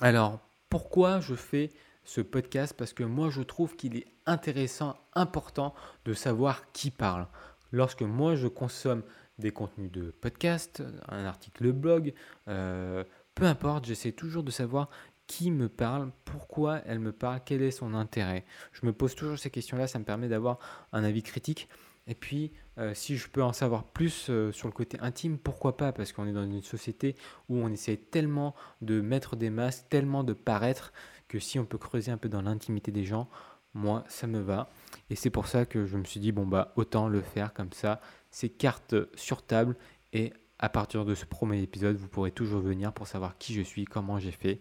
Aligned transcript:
Alors, 0.00 0.40
pourquoi 0.68 1.20
je 1.20 1.34
fais 1.34 1.70
ce 2.04 2.20
podcast? 2.20 2.74
Parce 2.76 2.92
que 2.92 3.04
moi, 3.04 3.30
je 3.30 3.42
trouve 3.42 3.76
qu'il 3.76 3.96
est 3.96 4.06
intéressant, 4.26 4.96
important 5.14 5.74
de 6.04 6.14
savoir 6.14 6.72
qui 6.72 6.90
parle. 6.90 7.26
Lorsque 7.70 8.02
moi, 8.02 8.34
je 8.34 8.48
consomme 8.48 9.02
des 9.38 9.50
contenus 9.50 9.90
de 9.90 10.10
podcast, 10.20 10.82
un 11.08 11.24
article 11.24 11.66
de 11.66 11.72
blog, 11.72 12.14
euh, 12.48 13.04
peu 13.34 13.44
importe, 13.44 13.86
j'essaie 13.86 14.12
toujours 14.12 14.42
de 14.42 14.50
savoir 14.50 14.90
qui 15.32 15.50
me 15.50 15.70
parle, 15.70 16.12
pourquoi 16.26 16.82
elle 16.84 16.98
me 16.98 17.10
parle, 17.10 17.40
quel 17.46 17.62
est 17.62 17.70
son 17.70 17.94
intérêt. 17.94 18.44
Je 18.72 18.84
me 18.84 18.92
pose 18.92 19.14
toujours 19.14 19.38
ces 19.38 19.48
questions-là, 19.48 19.86
ça 19.86 19.98
me 19.98 20.04
permet 20.04 20.28
d'avoir 20.28 20.58
un 20.92 21.04
avis 21.04 21.22
critique. 21.22 21.70
Et 22.06 22.14
puis, 22.14 22.52
euh, 22.76 22.92
si 22.92 23.16
je 23.16 23.30
peux 23.30 23.42
en 23.42 23.54
savoir 23.54 23.84
plus 23.84 24.26
euh, 24.28 24.52
sur 24.52 24.68
le 24.68 24.74
côté 24.74 24.98
intime, 25.00 25.38
pourquoi 25.38 25.78
pas? 25.78 25.90
Parce 25.90 26.12
qu'on 26.12 26.26
est 26.26 26.34
dans 26.34 26.44
une 26.44 26.60
société 26.60 27.16
où 27.48 27.56
on 27.56 27.72
essaie 27.72 27.96
tellement 27.96 28.54
de 28.82 29.00
mettre 29.00 29.34
des 29.34 29.48
masques, 29.48 29.86
tellement 29.88 30.22
de 30.22 30.34
paraître, 30.34 30.92
que 31.28 31.38
si 31.38 31.58
on 31.58 31.64
peut 31.64 31.78
creuser 31.78 32.12
un 32.12 32.18
peu 32.18 32.28
dans 32.28 32.42
l'intimité 32.42 32.92
des 32.92 33.04
gens, 33.04 33.30
moi, 33.72 34.04
ça 34.08 34.26
me 34.26 34.38
va. 34.38 34.70
Et 35.08 35.16
c'est 35.16 35.30
pour 35.30 35.46
ça 35.46 35.64
que 35.64 35.86
je 35.86 35.96
me 35.96 36.04
suis 36.04 36.20
dit, 36.20 36.32
bon, 36.32 36.46
bah, 36.46 36.74
autant 36.76 37.08
le 37.08 37.22
faire 37.22 37.54
comme 37.54 37.72
ça. 37.72 38.02
C'est 38.30 38.50
carte 38.50 38.94
sur 39.14 39.40
table. 39.40 39.76
Et 40.12 40.34
à 40.58 40.68
partir 40.68 41.06
de 41.06 41.14
ce 41.14 41.24
premier 41.24 41.62
épisode, 41.62 41.96
vous 41.96 42.08
pourrez 42.08 42.32
toujours 42.32 42.60
venir 42.60 42.92
pour 42.92 43.06
savoir 43.06 43.38
qui 43.38 43.54
je 43.54 43.62
suis, 43.62 43.86
comment 43.86 44.18
j'ai 44.18 44.30
fait 44.30 44.60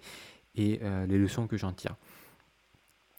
et 0.56 0.79
euh, 0.84 1.06
les 1.06 1.17
leçons 1.17 1.47
que 1.47 1.57
j'en 1.57 1.73
tire. 1.73 1.95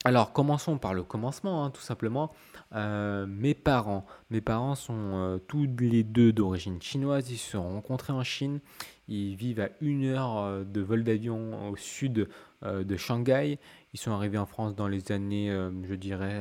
Alors 0.05 0.33
commençons 0.33 0.79
par 0.79 0.95
le 0.95 1.05
commencement, 1.05 1.65
hein, 1.65 1.71
tout 1.71 1.81
simplement. 1.81 2.33
Euh, 2.75 3.25
mes 3.27 3.55
parents, 3.55 4.05
mes 4.31 4.41
parents 4.41 4.75
sont 4.75 4.95
euh, 4.97 5.39
tous 5.39 5.69
les 5.79 6.03
deux 6.03 6.33
d'origine 6.33 6.83
chinoise. 6.83 7.31
Ils 7.31 7.39
se 7.39 7.53
sont 7.53 7.63
rencontrés 7.63 8.13
en 8.13 8.25
Chine. 8.25 8.61
Ils 9.07 9.37
vivent 9.37 9.61
à 9.61 9.69
une 9.81 10.05
heure 10.05 10.65
de 10.65 10.81
vol 10.81 11.05
d'avion 11.05 11.71
au 11.71 11.77
sud 11.77 12.29
de 12.63 12.97
Shanghai. 12.97 13.59
Ils 13.93 14.01
sont 14.01 14.13
arrivés 14.13 14.39
en 14.39 14.47
France 14.47 14.75
dans 14.75 14.89
les 14.89 15.13
années, 15.13 15.51
je 15.85 15.95
dirais, 15.95 16.41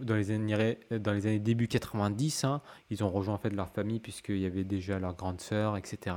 dans 0.00 0.14
les 0.14 0.30
années, 0.30 0.78
dans 0.90 1.12
les 1.12 1.26
années 1.26 1.40
début 1.40 1.66
90. 1.66 2.44
Hein. 2.44 2.60
Ils 2.90 3.02
ont 3.02 3.10
rejoint 3.10 3.34
en 3.34 3.38
fait 3.38 3.50
leur 3.50 3.70
famille 3.70 3.98
puisqu'il 3.98 4.38
y 4.38 4.46
avait 4.46 4.62
déjà 4.62 5.00
leur 5.00 5.16
grande 5.16 5.40
sœur, 5.40 5.76
etc. 5.76 6.14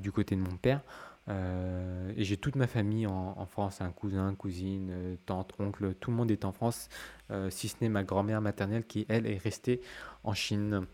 du 0.00 0.10
côté 0.10 0.34
de 0.34 0.40
mon 0.40 0.56
père. 0.56 0.80
Euh, 1.28 2.12
et 2.16 2.24
j'ai 2.24 2.36
toute 2.36 2.56
ma 2.56 2.66
famille 2.66 3.06
en, 3.06 3.46
France, 3.46 3.80
un 3.80 3.90
cousin, 3.90 4.34
cousine, 4.34 4.90
euh, 4.90 5.16
tante, 5.26 5.54
oncle, 5.58 5.94
tout 5.94 6.10
le 6.10 6.16
monde 6.16 6.30
est 6.30 6.44
en 6.44 6.52
France, 6.52 6.88
euh, 7.30 7.50
si 7.50 7.68
ce 7.68 7.76
n'est 7.80 7.88
ma 7.88 8.02
grand-mère 8.02 8.40
maternelle 8.40 8.84
qui, 8.84 9.04
elle, 9.08 9.26
est 9.26 9.38
restée 9.38 9.80
en 10.24 10.32
Chine. 10.32 10.86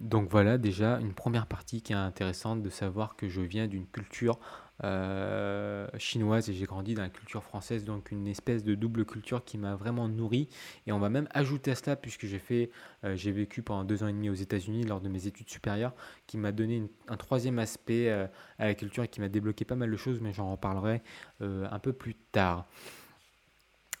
Donc 0.00 0.28
voilà 0.30 0.58
déjà 0.58 0.98
une 1.00 1.14
première 1.14 1.46
partie 1.46 1.82
qui 1.82 1.92
est 1.92 1.96
intéressante 1.96 2.62
de 2.62 2.70
savoir 2.70 3.16
que 3.16 3.28
je 3.28 3.40
viens 3.40 3.66
d'une 3.66 3.86
culture 3.86 4.38
euh, 4.84 5.88
chinoise 5.98 6.48
et 6.48 6.54
j'ai 6.54 6.64
grandi 6.64 6.94
dans 6.94 7.02
la 7.02 7.08
culture 7.08 7.42
française, 7.42 7.84
donc 7.84 8.12
une 8.12 8.28
espèce 8.28 8.62
de 8.62 8.74
double 8.74 9.04
culture 9.04 9.44
qui 9.44 9.58
m'a 9.58 9.74
vraiment 9.74 10.08
nourri. 10.08 10.48
Et 10.86 10.92
on 10.92 10.98
va 10.98 11.08
même 11.08 11.28
ajouter 11.32 11.72
à 11.72 11.74
cela, 11.74 11.96
puisque 11.96 12.26
j'ai 12.26 12.38
fait, 12.38 12.70
euh, 13.04 13.16
j'ai 13.16 13.32
vécu 13.32 13.62
pendant 13.62 13.84
deux 13.84 14.02
ans 14.02 14.08
et 14.08 14.12
demi 14.12 14.30
aux 14.30 14.34
États-Unis 14.34 14.84
lors 14.84 15.00
de 15.00 15.08
mes 15.08 15.26
études 15.26 15.50
supérieures, 15.50 15.94
qui 16.26 16.38
m'a 16.38 16.52
donné 16.52 16.84
un 17.08 17.16
troisième 17.16 17.58
aspect 17.58 18.08
euh, 18.08 18.26
à 18.58 18.66
la 18.66 18.74
culture 18.74 19.04
et 19.04 19.08
qui 19.08 19.20
m'a 19.20 19.28
débloqué 19.28 19.64
pas 19.64 19.76
mal 19.76 19.90
de 19.90 19.96
choses, 19.96 20.20
mais 20.20 20.32
j'en 20.32 20.50
reparlerai 20.52 21.02
un 21.40 21.78
peu 21.78 21.92
plus 21.92 22.14
tard. 22.14 22.66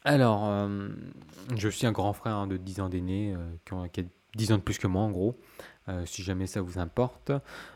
Alors, 0.04 0.68
je 1.56 1.68
suis 1.68 1.86
un 1.86 1.92
grand 1.92 2.12
frère 2.12 2.34
hein, 2.34 2.46
de 2.46 2.56
10 2.56 2.80
ans 2.80 2.88
d'aîné, 2.88 3.34
qui, 3.64 3.74
qui 3.92 4.00
a 4.00 4.04
10 4.34 4.52
ans 4.52 4.56
de 4.56 4.62
plus 4.62 4.78
que 4.78 4.86
moi 4.86 5.02
en 5.02 5.10
gros. 5.10 5.38
Euh, 5.88 6.04
si 6.04 6.22
jamais 6.22 6.46
ça 6.46 6.60
vous 6.60 6.78
importe. 6.78 7.32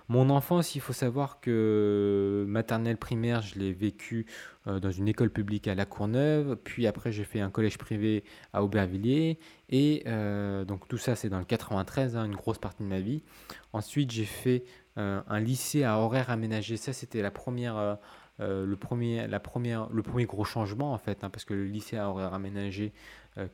Mon 0.09 0.29
enfance, 0.29 0.75
il 0.75 0.83
faut 0.83 0.93
savoir 0.93 1.41
que 1.41 2.45
maternelle 2.47 2.99
primaire, 2.99 3.41
je 3.41 3.59
l'ai 3.59 3.73
vécu 3.73 4.27
euh, 4.67 4.81
dans 4.81 4.91
une 4.91 5.09
école 5.09 5.31
publique 5.31 5.67
à 5.67 5.75
La 5.75 5.87
Courneuve, 5.87 6.57
puis 6.57 6.87
après 6.87 7.11
j'ai 7.11 7.25
fait 7.25 7.41
un 7.41 7.49
collège 7.49 7.79
privé 7.79 8.23
à 8.53 8.63
Aubervilliers, 8.63 9.39
et 9.71 10.03
euh, 10.07 10.67
donc 10.67 10.89
tout 10.89 10.99
ça 10.99 11.17
c'est 11.17 11.31
dans 11.31 11.39
le 11.39 11.47
93, 11.47 12.17
hein, 12.17 12.27
une 12.27 12.35
grosse 12.37 12.59
partie 12.59 12.83
de 12.83 12.89
ma 12.89 13.01
vie. 13.01 13.23
Ensuite 13.73 14.11
j'ai 14.11 14.27
fait 14.27 14.65
un 14.97 15.41
lycée 15.41 15.85
à 15.85 15.99
horaire 15.99 16.29
aménagé, 16.29 16.77
ça 16.77 16.93
c'était 16.93 17.23
la 17.23 17.31
première... 17.31 17.97
le, 18.39 18.75
premier, 18.75 19.27
la 19.27 19.41
première, 19.41 19.89
le 19.89 20.03
premier 20.03 20.27
gros 20.27 20.45
changement 20.45 20.93
en 20.93 20.99
fait, 20.99 21.25
hein, 21.25 21.31
parce 21.31 21.47
que 21.47 21.55
le 21.55 21.65
lycée 21.65 21.97
à 21.97 22.11
horaire 22.11 22.35
aménagé, 22.35 22.93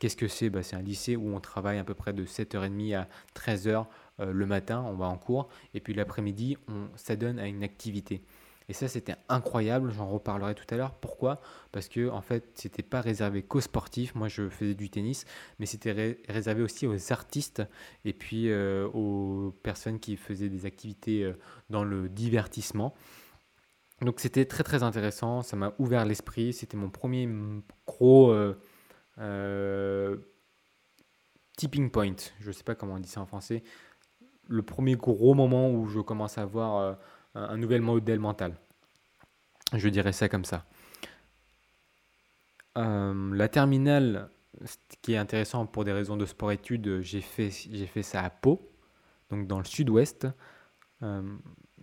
qu'est-ce 0.00 0.16
que 0.16 0.26
c'est? 0.26 0.50
Bah, 0.50 0.64
C'est 0.64 0.74
un 0.74 0.82
lycée 0.82 1.14
où 1.14 1.32
on 1.32 1.38
travaille 1.38 1.78
à 1.78 1.84
peu 1.84 1.94
près 1.94 2.12
de 2.12 2.24
7h30 2.24 2.96
à 2.96 3.08
13h 3.36 3.86
euh, 4.20 4.32
le 4.32 4.46
matin, 4.46 4.82
on 4.86 4.94
va 4.94 5.06
en 5.06 5.16
cours, 5.16 5.48
et 5.74 5.80
puis 5.80 5.94
l'après-midi, 5.94 6.56
on 6.68 6.88
s'adonne 6.96 7.38
à 7.38 7.46
une 7.46 7.62
activité. 7.62 8.22
Et 8.70 8.74
ça, 8.74 8.86
c'était 8.86 9.14
incroyable, 9.30 9.92
j'en 9.92 10.08
reparlerai 10.08 10.54
tout 10.54 10.66
à 10.70 10.76
l'heure. 10.76 10.92
Pourquoi? 10.94 11.40
Parce 11.72 11.88
que, 11.88 12.10
en 12.10 12.20
fait, 12.20 12.44
c'était 12.54 12.82
pas 12.82 13.00
réservé 13.00 13.42
qu'aux 13.42 13.62
sportifs. 13.62 14.14
Moi, 14.14 14.28
je 14.28 14.50
faisais 14.50 14.74
du 14.74 14.90
tennis, 14.90 15.24
mais 15.58 15.64
c'était 15.64 16.18
réservé 16.28 16.62
aussi 16.62 16.86
aux 16.86 17.12
artistes 17.12 17.62
et 18.04 18.12
puis 18.12 18.50
euh, 18.50 18.86
aux 18.88 19.54
personnes 19.62 19.98
qui 19.98 20.16
faisaient 20.16 20.50
des 20.50 20.66
activités 20.66 21.24
euh, 21.24 21.32
dans 21.70 21.82
le 21.82 22.10
divertissement. 22.10 22.94
Donc, 24.02 24.20
c'était 24.20 24.44
très, 24.44 24.64
très 24.64 24.82
intéressant. 24.82 25.40
Ça 25.42 25.56
m'a 25.56 25.72
ouvert 25.78 26.04
l'esprit. 26.04 26.52
C'était 26.52 26.76
mon 26.76 26.90
premier 26.90 27.26
gros 27.86 28.34
tipping 31.56 31.90
point. 31.90 32.16
Je 32.38 32.48
ne 32.48 32.52
sais 32.52 32.64
pas 32.64 32.74
comment 32.74 32.94
on 32.94 33.00
dit 33.00 33.08
ça 33.08 33.20
en 33.20 33.26
français 33.26 33.62
le 34.48 34.62
premier 34.62 34.96
gros 34.96 35.34
moment 35.34 35.70
où 35.70 35.86
je 35.86 36.00
commence 36.00 36.38
à 36.38 36.42
avoir 36.42 36.76
euh, 36.78 36.94
un 37.34 37.56
nouvel 37.56 37.82
modèle 37.82 38.18
mental. 38.18 38.54
Je 39.74 39.88
dirais 39.88 40.12
ça 40.12 40.28
comme 40.28 40.44
ça. 40.44 40.64
Euh, 42.78 43.34
la 43.34 43.48
terminale, 43.48 44.30
ce 44.64 44.76
qui 45.02 45.12
est 45.12 45.18
intéressant 45.18 45.66
pour 45.66 45.84
des 45.84 45.92
raisons 45.92 46.16
de 46.16 46.26
sport-études, 46.26 47.00
j'ai 47.02 47.20
fait, 47.20 47.50
j'ai 47.50 47.86
fait 47.86 48.02
ça 48.02 48.22
à 48.22 48.30
Pau, 48.30 48.72
donc 49.30 49.46
dans 49.46 49.58
le 49.58 49.64
sud-ouest. 49.64 50.26
Euh, 51.02 51.22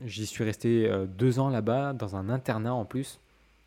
j'y 0.01 0.25
suis 0.25 0.43
resté 0.43 0.91
deux 1.07 1.39
ans 1.39 1.49
là-bas, 1.49 1.93
dans 1.93 2.15
un 2.15 2.29
internat 2.29 2.73
en 2.73 2.85
plus. 2.85 3.19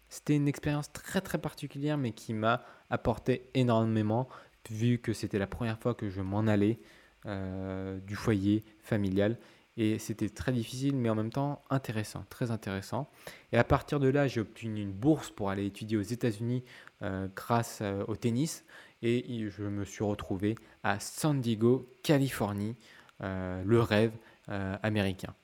C'était 0.08 0.34
une 0.34 0.48
expérience 0.48 0.92
très 0.92 1.20
très 1.20 1.38
particulière, 1.38 1.98
mais 1.98 2.12
qui 2.12 2.34
m'a 2.34 2.64
apporté 2.90 3.48
énormément, 3.54 4.28
vu 4.70 4.98
que 4.98 5.12
c'était 5.12 5.38
la 5.38 5.46
première 5.46 5.78
fois 5.78 5.94
que 5.94 6.08
je 6.10 6.20
m'en 6.20 6.46
allais. 6.46 6.80
Euh, 7.26 7.98
du 8.06 8.14
foyer 8.14 8.62
familial. 8.80 9.38
Et 9.76 9.98
c'était 9.98 10.28
très 10.28 10.52
difficile, 10.52 10.94
mais 10.94 11.10
en 11.10 11.16
même 11.16 11.30
temps 11.30 11.62
intéressant, 11.68 12.24
très 12.30 12.52
intéressant. 12.52 13.10
Et 13.50 13.58
à 13.58 13.64
partir 13.64 13.98
de 13.98 14.06
là, 14.06 14.28
j'ai 14.28 14.40
obtenu 14.40 14.80
une 14.80 14.92
bourse 14.92 15.28
pour 15.30 15.50
aller 15.50 15.66
étudier 15.66 15.96
aux 15.96 16.02
États-Unis 16.02 16.62
euh, 17.02 17.26
grâce 17.34 17.80
euh, 17.82 18.04
au 18.06 18.14
tennis. 18.14 18.64
et 19.02 19.50
je 19.50 19.64
me 19.64 19.84
suis 19.84 20.04
retrouvé 20.04 20.54
à 20.84 21.00
San 21.00 21.40
Diego, 21.40 21.88
Californie, 22.04 22.76
le 23.20 23.80
rêve 23.80 24.12
américain. 24.46 25.34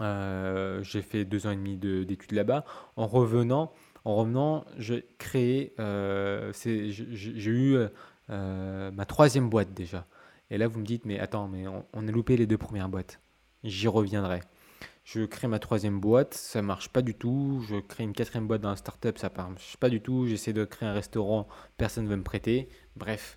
j'ai 0.00 1.02
fait 1.02 1.24
deux 1.24 1.46
ans 1.46 1.52
et 1.52 1.56
demi 1.56 1.76
d'études 1.76 2.32
là-bas. 2.32 2.64
En 2.96 3.06
revenant, 3.06 3.72
en 4.04 4.16
revenant, 4.16 4.64
j'ai 4.78 5.06
créé, 5.18 5.74
j'ai 6.54 7.50
eu 7.50 7.78
ma 8.28 9.06
troisième 9.06 9.48
boîte 9.48 9.72
déjà. 9.74 10.06
Et 10.50 10.58
là, 10.58 10.68
vous 10.68 10.80
me 10.80 10.84
dites, 10.84 11.04
mais 11.04 11.18
attends, 11.18 11.48
mais 11.48 11.66
on, 11.66 12.08
a 12.08 12.10
loupé 12.10 12.36
les 12.36 12.46
deux 12.46 12.58
premières 12.58 12.88
boîtes. 12.88 13.20
J'y 13.62 13.88
reviendrai. 13.88 14.40
Je 15.04 15.24
crée 15.24 15.48
ma 15.48 15.58
troisième 15.58 16.00
boîte, 16.00 16.34
ça 16.34 16.62
marche 16.62 16.88
pas 16.88 17.02
du 17.02 17.14
tout. 17.14 17.64
Je 17.68 17.76
crée 17.76 18.04
une 18.04 18.12
quatrième 18.12 18.46
boîte 18.46 18.60
dans 18.60 18.70
la 18.70 18.76
startup, 18.76 19.18
ça 19.18 19.30
marche 19.36 19.76
pas 19.76 19.88
du 19.88 20.00
tout. 20.00 20.26
J'essaie 20.26 20.52
de 20.52 20.64
créer 20.64 20.88
un 20.88 20.92
restaurant, 20.92 21.48
personne 21.76 22.04
ne 22.04 22.10
veut 22.10 22.16
me 22.16 22.22
prêter. 22.22 22.68
Bref. 22.96 23.36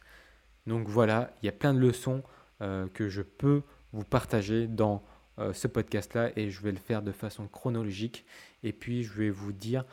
Donc 0.68 0.88
voilà, 0.88 1.34
il 1.42 1.46
y 1.46 1.50
a 1.50 1.52
plein 1.52 1.74
de 1.74 1.80
leçons 1.80 2.24
euh, 2.62 2.88
que 2.94 3.10
je 3.10 3.22
peux 3.22 3.64
vous 3.92 4.04
partager 4.04 4.68
dans 4.68 5.04
euh, 5.40 5.52
ce 5.52 5.68
podcast-là 5.68 6.32
et 6.36 6.50
je 6.50 6.62
vais 6.62 6.72
le 6.72 6.78
faire 6.78 7.02
de 7.02 7.12
façon 7.12 7.48
chronologique. 7.48 8.26
Et 8.64 8.72
puis 8.72 9.04
je 9.04 9.14
vais 9.14 9.30
vous 9.30 9.52
dire 9.52 9.84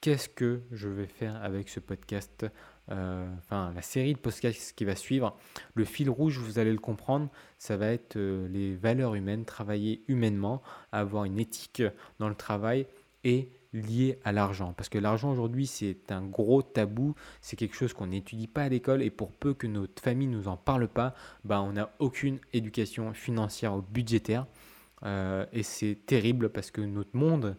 qu'est-ce 0.00 0.28
que 0.28 0.62
je 0.70 0.88
vais 0.88 1.06
faire 1.06 1.36
avec 1.42 1.68
ce 1.68 1.80
podcast 1.80 2.46
euh, 2.92 3.26
enfin 3.38 3.72
la 3.74 3.82
série 3.82 4.14
de 4.14 4.18
podcasts 4.18 4.74
qui 4.76 4.84
va 4.84 4.94
suivre, 4.94 5.36
le 5.74 5.84
fil 5.84 6.08
rouge, 6.08 6.38
vous 6.38 6.58
allez 6.58 6.72
le 6.72 6.78
comprendre, 6.78 7.28
ça 7.58 7.76
va 7.76 7.88
être 7.88 8.16
euh, 8.16 8.46
les 8.48 8.76
valeurs 8.76 9.14
humaines, 9.14 9.44
travailler 9.44 10.02
humainement, 10.08 10.62
avoir 10.92 11.24
une 11.24 11.38
éthique 11.38 11.82
dans 12.18 12.28
le 12.28 12.34
travail 12.34 12.86
et 13.24 13.50
lié 13.72 14.18
à 14.24 14.32
l'argent. 14.32 14.72
Parce 14.76 14.88
que 14.88 14.98
l'argent 14.98 15.32
aujourd'hui, 15.32 15.66
c'est 15.66 16.12
un 16.12 16.22
gros 16.22 16.62
tabou, 16.62 17.14
c'est 17.40 17.56
quelque 17.56 17.74
chose 17.74 17.92
qu'on 17.92 18.06
n'étudie 18.06 18.46
pas 18.46 18.62
à 18.62 18.68
l'école 18.68 19.02
et 19.02 19.10
pour 19.10 19.32
peu 19.32 19.52
que 19.52 19.66
notre 19.66 20.00
famille 20.00 20.28
nous 20.28 20.48
en 20.48 20.56
parle 20.56 20.88
pas, 20.88 21.14
bah, 21.44 21.60
on 21.60 21.72
n'a 21.72 21.90
aucune 21.98 22.38
éducation 22.52 23.12
financière 23.12 23.74
ou 23.74 23.82
budgétaire. 23.82 24.46
Euh, 25.02 25.44
et 25.52 25.62
c'est 25.62 25.98
terrible 26.06 26.48
parce 26.50 26.70
que 26.70 26.80
notre 26.80 27.16
monde, 27.16 27.56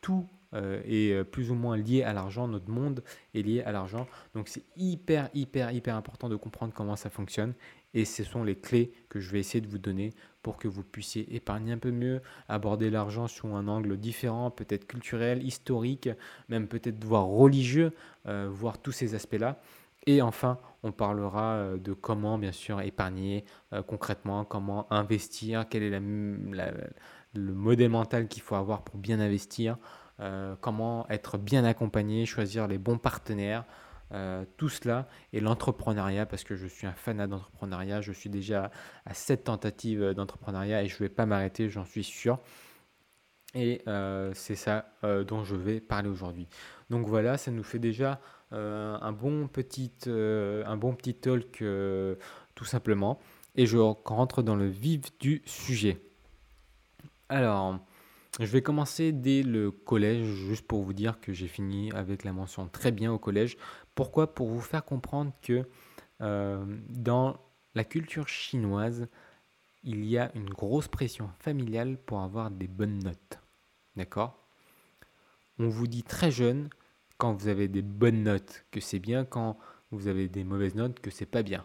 tout 0.00 0.26
est 0.54 1.12
euh, 1.12 1.24
plus 1.24 1.50
ou 1.50 1.54
moins 1.54 1.76
lié 1.76 2.02
à 2.02 2.12
l'argent, 2.12 2.46
notre 2.48 2.70
monde 2.70 3.02
est 3.34 3.42
lié 3.42 3.62
à 3.62 3.72
l'argent. 3.72 4.06
Donc 4.34 4.48
c'est 4.48 4.64
hyper, 4.76 5.28
hyper, 5.34 5.72
hyper 5.72 5.96
important 5.96 6.28
de 6.28 6.36
comprendre 6.36 6.72
comment 6.74 6.96
ça 6.96 7.10
fonctionne. 7.10 7.54
Et 7.92 8.04
ce 8.04 8.24
sont 8.24 8.42
les 8.42 8.56
clés 8.56 8.92
que 9.08 9.20
je 9.20 9.30
vais 9.30 9.40
essayer 9.40 9.60
de 9.60 9.68
vous 9.68 9.78
donner 9.78 10.12
pour 10.42 10.56
que 10.56 10.66
vous 10.68 10.82
puissiez 10.82 11.34
épargner 11.34 11.72
un 11.72 11.78
peu 11.78 11.90
mieux, 11.90 12.20
aborder 12.48 12.90
l'argent 12.90 13.28
sous 13.28 13.48
un 13.48 13.68
angle 13.68 13.96
différent, 13.96 14.50
peut-être 14.50 14.86
culturel, 14.86 15.44
historique, 15.44 16.08
même 16.48 16.66
peut-être 16.66 17.02
voire 17.04 17.26
religieux, 17.26 17.92
euh, 18.26 18.48
voir 18.50 18.78
tous 18.78 18.92
ces 18.92 19.14
aspects-là. 19.14 19.60
Et 20.06 20.22
enfin, 20.22 20.58
on 20.82 20.92
parlera 20.92 21.78
de 21.78 21.94
comment, 21.94 22.36
bien 22.36 22.52
sûr, 22.52 22.78
épargner 22.82 23.46
concrètement, 23.86 24.44
comment 24.44 24.86
investir, 24.92 25.64
quel 25.70 25.82
est 25.82 25.98
le 27.34 27.54
modèle 27.54 27.88
mental 27.88 28.28
qu'il 28.28 28.42
faut 28.42 28.54
avoir 28.54 28.82
pour 28.82 28.98
bien 28.98 29.18
investir. 29.18 29.78
Euh, 30.20 30.54
comment 30.60 31.08
être 31.08 31.38
bien 31.38 31.64
accompagné, 31.64 32.24
choisir 32.24 32.68
les 32.68 32.78
bons 32.78 32.98
partenaires, 32.98 33.64
euh, 34.12 34.44
tout 34.56 34.68
cela 34.68 35.08
et 35.32 35.40
l'entrepreneuriat 35.40 36.24
parce 36.24 36.44
que 36.44 36.54
je 36.54 36.68
suis 36.68 36.86
un 36.86 36.92
fanat 36.92 37.26
d'entrepreneuriat, 37.26 38.00
je 38.00 38.12
suis 38.12 38.30
déjà 38.30 38.70
à 39.06 39.14
sept 39.14 39.44
tentatives 39.44 40.14
d'entrepreneuriat 40.14 40.84
et 40.84 40.88
je 40.88 40.94
ne 40.94 40.98
vais 41.00 41.08
pas 41.08 41.26
m'arrêter, 41.26 41.68
j'en 41.68 41.84
suis 41.84 42.04
sûr. 42.04 42.38
Et 43.56 43.82
euh, 43.86 44.32
c'est 44.34 44.56
ça 44.56 44.86
dont 45.02 45.44
je 45.44 45.54
vais 45.54 45.80
parler 45.80 46.08
aujourd'hui. 46.08 46.48
Donc 46.90 47.06
voilà, 47.06 47.36
ça 47.36 47.50
nous 47.50 47.62
fait 47.62 47.78
déjà 47.78 48.20
un, 48.50 49.12
bon 49.12 49.48
petit, 49.48 49.92
un 50.06 50.76
bon 50.76 50.94
petit 50.94 51.14
talk 51.14 51.62
tout 52.54 52.64
simplement. 52.64 53.18
Et 53.56 53.66
je 53.66 53.78
rentre 53.78 54.42
dans 54.42 54.56
le 54.56 54.66
vif 54.66 55.16
du 55.18 55.42
sujet. 55.44 56.00
Alors, 57.28 57.78
je 58.40 58.46
vais 58.46 58.62
commencer 58.62 59.12
dès 59.12 59.42
le 59.42 59.70
collège, 59.70 60.26
juste 60.26 60.66
pour 60.66 60.82
vous 60.82 60.92
dire 60.92 61.20
que 61.20 61.32
j'ai 61.32 61.46
fini 61.46 61.92
avec 61.92 62.24
la 62.24 62.32
mention 62.32 62.68
très 62.68 62.90
bien 62.90 63.12
au 63.12 63.18
collège. 63.18 63.56
Pourquoi? 63.94 64.34
Pour 64.34 64.48
vous 64.48 64.60
faire 64.60 64.84
comprendre 64.84 65.32
que 65.42 65.68
euh, 66.20 66.64
dans 66.88 67.36
la 67.74 67.84
culture 67.84 68.28
chinoise, 68.28 69.06
il 69.84 70.04
y 70.04 70.18
a 70.18 70.32
une 70.34 70.50
grosse 70.50 70.88
pression 70.88 71.30
familiale 71.38 71.98
pour 72.06 72.20
avoir 72.20 72.50
des 72.50 72.66
bonnes 72.66 72.98
notes. 73.00 73.38
D'accord? 73.96 74.38
On 75.58 75.68
vous 75.68 75.86
dit 75.86 76.02
très 76.02 76.30
jeune, 76.30 76.68
quand 77.18 77.34
vous 77.34 77.48
avez 77.48 77.68
des 77.68 77.82
bonnes 77.82 78.24
notes, 78.24 78.64
que 78.72 78.80
c'est 78.80 78.98
bien, 78.98 79.24
quand 79.24 79.58
vous 79.92 80.08
avez 80.08 80.28
des 80.28 80.42
mauvaises 80.42 80.74
notes, 80.74 80.98
que 80.98 81.10
c'est 81.10 81.26
pas 81.26 81.42
bien. 81.42 81.64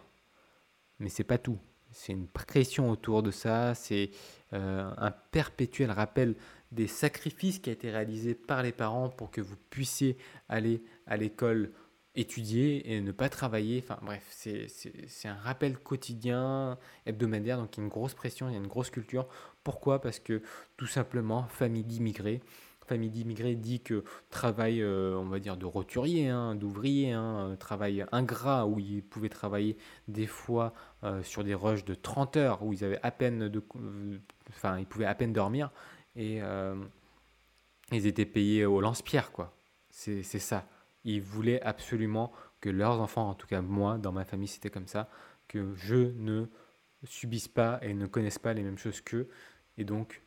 Mais 1.00 1.10
c'est 1.10 1.24
pas 1.24 1.38
tout. 1.38 1.58
C'est 1.92 2.14
une 2.14 2.28
pression 2.28 2.92
autour 2.92 3.24
de 3.24 3.32
ça, 3.32 3.74
c'est 3.74 4.12
euh, 4.54 4.92
un 4.98 5.12
perpétuel 5.12 5.90
rappel 5.90 6.36
des 6.72 6.88
sacrifices 6.88 7.60
qui 7.60 7.70
a 7.70 7.74
été 7.74 7.90
réalisés 7.90 8.36
par 8.36 8.64
les 8.64 8.72
parents 8.72 9.10
pour 9.10 9.32
que 9.32 9.42
vous 9.42 9.56
puissiez 9.70 10.18
aller 10.48 10.84
à 11.08 11.18
l'école 11.18 11.72
étudier 12.16 12.94
et 12.94 13.02
ne 13.02 13.12
pas 13.12 13.30
travailler. 13.30 13.84
Enfin 13.84 14.00
bref, 14.02 14.26
c'est 14.30 15.28
un 15.28 15.36
rappel 15.36 15.78
quotidien, 15.78 16.78
hebdomadaire, 17.06 17.58
donc 17.58 17.76
il 17.76 17.80
y 17.80 17.82
a 17.82 17.84
une 17.84 17.90
grosse 17.90 18.14
pression, 18.14 18.50
il 18.50 18.54
y 18.54 18.56
a 18.56 18.60
une 18.60 18.68
grosse 18.68 18.90
culture. 18.90 19.28
Pourquoi? 19.64 20.02
Parce 20.02 20.20
que 20.20 20.42
tout 20.78 20.88
simplement, 20.88 21.44
famille 21.48 21.84
d'immigrés, 21.84 22.42
famille 22.90 23.12
d'immigrés 23.12 23.56
dit 23.56 23.82
que 23.82 24.04
travail, 24.32 24.82
euh, 24.82 25.16
on 25.16 25.26
va 25.26 25.40
dire, 25.40 25.58
de 25.58 25.66
roturier, 25.66 26.28
hein, 26.28 26.56
d'ouvrier, 26.56 27.12
hein, 27.12 27.56
travail 27.60 28.06
ingrat, 28.12 28.66
où 28.66 28.80
ils 28.80 29.04
pouvaient 29.04 29.30
travailler 29.30 29.78
des 30.08 30.26
fois 30.26 30.74
euh, 31.04 31.22
sur 31.22 31.44
des 31.44 31.54
rushs 31.54 31.86
de 31.86 31.94
30 31.94 32.38
heures, 32.38 32.64
où 32.64 32.74
ils 32.74 32.84
avaient 32.84 33.00
à 33.04 33.12
peine 33.12 33.48
de... 33.48 33.64
Enfin, 34.50 34.80
ils 34.80 34.88
pouvaient 34.88 35.06
à 35.06 35.14
peine 35.14 35.32
dormir, 35.32 35.72
et 36.20 36.42
euh, 36.42 36.76
ils 37.94 38.06
étaient 38.06 38.26
payés 38.26 38.66
au 38.66 38.82
lance-pierre, 38.82 39.32
quoi. 39.32 39.56
C'est 39.90 40.22
ça. 40.24 40.68
Ils 41.06 41.22
voulaient 41.22 41.62
absolument 41.62 42.32
que 42.60 42.70
leurs 42.70 43.00
enfants, 43.00 43.30
en 43.30 43.34
tout 43.34 43.48
cas 43.48 43.62
moi, 43.62 43.98
dans 43.98 44.12
ma 44.12 44.26
famille, 44.26 44.50
c'était 44.50 44.70
comme 44.70 44.88
ça, 44.88 45.10
que 45.48 45.74
je 45.76 45.96
ne 45.96 46.46
subisse 47.06 47.48
pas 47.48 47.80
et 47.82 47.94
ne 47.94 48.06
connaisse 48.06 48.38
pas 48.38 48.54
les 48.54 48.64
mêmes 48.64 48.78
choses 48.78 49.00
qu'eux. 49.00 49.30
Et 49.78 49.86
donc, 49.86 50.22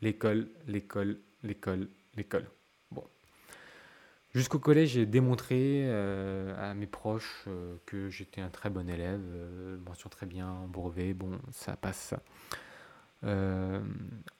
l'école, 0.00 0.48
l'école, 0.68 1.18
l'école, 1.42 1.88
l'école. 2.16 2.48
Bon. 2.92 3.04
Jusqu'au 4.32 4.60
collège, 4.60 4.90
j'ai 4.90 5.06
démontré 5.06 5.82
euh, 5.86 6.70
à 6.70 6.74
mes 6.74 6.86
proches 6.86 7.44
euh, 7.48 7.76
que 7.84 8.10
j'étais 8.10 8.40
un 8.40 8.48
très 8.48 8.70
bon 8.70 8.88
élève, 8.88 9.20
mention 9.84 10.08
très 10.08 10.26
bien, 10.26 10.66
brevet, 10.68 11.14
bon, 11.14 11.40
ça 11.50 11.76
passe. 11.76 12.14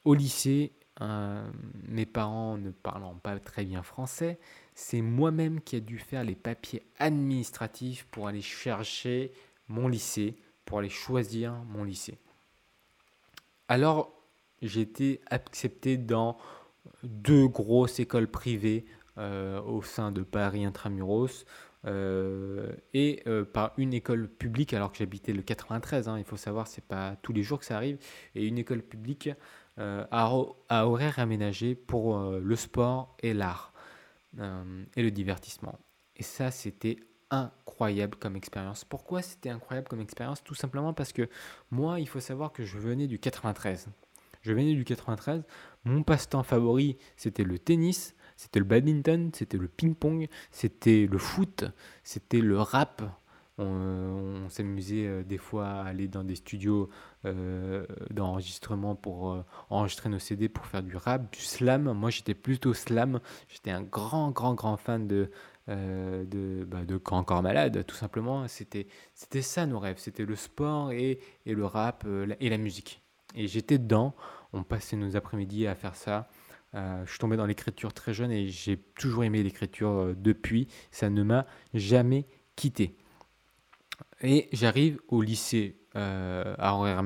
au 0.05 0.15
lycée, 0.15 0.73
euh, 1.01 1.51
mes 1.89 2.05
parents 2.05 2.59
ne 2.59 2.71
parlant 2.71 3.15
pas 3.15 3.39
très 3.39 3.65
bien 3.65 3.83
français, 3.83 4.39
c'est 4.75 5.01
moi-même 5.01 5.61
qui 5.61 5.77
ai 5.77 5.81
dû 5.81 5.99
faire 5.99 6.23
les 6.23 6.35
papiers 6.35 6.83
administratifs 6.99 8.07
pour 8.11 8.29
aller 8.29 8.43
chercher 8.43 9.33
mon 9.69 9.89
lycée, 9.89 10.37
pour 10.67 10.81
aller 10.81 10.91
choisir 10.91 11.55
mon 11.69 11.85
lycée. 11.85 12.19
Alors, 13.69 14.13
j'ai 14.61 14.83
été 14.83 15.23
accepté 15.31 15.97
dans 15.97 16.37
deux 17.03 17.49
grosses 17.49 17.99
écoles 17.99 18.29
privées 18.29 18.85
euh, 19.17 19.63
au 19.63 19.83
sein 19.83 20.13
de 20.13 20.23
Paris 20.23 20.65
Intramuros 20.65 21.47
euh, 21.85 22.71
et 22.93 23.25
par 23.53 23.73
une 23.79 23.95
école 23.95 24.29
publique, 24.29 24.75
alors 24.75 24.93
que 24.93 24.99
j'habitais 24.99 25.33
le 25.33 25.43
93, 25.43 26.09
hein, 26.09 26.19
il 26.19 26.25
faut 26.25 26.37
savoir, 26.37 26.67
c'est 26.67 26.85
pas 26.85 27.17
tous 27.23 27.33
les 27.33 27.43
jours 27.43 27.59
que 27.59 27.65
ça 27.65 27.77
arrive, 27.77 27.99
et 28.35 28.47
une 28.47 28.59
école 28.59 28.83
publique 28.83 29.31
euh, 29.79 30.05
à, 30.11 30.87
horaire 30.87 31.19
aménagé 31.19 31.75
pour 31.75 32.19
euh, 32.19 32.41
le 32.41 32.57
sport 32.57 33.17
et 33.23 33.33
l'art 33.33 33.73
euh, 34.39 34.85
et 34.97 35.03
le 35.03 35.11
divertissement. 35.11 35.79
Et 36.17 36.23
ça, 36.23 36.51
c'était 36.51 36.99
incroyable 37.31 38.17
comme 38.17 38.37
expérience. 38.37 38.85
Pourquoi 38.85 39.23
c'était 39.23 39.49
incroyable 39.49 39.89
comme 39.89 40.01
expérience? 40.01 40.45
Tout 40.45 40.55
simplement 40.55 40.93
parce 40.93 41.15
que 41.15 41.27
moi, 41.71 42.01
il 42.01 42.07
faut 42.07 42.21
savoir 42.21 42.53
que 42.53 42.65
je 42.65 42.77
venais 42.77 43.07
du 43.07 43.19
93. 43.19 43.89
Je 44.43 44.53
venais 44.53 44.75
du 44.75 44.85
93. 44.85 45.43
Mon 45.85 46.03
passe-temps 46.03 46.43
favori, 46.43 46.99
c'était 47.17 47.45
le 47.45 47.59
tennis, 47.59 48.15
c'était 48.37 48.59
le 48.59 48.67
badminton, 48.67 49.31
c'était 49.33 49.57
le 49.57 49.69
ping-pong, 49.69 50.29
c'était 50.51 51.09
le 51.11 51.19
foot, 51.19 51.65
c'était 52.05 52.41
le 52.41 52.61
rap, 52.61 53.03
on, 53.59 54.49
s'amusait 54.49 55.07
euh, 55.07 55.23
des 55.23 55.39
fois 55.39 55.69
à 55.69 55.85
aller 55.85 56.09
dans 56.09 56.25
des 56.25 56.37
studios 56.37 56.89
euh, 57.25 57.85
d'enregistrement 58.11 58.95
pour 58.95 59.33
euh, 59.33 59.45
enregistrer 59.71 60.09
nos 60.09 60.19
CD 60.19 60.49
pour 60.49 60.67
faire 60.67 60.83
du 60.83 60.97
rap, 60.97 61.33
du 61.33 61.41
slam. 61.41 61.93
Moi, 61.93 62.11
j'étais 62.11 62.35
plutôt 62.35 62.75
slam. 62.75 63.21
J'étais 63.49 63.71
un 63.71 63.83
grand, 63.83 64.31
grand, 64.31 64.55
grand 64.55 64.77
fan 64.77 65.07
de, 65.07 65.31
de, 65.69 66.65
bah, 66.67 66.85
de 66.85 67.01
Encore 67.11 67.43
Malade, 67.43 67.85
tout 67.87 67.97
simplement. 67.97 68.49
C'était, 68.49 68.87
c'était 69.15 69.43
ça 69.43 69.67
nos 69.67 69.79
rêves. 69.79 69.99
C'était 69.99 70.25
le 70.25 70.37
sport 70.37 70.93
et, 70.93 71.21
et 71.47 71.55
le 71.55 71.67
rap 71.67 72.07
et 72.41 72.49
la 72.49 72.59
musique. 72.59 73.03
Et 73.35 73.47
j'étais 73.47 73.79
dedans. 73.79 74.15
On 74.53 74.63
passait 74.65 74.97
nos 74.97 75.17
après-midi 75.17 75.67
à 75.67 75.75
faire 75.75 75.95
ça. 75.95 76.29
je 76.75 77.09
suis 77.09 77.19
tombé 77.19 77.37
dans 77.37 77.47
l'écriture 77.47 77.95
très 77.95 78.13
jeune 78.13 78.31
et 78.31 78.49
j'ai 78.49 78.77
toujours 78.77 79.25
aimé 79.25 79.43
l'écriture 79.43 80.15
depuis. 80.17 80.69
Ça 80.91 81.09
ne 81.11 81.23
m'a 81.23 81.47
jamais 81.75 82.27
quitté. 82.57 82.97
Et 84.23 84.49
j'arrive 84.53 85.01
au 85.09 85.23
lycée 85.23 85.79
à 85.95 86.75
horaire 86.75 87.03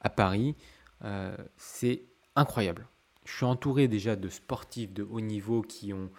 à 0.00 0.10
Paris. 0.10 0.54
c'est 1.56 2.02
incroyable. 2.34 2.86
Je 3.24 3.34
suis 3.34 3.44
entouré 3.44 3.88
déjà 3.88 4.14
de 4.16 4.28
sportifs 4.28 4.92
de 4.92 5.02
haut 5.02 5.20
niveau 5.20 5.62
qui 5.62 5.92
ont 5.92 6.10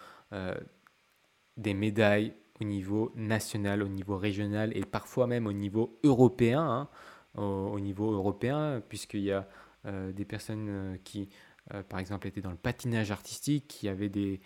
des 1.55 1.73
médailles 1.73 2.33
au 2.59 2.63
niveau 2.65 3.11
national, 3.15 3.83
au 3.83 3.87
niveau 3.87 4.17
régional 4.17 4.75
et 4.75 4.83
parfois 4.83 5.27
même 5.27 5.47
au 5.47 5.53
niveau 5.53 5.99
européen. 6.03 6.61
Hein, 6.61 6.89
au, 7.37 7.79
niveau 7.79 8.11
européen, 8.11 8.81
puisqu'il 8.87 9.21
y 9.21 9.31
a 9.31 9.47
euh, 9.85 10.11
des 10.11 10.25
personnes 10.25 10.67
euh, 10.69 10.97
qui, 11.03 11.29
euh, 11.73 11.83
par 11.83 11.99
exemple, 11.99 12.27
étaient 12.27 12.41
dans 12.41 12.51
le 12.51 12.57
patinage 12.57 13.11
artistique, 13.11 13.67
qui 13.67 13.87
avaient 13.87 14.09
des 14.09 14.41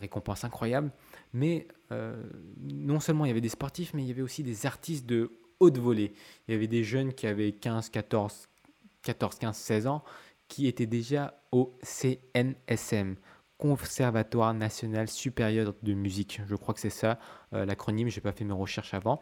récompenses 0.00 0.44
incroyables. 0.44 0.90
Mais 1.32 1.66
non 2.60 3.00
seulement 3.00 3.24
il 3.24 3.28
y 3.28 3.30
avait 3.30 3.40
des 3.40 3.48
sportifs, 3.48 3.94
mais 3.94 4.02
il 4.02 4.08
y 4.08 4.10
avait 4.10 4.22
aussi 4.22 4.42
des 4.42 4.66
artistes 4.66 5.06
de 5.06 5.32
haute 5.60 5.78
volée. 5.78 6.12
Il 6.48 6.52
y 6.52 6.54
avait 6.54 6.66
des 6.66 6.82
jeunes 6.82 7.12
qui 7.12 7.26
avaient 7.26 7.52
15, 7.52 7.90
14, 7.90 8.48
14 9.02 9.38
15, 9.38 9.56
16 9.56 9.86
ans 9.86 10.02
qui 10.48 10.66
étaient 10.66 10.86
déjà 10.86 11.40
au 11.52 11.78
CNSM, 11.82 13.16
Conservatoire 13.56 14.54
national 14.54 15.06
supérieur 15.08 15.74
de 15.82 15.92
musique. 15.92 16.40
Je 16.48 16.54
crois 16.56 16.72
que 16.72 16.80
c'est 16.80 16.88
ça 16.88 17.18
euh, 17.52 17.66
l'acronyme, 17.66 18.08
je 18.08 18.16
n'ai 18.16 18.22
pas 18.22 18.32
fait 18.32 18.44
mes 18.44 18.54
recherches 18.54 18.94
avant. 18.94 19.20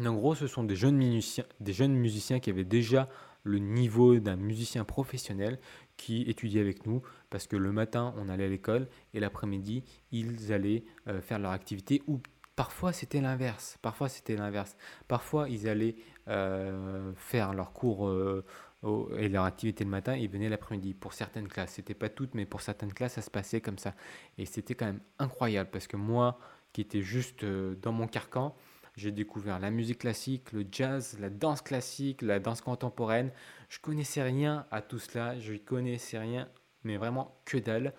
En 0.00 0.14
gros, 0.14 0.36
ce 0.36 0.46
sont 0.46 0.62
des 0.62 0.76
jeunes, 0.76 1.20
des 1.58 1.72
jeunes 1.72 1.94
musiciens 1.94 2.38
qui 2.38 2.50
avaient 2.50 2.64
déjà 2.64 3.08
le 3.42 3.58
niveau 3.58 4.20
d'un 4.20 4.36
musicien 4.36 4.84
professionnel 4.84 5.58
qui 5.98 6.22
étudiaient 6.22 6.62
avec 6.62 6.86
nous 6.86 7.02
parce 7.28 7.46
que 7.46 7.56
le 7.56 7.72
matin 7.72 8.14
on 8.16 8.30
allait 8.30 8.46
à 8.46 8.48
l'école 8.48 8.88
et 9.12 9.20
l'après-midi 9.20 9.84
ils 10.10 10.54
allaient 10.54 10.84
euh, 11.08 11.20
faire 11.20 11.38
leur 11.38 11.50
activité 11.50 12.02
ou 12.06 12.20
parfois 12.56 12.94
c'était 12.94 13.20
l'inverse 13.20 13.76
parfois 13.82 14.08
c'était 14.08 14.36
l'inverse 14.36 14.78
parfois 15.08 15.50
ils 15.50 15.68
allaient 15.68 15.96
euh, 16.28 17.12
faire 17.16 17.52
leur 17.52 17.74
cours 17.74 18.10
et 19.16 19.28
leur 19.28 19.44
activité 19.44 19.84
le 19.84 19.90
matin, 19.90 20.16
ils 20.16 20.28
venaient 20.28 20.48
l'après-midi. 20.48 20.94
Pour 20.94 21.12
certaines 21.12 21.48
classes, 21.48 21.72
c'était 21.74 21.94
pas 21.94 22.08
toutes, 22.08 22.34
mais 22.34 22.46
pour 22.46 22.60
certaines 22.60 22.92
classes, 22.92 23.14
ça 23.14 23.22
se 23.22 23.30
passait 23.30 23.60
comme 23.60 23.78
ça. 23.78 23.94
Et 24.38 24.46
c'était 24.46 24.74
quand 24.74 24.86
même 24.86 25.00
incroyable 25.18 25.70
parce 25.72 25.86
que 25.86 25.96
moi, 25.96 26.38
qui 26.72 26.82
étais 26.82 27.02
juste 27.02 27.42
euh, 27.42 27.74
dans 27.82 27.92
mon 27.92 28.06
carcan, 28.06 28.54
j'ai 28.96 29.10
découvert 29.10 29.58
la 29.58 29.70
musique 29.70 29.98
classique, 29.98 30.52
le 30.52 30.64
jazz, 30.70 31.18
la 31.20 31.30
danse 31.30 31.62
classique, 31.62 32.22
la 32.22 32.38
danse 32.38 32.60
contemporaine. 32.60 33.30
Je 33.68 33.78
connaissais 33.80 34.22
rien 34.22 34.66
à 34.70 34.80
tout 34.80 34.98
cela, 34.98 35.38
je 35.38 35.54
connaissais 35.54 36.18
rien, 36.18 36.48
mais 36.84 36.96
vraiment 36.96 37.40
que 37.44 37.58
dalle. 37.58 37.92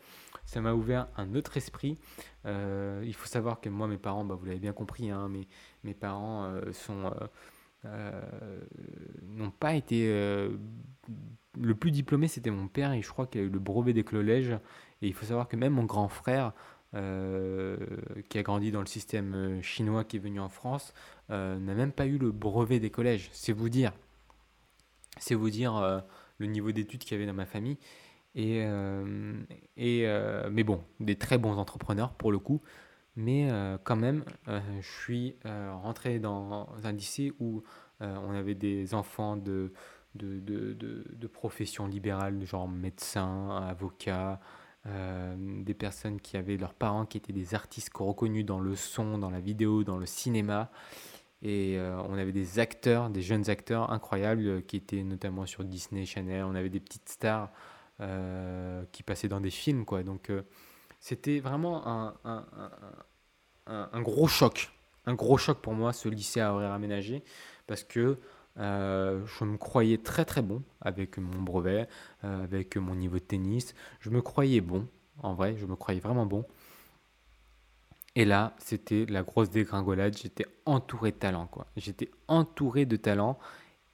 Ça 0.46 0.62
m'a 0.62 0.74
ouvert 0.74 1.08
un 1.16 1.36
autre 1.36 1.58
esprit. 1.58 2.00
Euh, 2.46 3.04
il 3.06 3.14
faut 3.14 3.28
savoir 3.28 3.62
que 3.62 3.70
moi, 3.70 3.88
mes 3.88 4.00
parents, 4.00 4.26
bah, 4.26 4.36
vous 4.36 4.46
l'avez 4.46 4.60
bien 4.60 4.74
compris, 4.74 5.12
hein, 5.12 5.30
mes, 5.84 5.94
parents 5.94 6.46
euh, 6.46 6.72
sont 6.74 7.14
euh, 7.86 8.22
n'ont 9.28 9.52
pas 9.52 9.76
été. 9.76 10.08
Le 11.60 11.76
plus 11.76 11.92
diplômé, 11.92 12.28
c'était 12.28 12.52
mon 12.52 12.68
père, 12.68 12.94
et 12.94 13.02
je 13.02 13.10
crois 13.10 13.28
qu'il 13.28 13.42
a 13.42 13.44
eu 13.44 13.50
le 13.50 13.60
brevet 13.60 13.94
des 13.94 14.04
collèges. 14.04 14.58
Et 15.02 15.08
il 15.08 15.14
faut 15.14 15.26
savoir 15.26 15.48
que 15.48 15.56
même 15.56 15.74
mon 15.74 15.86
grand 15.86 16.10
frère, 16.10 16.54
qui 16.94 16.98
a 18.38 18.44
grandi 18.44 18.72
dans 18.72 18.80
le 18.80 18.88
système 18.88 19.62
chinois, 19.62 20.04
qui 20.04 20.18
est 20.18 20.20
venu 20.20 20.40
en 20.40 20.50
France, 20.50 20.94
n'a 21.30 21.60
même 21.60 21.92
pas 21.92 22.08
eu 22.08 22.18
le 22.18 22.32
brevet 22.32 22.80
des 22.80 22.90
collèges. 22.90 23.30
C'est 23.34 23.54
vous 23.54 23.70
dire. 23.70 23.94
C'est 25.20 25.36
vous 25.36 25.50
dire 25.50 26.04
le 26.38 26.46
niveau 26.46 26.72
d'études 26.72 27.02
qu'il 27.02 27.14
y 27.14 27.16
avait 27.16 27.28
dans 27.28 27.34
ma 27.34 27.46
famille. 27.46 27.78
Et, 28.36 28.66
et 29.78 30.08
mais 30.52 30.64
bon, 30.64 30.84
des 31.00 31.16
très 31.16 31.38
bons 31.38 31.58
entrepreneurs 31.58 32.14
pour 32.14 32.32
le 32.32 32.40
coup. 32.40 32.62
Mais 33.20 33.52
euh, 33.52 33.78
quand 33.84 33.98
même, 33.98 34.24
euh, 34.48 34.62
je 34.80 35.02
suis 35.04 35.36
euh, 35.46 35.74
rentré 35.74 36.20
dans 36.20 36.70
un 36.84 36.92
lycée 36.94 37.34
où 37.40 37.64
on 38.02 38.32
avait 38.34 38.56
des 38.56 38.94
enfants 38.94 39.36
de, 39.36 39.74
de, 40.16 40.40
de, 40.40 40.74
de, 40.74 41.28
professions 41.28 41.86
libérales, 41.86 42.46
genre 42.46 42.70
médecins, 42.70 43.58
avocats, 43.58 44.40
des 44.86 45.74
personnes 45.74 46.22
qui 46.22 46.38
avaient 46.38 46.56
leurs 46.56 46.74
parents 46.74 47.06
qui 47.06 47.18
étaient 47.18 47.34
des 47.34 47.56
artistes 47.56 47.92
reconnus 47.94 48.46
dans 48.46 48.62
le 48.62 48.74
son, 48.78 49.18
dans 49.18 49.30
la 49.30 49.42
vidéo, 49.42 49.84
dans 49.84 49.98
le 49.98 50.06
cinéma. 50.06 50.72
Et 51.41 51.79
on 52.10 52.17
avait 52.17 52.34
des 52.34 52.60
acteurs, 52.60 53.10
des 53.10 53.22
jeunes 53.22 53.50
acteurs 53.50 53.91
incroyables 53.91 54.62
qui 54.63 54.75
étaient 54.75 55.03
notamment 55.03 55.46
sur 55.46 55.63
Disney 55.63 56.05
Channel. 56.05 56.43
On 56.43 56.53
avait 56.53 56.69
des 56.69 56.81
petites 56.81 57.08
stars 57.08 57.50
qui 58.91 59.03
passaient 59.03 59.29
dans 59.29 59.39
des 59.39 59.50
films, 59.50 59.86
quoi. 59.86 60.03
Donc 60.03 60.29
c'était 61.00 61.39
vraiment 61.39 61.88
un, 61.88 62.13
un, 63.67 64.01
gros 64.01 64.27
choc. 64.27 64.72
Un 65.05 65.13
gros 65.13 65.38
choc 65.38 65.60
pour 65.60 65.74
moi, 65.74 65.93
ce 65.93 66.10
lycée 66.10 66.41
à 66.41 66.53
horaire 66.53 66.72
aménagé, 66.72 67.24
parce 67.67 67.84
que 67.84 68.17
euh, 68.58 69.25
je 69.25 69.46
me 69.46 69.58
croyais 69.58 69.98
très 69.98 70.25
très 70.25 70.41
bon 70.41 70.63
avec 70.81 71.17
mon 71.17 71.41
brevet, 71.41 71.88
euh, 72.24 72.43
avec 72.43 72.77
mon 72.77 72.96
niveau 72.96 73.15
de 73.15 73.24
tennis. 73.24 73.74
Je 74.00 74.10
me 74.10 74.22
croyais 74.22 74.62
bon, 74.62 74.88
en 75.22 75.34
vrai, 75.34 75.55
je 75.58 75.65
me 75.65 75.75
croyais 75.75 76.00
vraiment 76.00 76.25
bon. 76.25 76.46
Et 78.16 78.25
là, 78.25 78.56
c'était 78.58 79.06
la 79.08 79.24
grosse 79.24 79.50
dégringolade. 79.50 80.18
J'étais 80.18 80.46
entouré 80.66 81.12
de 81.12 81.18
talent, 81.18 81.48
quoi. 81.48 81.68
J'étais 81.78 82.10
entouré 82.28 82.86
de 82.86 82.96
talent. 82.96 83.38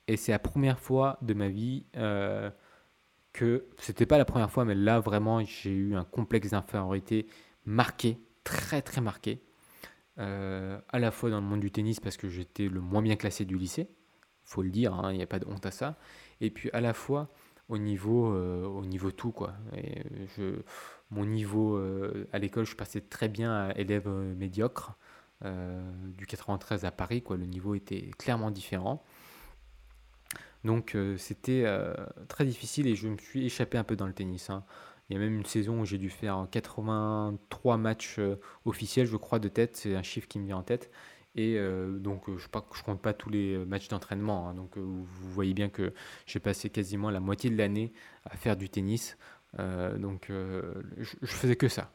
Et 0.07 0.17
c'est 0.17 0.31
la 0.31 0.39
première 0.39 0.79
fois 0.79 1.17
de 1.22 1.34
ma 1.34 1.50
vie 1.50 1.86
euh, 1.98 2.50
que, 3.34 3.65
c'était 3.79 4.05
pas 4.05 4.17
la 4.17 4.25
première 4.25 4.51
fois, 4.51 4.65
mais 4.65 4.75
là 4.75 5.00
vraiment, 5.00 5.43
j'ai 5.43 5.72
eu 5.72 5.95
un 5.95 6.03
complexe 6.03 6.51
d'infériorité 6.51 7.27
marqué, 7.65 8.19
très 8.43 8.81
très 8.81 9.01
marqué. 9.01 9.41
Euh, 10.17 10.79
à 10.89 11.00
la 11.00 11.12
fois 11.12 11.29
dans 11.29 11.41
le 11.41 11.45
monde 11.45 11.60
du 11.60 11.72
tennis 11.72 12.00
parce 12.00 12.15
que 12.15 12.29
j'étais 12.29 12.69
le 12.69 12.79
moins 12.79 13.01
bien 13.01 13.17
classé 13.17 13.43
du 13.43 13.57
lycée, 13.57 13.89
faut 14.45 14.62
le 14.62 14.69
dire, 14.69 14.93
hein, 14.93 15.12
il 15.12 15.17
n'y 15.17 15.24
a 15.24 15.27
pas 15.27 15.39
de 15.39 15.45
honte 15.45 15.65
à 15.65 15.72
ça. 15.72 15.98
Et 16.39 16.51
puis 16.51 16.69
à 16.72 16.79
la 16.79 16.93
fois 16.93 17.29
au 17.69 17.77
niveau, 17.77 18.34
euh, 18.34 18.65
au 18.65 18.86
niveau 18.86 19.12
tout 19.12 19.31
quoi. 19.31 19.53
Et 19.75 20.03
je, 20.38 20.62
mon 21.10 21.25
niveau 21.25 21.75
euh, 21.75 22.27
à 22.34 22.39
l'école, 22.39 22.65
je 22.65 22.75
passais 22.75 23.01
très 23.01 23.29
bien 23.29 23.69
à 23.69 23.74
élève 23.75 24.07
médiocre 24.10 24.98
du 26.17 26.25
93 26.25 26.86
à 26.86 26.91
Paris 26.91 27.22
quoi. 27.22 27.38
Le 27.38 27.45
niveau 27.45 27.75
était 27.75 28.10
clairement 28.17 28.50
différent. 28.50 29.03
Donc 30.63 30.98
c'était 31.17 31.65
très 32.27 32.45
difficile 32.45 32.88
et 32.88 32.95
je 32.95 33.07
me 33.07 33.17
suis 33.17 33.45
échappé 33.45 33.77
un 33.77 33.84
peu 33.84 33.95
dans 33.95 34.07
le 34.07 34.13
tennis. 34.13 34.50
Hein. 34.50 34.63
Il 35.10 35.13
y 35.13 35.17
a 35.17 35.19
même 35.19 35.36
une 35.36 35.45
saison 35.45 35.81
où 35.81 35.86
j'ai 35.86 36.00
dû 36.00 36.10
faire 36.10 36.48
83 36.50 37.77
matchs 37.77 38.17
euh, 38.17 38.39
officiels, 38.65 39.05
je 39.05 39.17
crois, 39.17 39.38
de 39.38 39.50
tête. 39.50 39.75
C'est 39.75 39.95
un 39.95 40.01
chiffre 40.01 40.27
qui 40.27 40.39
me 40.39 40.48
vient 40.48 40.57
en 40.57 40.63
tête. 40.63 40.89
Et 41.35 41.57
euh, 41.57 41.97
donc, 41.97 42.29
euh, 42.29 42.37
je 42.37 42.47
ne 42.47 42.83
compte 42.83 43.01
pas 43.01 43.13
tous 43.13 43.29
les 43.29 43.57
matchs 43.65 43.87
d'entraînement. 43.89 44.49
Hein. 44.49 44.53
donc, 44.53 44.77
vous 44.77 45.05
voyez 45.05 45.53
bien 45.53 45.69
que 45.69 45.93
j'ai 46.25 46.39
passé 46.39 46.69
quasiment 46.69 47.09
la 47.09 47.19
moitié 47.19 47.49
de 47.49 47.57
l'année 47.57 47.93
à 48.25 48.37
faire 48.37 48.55
du 48.55 48.69
tennis. 48.69 49.17
donc, 49.57 50.27
je, 50.29 50.63
je, 51.21 51.33
faisais 51.33 51.55
que 51.55 51.67
ça. 51.67 51.91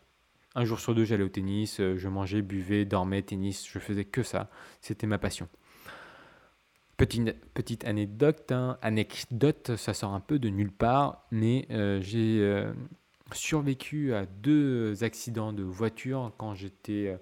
Un 0.54 0.64
jour 0.64 0.80
sur 0.80 0.94
deux, 0.94 1.04
j'allais 1.04 1.24
au 1.24 1.28
tennis. 1.28 1.76
je 1.78 2.08
mangeais, 2.08 2.42
buvais, 2.42 2.84
dormais, 2.84 3.22
tennis. 3.22 3.66
Je 3.66 3.78
faisais 3.78 4.04
que 4.04 4.22
ça. 4.22 4.50
C'était 4.80 5.06
ma 5.06 5.18
passion. 5.18 5.48
Petite, 6.96 7.34
petite 7.54 7.86
anecdote, 7.86 8.52
hein. 8.52 8.78
anecdote, 8.82 9.76
ça 9.76 9.94
sort 9.94 10.12
un 10.12 10.20
peu 10.20 10.38
de 10.38 10.50
nulle 10.50 10.72
part, 10.72 11.24
mais 11.30 11.66
j'ai 12.02 12.70
survécu 13.34 14.14
à 14.14 14.26
deux 14.26 15.02
accidents 15.04 15.52
de 15.52 15.62
voiture 15.62 16.32
quand 16.36 16.54
j'étais 16.54 17.08
euh, 17.08 17.16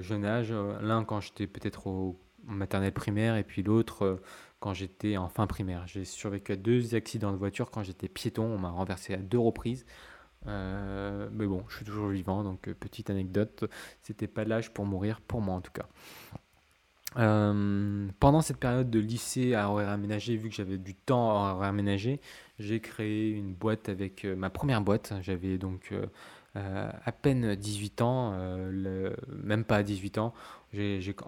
jeune 0.00 0.24
âge. 0.24 0.52
L'un 0.52 1.04
quand 1.04 1.20
j'étais 1.20 1.46
peut-être 1.46 1.86
au 1.86 2.18
maternelle 2.44 2.92
primaire 2.92 3.36
et 3.36 3.44
puis 3.44 3.62
l'autre 3.62 4.04
euh, 4.04 4.16
quand 4.60 4.74
j'étais 4.74 5.16
en 5.16 5.28
fin 5.28 5.46
primaire. 5.46 5.86
J'ai 5.86 6.04
survécu 6.04 6.52
à 6.52 6.56
deux 6.56 6.94
accidents 6.94 7.32
de 7.32 7.36
voiture 7.36 7.70
quand 7.70 7.82
j'étais 7.82 8.08
piéton. 8.08 8.44
On 8.44 8.58
m'a 8.58 8.70
renversé 8.70 9.14
à 9.14 9.18
deux 9.18 9.38
reprises. 9.38 9.86
Euh, 10.46 11.28
mais 11.32 11.46
bon, 11.46 11.64
je 11.68 11.76
suis 11.76 11.84
toujours 11.84 12.08
vivant, 12.08 12.42
donc 12.42 12.62
petite 12.72 13.10
anecdote, 13.10 13.64
c'était 14.02 14.26
pas 14.26 14.44
l'âge 14.44 14.72
pour 14.72 14.86
mourir, 14.86 15.20
pour 15.20 15.42
moi 15.42 15.54
en 15.54 15.60
tout 15.60 15.72
cas. 15.72 15.86
Euh, 17.18 18.08
pendant 18.20 18.40
cette 18.40 18.58
période 18.58 18.88
de 18.88 19.00
lycée 19.00 19.54
à 19.54 19.68
horaire 19.70 19.90
aménagé, 19.90 20.36
vu 20.36 20.48
que 20.48 20.54
j'avais 20.54 20.78
du 20.78 20.94
temps 20.94 21.30
à 21.30 21.52
horaire 21.52 21.68
aménagé, 21.68 22.20
j'ai 22.58 22.80
créé 22.80 23.30
une 23.32 23.52
boîte 23.52 23.90
avec 23.90 24.24
euh, 24.24 24.34
ma 24.34 24.48
première 24.48 24.80
boîte. 24.80 25.12
J'avais 25.20 25.58
donc 25.58 25.92
euh, 26.56 26.90
à 27.04 27.12
peine 27.12 27.54
18 27.54 28.02
ans, 28.02 28.32
même 29.28 29.64
pas 29.64 29.82
18 29.82 30.18
ans. 30.18 30.34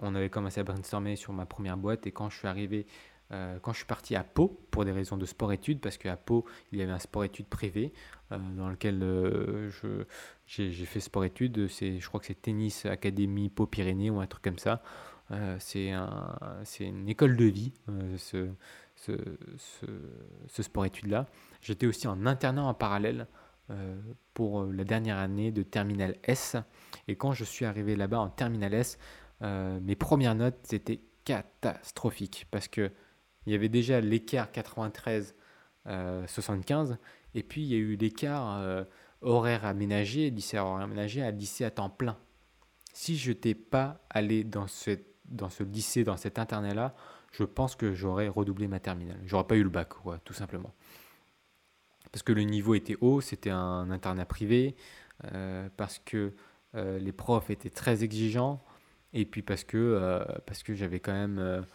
on 0.01 0.15
avait 0.15 0.29
commencé 0.29 0.59
à 0.59 0.63
brainstormer 0.63 1.15
sur 1.15 1.33
ma 1.33 1.45
première 1.45 1.77
boîte 1.77 2.07
et 2.07 2.11
quand 2.11 2.29
je 2.29 2.37
suis 2.37 2.47
arrivé, 2.47 2.85
quand 3.61 3.71
je 3.71 3.77
suis 3.77 3.87
parti 3.87 4.15
à 4.15 4.23
Pau 4.23 4.59
pour 4.69 4.85
des 4.85 4.91
raisons 4.91 5.17
de 5.17 5.25
sport-études, 5.25 5.79
parce 5.79 5.97
qu'à 5.97 6.17
Pau 6.17 6.45
il 6.71 6.77
y 6.77 6.83
avait 6.83 6.91
un 6.91 6.99
sport-études 6.99 7.47
privé 7.47 7.93
dans 8.29 8.69
lequel 8.69 9.01
j'ai 10.45 10.85
fait 10.85 10.99
sport-études. 10.99 11.67
Je 11.67 12.07
crois 12.07 12.19
que 12.19 12.27
c'est 12.27 12.41
Tennis 12.41 12.85
Académie 12.85 13.49
Pau 13.49 13.65
Pyrénées 13.65 14.11
ou 14.11 14.19
un 14.19 14.27
truc 14.27 14.43
comme 14.43 14.59
ça. 14.59 14.83
Euh, 15.31 15.55
c'est 15.59 15.91
un, 15.91 16.37
une 16.79 17.09
école 17.09 17.37
de 17.37 17.45
vie, 17.45 17.73
euh, 17.89 18.17
ce, 18.17 18.49
ce, 18.95 19.13
ce, 20.47 20.63
sport-études-là. 20.63 21.27
J'étais 21.61 21.87
aussi 21.87 22.07
en 22.07 22.25
internat 22.25 22.63
en 22.63 22.73
parallèle 22.73 23.21
euh, 23.21 23.42
pour 24.33 24.65
la 24.65 24.83
dernière 24.83 25.17
année 25.17 25.51
de 25.51 25.63
Terminal 25.63 26.15
S. 26.23 26.57
Et 27.07 27.15
quand 27.15 27.31
je 27.33 27.43
suis 27.43 27.65
arrivé 27.65 27.95
là-bas 27.95 28.19
en 28.19 28.29
Terminal 28.29 28.73
S, 28.73 28.97
mes 29.41 29.95
premières 29.95 30.35
notes 30.35 30.73
étaient 30.73 31.01
catastrophique 31.25 32.47
parce 32.51 32.67
que 32.67 32.91
il 33.45 33.53
y 33.53 33.55
avait 33.55 33.69
déjà 33.69 34.01
l'écart 34.01 34.51
93 34.51 35.35
75 35.85 36.97
et 37.35 37.43
puis 37.43 37.61
il 37.61 37.67
y 37.67 37.75
a 37.75 37.77
eu 37.77 37.95
l'écart 37.95 38.57
euh, 38.57 38.83
horaire 39.21 39.65
aménagé, 39.65 40.29
lycée 40.29 40.57
horaire 40.57 40.83
aménagé 40.83 41.23
à 41.23 41.31
lycée 41.31 41.65
à 41.65 41.71
temps 41.71 41.89
plein. 41.89 42.17
Si 42.93 43.17
je 43.17 43.31
n'étais 43.31 43.55
pas 43.55 44.01
allé 44.09 44.43
dans 44.43 44.67
ce, 44.67 44.91
dans 45.25 45.49
ce 45.49 45.63
lycée, 45.63 46.03
dans 46.03 46.17
cet 46.17 46.37
internat-là, 46.37 46.93
je 47.31 47.43
pense 47.43 47.75
que 47.75 47.93
j'aurais 47.93 48.27
redoublé 48.27 48.67
ma 48.67 48.79
terminale. 48.79 49.19
J'aurais 49.25 49.47
pas 49.47 49.55
eu 49.55 49.63
le 49.63 49.69
bac, 49.69 49.89
quoi, 49.89 50.19
tout 50.19 50.33
simplement. 50.33 50.71
Parce 52.13 52.23
que 52.23 52.31
le 52.31 52.43
niveau 52.43 52.75
était 52.75 52.95
haut, 53.01 53.19
c'était 53.19 53.49
un 53.49 53.91
internat 53.91 54.25
privé, 54.25 54.75
euh, 55.33 55.67
parce 55.75 55.99
que 55.99 56.33
euh, 56.75 56.97
les 56.99 57.11
profs 57.11 57.49
étaient 57.49 57.69
très 57.69 58.05
exigeants, 58.05 58.63
et 59.11 59.25
puis 59.25 59.41
parce 59.41 59.65
que, 59.65 60.23
parce 60.45 60.63
que 60.63 60.73
j'avais 60.73 60.99
quand 60.99 61.13
même 61.13 61.65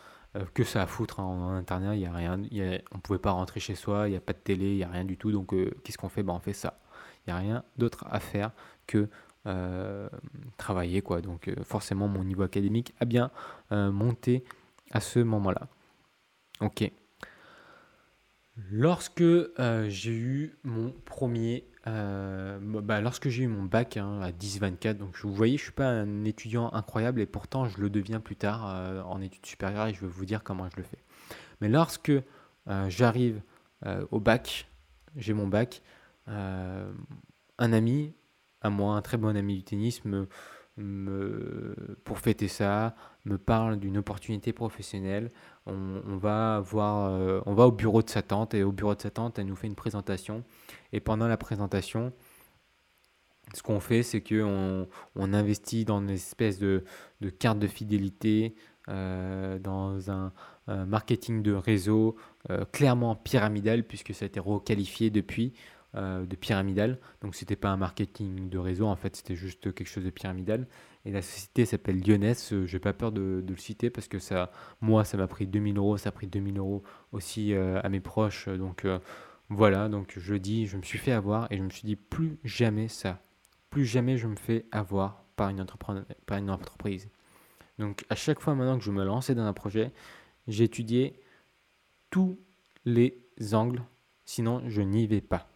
que 0.54 0.64
ça 0.64 0.82
à 0.82 0.86
foutre 0.86 1.20
en, 1.20 1.50
internat, 1.50 1.94
y 1.94 2.06
a 2.06 2.12
rien, 2.12 2.40
y 2.50 2.62
a, 2.62 2.80
on 2.92 2.98
pouvait 2.98 3.18
pas 3.18 3.32
rentrer 3.32 3.60
chez 3.60 3.74
soi, 3.74 4.08
il 4.08 4.12
n'y 4.12 4.16
a 4.16 4.20
pas 4.20 4.32
de 4.32 4.38
télé, 4.38 4.72
il 4.72 4.76
n'y 4.76 4.84
a 4.84 4.88
rien 4.88 5.04
du 5.04 5.16
tout, 5.16 5.30
donc 5.30 5.54
qu'est-ce 5.84 5.98
qu'on 5.98 6.08
fait? 6.08 6.22
Ben, 6.22 6.32
On 6.32 6.40
fait 6.40 6.52
ça. 6.52 6.80
Il 7.26 7.30
n'y 7.30 7.34
a 7.34 7.36
rien 7.36 7.64
d'autre 7.76 8.06
à 8.10 8.20
faire 8.20 8.52
que 8.86 9.08
euh, 9.48 10.08
travailler. 10.58 11.00
Quoi. 11.00 11.22
Donc 11.22 11.48
euh, 11.48 11.54
forcément, 11.62 12.08
mon 12.08 12.24
niveau 12.24 12.42
académique 12.42 12.92
a 13.00 13.04
bien 13.04 13.30
euh, 13.72 13.90
monté 13.90 14.44
à 14.90 15.00
ce 15.00 15.20
moment-là. 15.20 15.68
Ok. 16.60 16.90
Lorsque 18.70 19.24
j'ai 19.88 20.16
eu 20.16 20.56
mon 20.64 20.92
premier... 21.04 21.64
Bah, 21.86 23.00
lorsque 23.00 23.28
j'ai 23.28 23.44
eu 23.44 23.48
mon 23.48 23.62
bac 23.64 23.96
hein, 23.96 24.20
à 24.20 24.30
10-24, 24.30 24.98
donc 24.98 25.16
vous 25.22 25.32
voyez, 25.32 25.56
je 25.56 25.62
ne 25.62 25.64
suis 25.64 25.72
pas 25.72 25.88
un 25.88 26.24
étudiant 26.24 26.70
incroyable 26.74 27.20
et 27.20 27.26
pourtant 27.26 27.66
je 27.66 27.80
le 27.80 27.88
deviens 27.88 28.20
plus 28.20 28.36
tard 28.36 29.06
en 29.06 29.22
études 29.22 29.46
supérieures 29.46 29.86
et 29.86 29.94
je 29.94 30.00
vais 30.02 30.06
vous 30.06 30.26
dire 30.26 30.42
comment 30.42 30.68
je 30.68 30.76
le 30.76 30.82
fais. 30.82 31.02
Mais 31.60 31.68
lorsque 31.68 32.12
j'arrive 32.88 33.40
au 34.10 34.20
bac, 34.20 34.68
j'ai 35.16 35.32
mon 35.32 35.46
bac, 35.46 35.82
un 36.26 36.92
ami 37.58 38.12
à 38.60 38.70
moi, 38.70 38.96
un 38.96 39.02
très 39.02 39.16
bon 39.16 39.34
ami 39.36 39.56
du 39.56 39.62
tennis, 39.62 40.02
me, 40.04 40.28
pour 42.04 42.18
fêter 42.18 42.48
ça, 42.48 42.94
me 43.24 43.38
parle 43.38 43.78
d'une 43.78 43.96
opportunité 43.96 44.52
professionnelle. 44.52 45.30
On, 45.68 46.16
va 46.16 46.60
voir, 46.60 47.10
euh, 47.10 47.40
on 47.46 47.54
va 47.54 47.66
au 47.66 47.72
bureau 47.72 48.02
de 48.02 48.08
sa 48.08 48.22
tante 48.22 48.54
et 48.54 48.62
au 48.62 48.72
bureau 48.72 48.94
de 48.94 49.00
sa 49.00 49.10
tante, 49.10 49.38
elle 49.38 49.46
nous 49.46 49.56
fait 49.56 49.66
une 49.66 49.74
présentation. 49.74 50.44
Et 50.92 51.00
pendant 51.00 51.28
la 51.28 51.36
présentation, 51.36 52.12
ce 53.54 53.62
qu'on 53.62 53.80
fait, 53.80 54.02
c'est 54.02 54.20
qu'on 54.20 54.88
on 55.14 55.32
investit 55.34 55.84
dans 55.84 56.00
une 56.00 56.10
espèce 56.10 56.58
de, 56.58 56.84
de 57.20 57.30
carte 57.30 57.58
de 57.58 57.66
fidélité, 57.66 58.54
euh, 58.88 59.58
dans 59.58 60.10
un, 60.10 60.32
marketing 60.66 61.42
de 61.42 61.54
réseau 61.54 62.16
euh, 62.50 62.66
clairement 62.66 63.16
pyramidal, 63.16 63.84
puisque 63.84 64.12
ça 64.12 64.26
a 64.26 64.28
été 64.28 64.40
requalifié 64.40 65.10
depuis. 65.10 65.54
De 65.94 66.36
pyramidal. 66.36 67.00
Donc 67.22 67.34
c'était 67.34 67.56
pas 67.56 67.70
un 67.70 67.76
marketing 67.76 68.48
de 68.50 68.58
réseau, 68.58 68.86
en 68.86 68.94
fait 68.94 69.16
c'était 69.16 69.34
juste 69.34 69.74
quelque 69.74 69.88
chose 69.88 70.04
de 70.04 70.10
pyramidal. 70.10 70.68
Et 71.08 71.10
la 71.10 71.22
société 71.22 71.64
s'appelle 71.64 72.06
Lyonès, 72.06 72.52
euh, 72.52 72.66
j'ai 72.66 72.78
pas 72.78 72.92
peur 72.92 73.12
de, 73.12 73.42
le 73.48 73.56
citer 73.56 73.88
parce 73.88 74.08
que 74.08 74.18
ça, 74.18 74.52
moi 74.82 75.06
ça 75.06 75.16
m'a 75.16 75.26
pris 75.26 75.46
2000 75.46 75.78
euros, 75.78 75.96
ça 75.96 76.10
a 76.10 76.12
pris 76.12 76.26
2000 76.26 76.58
euros 76.58 76.82
aussi 77.12 77.54
euh, 77.54 77.80
à 77.82 77.88
mes 77.88 78.00
proches. 78.00 78.46
Donc 78.46 78.86
voilà, 79.48 79.88
donc 79.88 80.12
je 80.18 80.34
dis, 80.34 80.66
je 80.66 80.76
me 80.76 80.82
suis 80.82 80.98
fait 80.98 81.12
avoir 81.12 81.50
et 81.50 81.56
je 81.56 81.62
me 81.62 81.70
suis 81.70 81.86
dit 81.86 81.96
plus 81.96 82.38
jamais 82.44 82.88
ça. 82.88 83.22
Plus 83.70 83.86
jamais 83.86 84.18
je 84.18 84.26
me 84.26 84.36
fais 84.36 84.66
avoir 84.70 85.24
par 85.34 85.48
une, 85.48 85.62
entreprise. 86.50 87.08
Donc 87.78 88.04
à 88.10 88.14
chaque 88.14 88.40
fois 88.40 88.54
maintenant 88.54 88.76
que 88.76 88.84
je 88.84 88.90
me 88.90 89.02
lançais 89.02 89.34
dans 89.34 89.46
un 89.46 89.54
projet, 89.54 89.92
étudié 90.46 91.18
tous 92.10 92.38
les 92.84 93.16
angles, 93.54 93.82
sinon 94.26 94.62
je 94.66 94.82
n'y 94.82 95.06
vais 95.06 95.22
pas. 95.22 95.48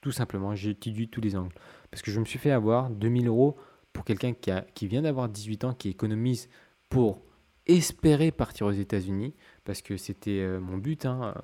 Tout 0.00 0.10
simplement, 0.10 0.56
j'ai 0.56 0.70
étudié 0.70 1.06
tous 1.06 1.20
les 1.20 1.36
angles. 1.36 1.54
Parce 1.92 2.02
que 2.02 2.10
je 2.10 2.18
me 2.18 2.24
suis 2.24 2.40
fait 2.40 2.50
avoir 2.50 2.90
2000 2.90 3.28
euros 3.28 3.56
pour 3.96 4.04
quelqu'un 4.04 4.34
qui, 4.34 4.50
qui 4.74 4.86
vient 4.88 5.00
d'avoir 5.00 5.26
18 5.26 5.64
ans, 5.64 5.72
qui 5.72 5.88
économise 5.88 6.50
pour 6.90 7.22
espérer 7.66 8.30
partir 8.30 8.66
aux 8.66 8.72
États-Unis, 8.72 9.34
parce 9.64 9.80
que 9.80 9.96
c'était 9.96 10.42
euh, 10.42 10.60
mon 10.60 10.76
but. 10.76 11.06
Hein. 11.06 11.34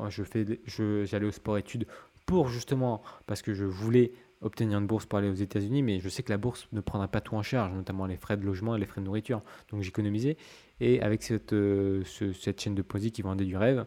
Euh, 0.00 0.10
je 0.10 0.24
fais, 0.24 0.44
j'allais 0.66 1.26
au 1.26 1.30
sport-études 1.30 1.86
pour 2.26 2.48
justement, 2.48 3.02
parce 3.26 3.40
que 3.40 3.54
je 3.54 3.64
voulais 3.64 4.12
obtenir 4.40 4.80
une 4.80 4.88
bourse 4.88 5.06
pour 5.06 5.20
aller 5.20 5.30
aux 5.30 5.34
États-Unis, 5.34 5.84
mais 5.84 6.00
je 6.00 6.08
sais 6.08 6.24
que 6.24 6.32
la 6.32 6.38
bourse 6.38 6.66
ne 6.72 6.80
prendra 6.80 7.06
pas 7.06 7.20
tout 7.20 7.36
en 7.36 7.42
charge, 7.42 7.72
notamment 7.72 8.06
les 8.06 8.16
frais 8.16 8.36
de 8.36 8.44
logement 8.44 8.74
et 8.74 8.80
les 8.80 8.86
frais 8.86 9.00
de 9.00 9.06
nourriture. 9.06 9.40
Donc 9.70 9.82
j'économisais. 9.82 10.36
Et 10.80 11.00
avec 11.02 11.22
cette, 11.22 11.52
euh, 11.52 12.02
cette 12.04 12.60
chaîne 12.60 12.74
de 12.74 12.82
poésie 12.82 13.12
qui 13.12 13.22
vendait 13.22 13.44
du 13.44 13.56
rêve, 13.56 13.86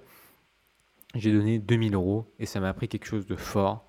j'ai 1.15 1.34
donné 1.34 1.60
2000 1.60 1.95
euros 1.95 2.34
et 2.39 2.45
ça 2.45 2.62
m'a 2.62 2.69
appris 2.69 2.88
quelque 2.88 3.08
chose 3.08 3.25
de 3.25 3.36
fort 3.36 3.86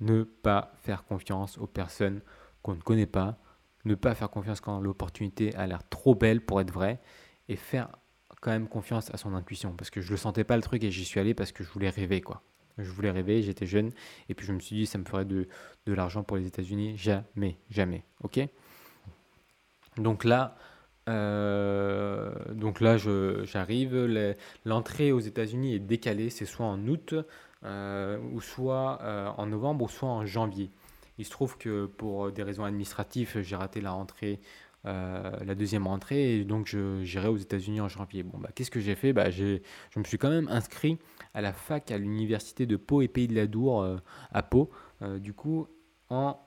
ne 0.00 0.22
pas 0.22 0.72
faire 0.82 1.04
confiance 1.04 1.58
aux 1.58 1.66
personnes 1.66 2.22
qu'on 2.62 2.74
ne 2.74 2.80
connaît 2.80 3.06
pas, 3.06 3.38
ne 3.88 3.94
pas 3.94 4.14
faire 4.14 4.30
confiance 4.30 4.60
quand 4.60 4.80
l'opportunité 4.80 5.54
a 5.56 5.66
l'air 5.66 5.82
trop 5.88 6.14
belle 6.14 6.40
pour 6.40 6.60
être 6.60 6.72
vraie, 6.72 7.00
et 7.48 7.56
faire 7.56 7.88
quand 8.40 8.50
même 8.50 8.68
confiance 8.68 9.12
à 9.12 9.16
son 9.16 9.34
intuition, 9.34 9.72
parce 9.72 9.90
que 9.90 10.00
je 10.00 10.10
le 10.10 10.16
sentais 10.16 10.44
pas 10.44 10.56
le 10.56 10.62
truc 10.62 10.84
et 10.84 10.90
j'y 10.90 11.04
suis 11.04 11.18
allé 11.18 11.34
parce 11.34 11.50
que 11.50 11.64
je 11.64 11.70
voulais 11.70 11.90
rêver, 11.90 12.20
quoi. 12.20 12.42
Je 12.76 12.90
voulais 12.90 13.10
rêver, 13.10 13.42
j'étais 13.42 13.66
jeune, 13.66 13.90
et 14.28 14.34
puis 14.34 14.46
je 14.46 14.52
me 14.52 14.60
suis 14.60 14.76
dit, 14.76 14.86
ça 14.86 14.98
me 14.98 15.04
ferait 15.04 15.24
de, 15.24 15.48
de 15.86 15.92
l'argent 15.92 16.22
pour 16.22 16.36
les 16.36 16.46
États-Unis. 16.46 16.96
Jamais, 16.96 17.58
jamais, 17.70 18.04
ok? 18.22 18.38
Donc 19.96 20.22
là, 20.22 20.56
euh, 21.08 22.32
donc 22.54 22.80
là, 22.80 22.96
j'arrive. 22.96 23.96
L'entrée 24.64 25.10
aux 25.10 25.20
États-Unis 25.20 25.74
est 25.74 25.80
décalée, 25.80 26.30
c'est 26.30 26.44
soit 26.44 26.66
en 26.66 26.86
août, 26.86 27.14
euh, 27.64 28.18
ou 28.32 28.40
soit 28.40 29.00
euh, 29.02 29.28
en 29.36 29.46
novembre 29.46 29.86
ou 29.86 29.88
soit 29.88 30.08
en 30.08 30.24
janvier. 30.24 30.70
Il 31.18 31.24
se 31.24 31.30
trouve 31.30 31.58
que 31.58 31.86
pour 31.86 32.32
des 32.32 32.42
raisons 32.42 32.64
administratives, 32.64 33.40
j'ai 33.42 33.56
raté 33.56 33.80
la 33.80 33.90
rentrée, 33.90 34.40
euh, 34.86 35.30
la 35.44 35.54
deuxième 35.54 35.86
rentrée, 35.86 36.36
et 36.36 36.44
donc 36.44 36.74
j'irai 37.02 37.28
aux 37.28 37.36
États-Unis 37.36 37.80
en 37.80 37.88
janvier. 37.88 38.22
Bon, 38.22 38.38
bah, 38.38 38.50
qu'est-ce 38.54 38.70
que 38.70 38.80
j'ai 38.80 38.94
fait? 38.94 39.12
Bah, 39.12 39.30
Je 39.30 39.58
me 39.96 40.04
suis 40.04 40.18
quand 40.18 40.30
même 40.30 40.48
inscrit 40.48 40.98
à 41.34 41.40
la 41.40 41.52
fac 41.52 41.90
à 41.90 41.98
l'université 41.98 42.66
de 42.66 42.76
Pau 42.76 43.02
et 43.02 43.08
Pays 43.08 43.26
de 43.28 43.34
la 43.34 43.46
Dour 43.46 43.86
à 44.30 44.42
Pau, 44.42 44.70
du 45.18 45.34
coup, 45.34 45.66
en, 46.10 46.38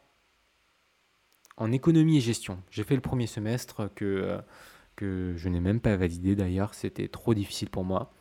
économie 1.71 2.17
et 2.17 2.21
gestion. 2.21 2.61
J'ai 2.69 2.83
fait 2.83 2.95
le 2.95 3.01
premier 3.01 3.27
semestre 3.27 3.89
que, 3.93 4.41
je 4.99 5.49
n'ai 5.49 5.59
même 5.59 5.81
pas 5.81 5.95
validé 5.95 6.35
d'ailleurs, 6.35 6.73
c'était 6.73 7.07
trop 7.07 7.33
difficile 7.33 7.69
pour 7.69 7.83
moi. 7.83 8.13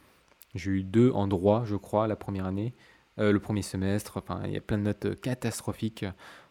J'ai 0.54 0.70
eu 0.72 0.82
deux 0.82 1.10
en 1.12 1.28
droit, 1.28 1.64
je 1.64 1.76
crois, 1.76 2.08
la 2.08 2.16
première 2.16 2.46
année, 2.46 2.74
euh, 3.18 3.32
le 3.32 3.40
premier 3.40 3.62
semestre. 3.62 4.16
Enfin, 4.16 4.42
il 4.46 4.52
y 4.52 4.56
a 4.56 4.60
plein 4.60 4.78
de 4.78 4.82
notes 4.82 5.20
catastrophiques. 5.20 6.04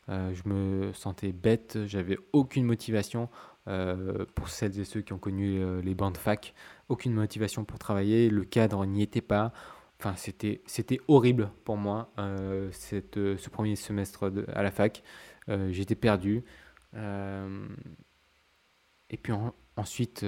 Euh, 0.10 0.34
je 0.34 0.50
me 0.50 0.92
sentais 0.94 1.32
bête, 1.32 1.86
j'avais 1.86 2.18
aucune 2.34 2.66
motivation 2.66 3.30
euh, 3.68 4.26
pour 4.36 4.50
celles 4.50 4.80
et 4.80 4.86
ceux 4.86 5.02
qui 5.02 5.14
ont 5.14 5.20
connu 5.20 5.82
les 5.82 5.96
bancs 5.96 6.14
de 6.14 6.18
fac, 6.18 6.54
aucune 6.90 7.14
motivation 7.14 7.66
pour 7.66 7.80
travailler, 7.80 8.30
le 8.30 8.44
cadre 8.44 8.86
n'y 8.86 9.02
était 9.02 9.22
pas. 9.22 9.54
Enfin, 10.00 10.16
c'était, 10.16 10.62
horrible 11.08 11.52
pour 11.66 11.78
moi, 11.78 12.12
cette, 12.72 13.16
ce 13.16 13.50
premier 13.50 13.76
semestre 13.76 14.32
à 14.54 14.64
la 14.64 14.72
fac. 14.72 15.04
j'étais 15.70 15.96
perdu. 15.96 16.44
et 16.96 16.98
puis 19.22 19.34
ensuite, 19.76 20.26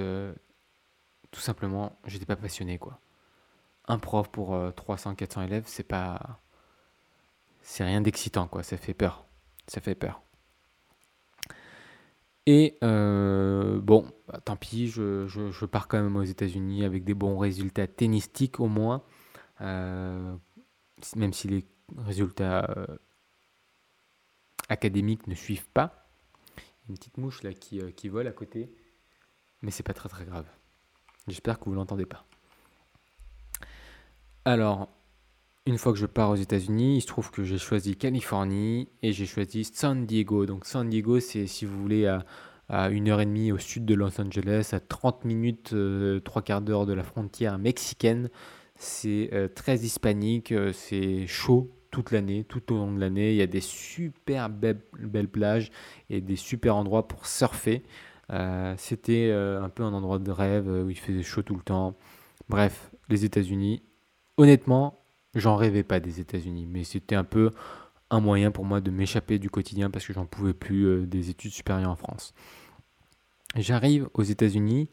tout 1.32 1.40
simplement, 1.40 1.98
j'étais 2.06 2.26
pas 2.26 2.36
passionné, 2.36 2.78
quoi 2.78 3.00
un 3.88 4.00
prof 4.00 4.30
pour 4.30 4.58
300, 4.76 5.12
euh, 5.12 5.16
400 5.16 5.44
élèves, 5.44 5.64
c'est 5.68 5.84
pas. 5.84 6.40
C'est 7.62 7.84
rien 7.84 8.02
d'excitant, 8.02 8.48
quoi. 8.48 8.64
Ça 8.64 8.78
fait 8.78 8.94
peur. 8.94 9.26
Ça 9.72 9.80
fait 9.80 9.96
peur. 9.96 10.22
Et 12.46 12.78
euh, 12.84 13.80
bon, 13.80 14.06
bah, 14.28 14.42
tant 14.44 14.58
pis, 14.58 14.90
je, 14.90 15.66
pars 15.66 15.88
quand 15.88 16.04
même 16.04 16.18
aux 16.18 16.24
États-Unis 16.24 16.84
avec 16.84 17.06
des 17.06 17.14
bons 17.14 17.38
résultats 17.38 17.88
tennistiques 17.88 18.60
au 18.60 18.68
moins, 18.68 19.02
euh, 19.62 20.36
même 21.16 21.32
si 21.32 21.48
les 21.48 21.66
résultats 21.98 22.70
académiques 24.68 25.28
ne 25.28 25.36
suivent 25.36 25.70
pas. 25.70 26.06
Une 26.90 26.96
petite 26.96 27.18
mouche 27.18 27.42
là 27.42 27.54
qui, 27.54 27.80
qui 27.94 28.10
vole 28.10 28.28
à 28.28 28.34
côté, 28.34 28.76
mais 29.62 29.72
c'est 29.72 29.84
pas 29.84 29.94
très 29.94 30.10
très 30.10 30.26
grave. 30.26 30.48
J'espère 31.30 31.58
que 31.62 31.70
vous 31.70 31.76
l'entendez 31.76 32.06
pas. 32.06 32.26
Alors, 34.44 34.90
une 35.66 35.78
fois 35.78 35.94
que 35.94 36.00
je 36.00 36.06
pars 36.06 36.30
aux 36.32 36.36
États-Unis, 36.36 36.98
il 36.98 37.02
se 37.02 37.08
trouve 37.08 37.32
que 37.32 37.44
j'ai 37.44 37.58
choisi 37.58 37.96
Californie 37.96 38.90
et 39.04 39.14
j'ai 39.14 39.26
choisi 39.26 39.64
San 39.64 40.06
Diego. 40.06 40.46
Donc 40.46 40.66
San 40.66 40.90
Diego, 40.90 41.20
c'est 41.20 41.46
si 41.48 41.66
vous 41.66 41.80
voulez 41.80 42.08
à, 42.08 42.26
à 42.70 42.90
une 42.90 43.10
heure 43.10 43.22
et 43.22 43.26
demie 43.26 43.52
au 43.52 43.58
sud 43.58 43.86
de 43.86 43.94
Los 43.94 44.20
Angeles, 44.20 44.70
à 44.74 44.80
30 44.80 45.26
minutes, 45.26 45.72
euh, 45.74 46.20
trois 46.20 46.42
quarts 46.42 46.62
d'heure 46.62 46.86
de 46.86 46.94
la 46.94 47.04
frontière 47.04 47.60
mexicaine. 47.60 48.30
C'est 48.76 49.30
euh, 49.34 49.48
très 49.48 49.78
hispanique, 49.78 50.52
euh, 50.52 50.74
c'est 50.74 51.28
chaud 51.28 51.70
toute 51.92 52.12
l'année, 52.12 52.46
tout 52.46 52.74
au 52.74 52.78
long 52.78 52.92
de 52.92 53.00
l'année. 53.00 53.32
Il 53.32 53.38
y 53.38 53.44
a 53.44 53.48
des 53.48 53.62
super 53.62 54.50
belles, 54.50 54.82
plages 55.32 55.70
et 56.10 56.20
des 56.20 56.36
super 56.36 56.76
endroits 56.76 57.08
pour 57.08 57.28
surfer. 57.28 57.84
Euh, 58.32 58.74
c'était 58.78 59.32
un 59.32 59.70
peu 59.70 59.84
un 59.84 59.94
endroit 59.94 60.18
de 60.18 60.32
rêve 60.32 60.68
où 60.68 60.90
il 60.90 60.98
faisait 60.98 61.22
chaud 61.22 61.44
tout 61.44 61.56
le 61.56 61.62
temps. 61.62 61.96
Bref, 62.50 62.92
les 63.10 63.26
États-Unis. 63.26 63.84
Honnêtement, 64.38 65.01
j'en 65.36 65.56
rêvais 65.56 65.84
pas 65.84 66.00
des 66.00 66.20
États-Unis, 66.20 66.68
mais 66.70 66.84
c'était 66.84 67.16
un 67.16 67.24
peu 67.24 67.52
un 68.10 68.20
moyen 68.20 68.52
pour 68.52 68.66
moi 68.66 68.82
de 68.82 68.92
m'échapper 68.92 69.40
du 69.40 69.50
quotidien 69.50 69.90
parce 69.90 70.06
que 70.06 70.14
j'en 70.14 70.26
pouvais 70.26 70.54
plus 70.54 71.08
des 71.08 71.30
études 71.30 71.52
supérieures 71.52 71.92
en 71.92 71.96
France. 71.96 72.34
J'arrive 73.56 74.10
aux 74.14 74.24
États-Unis 74.24 74.90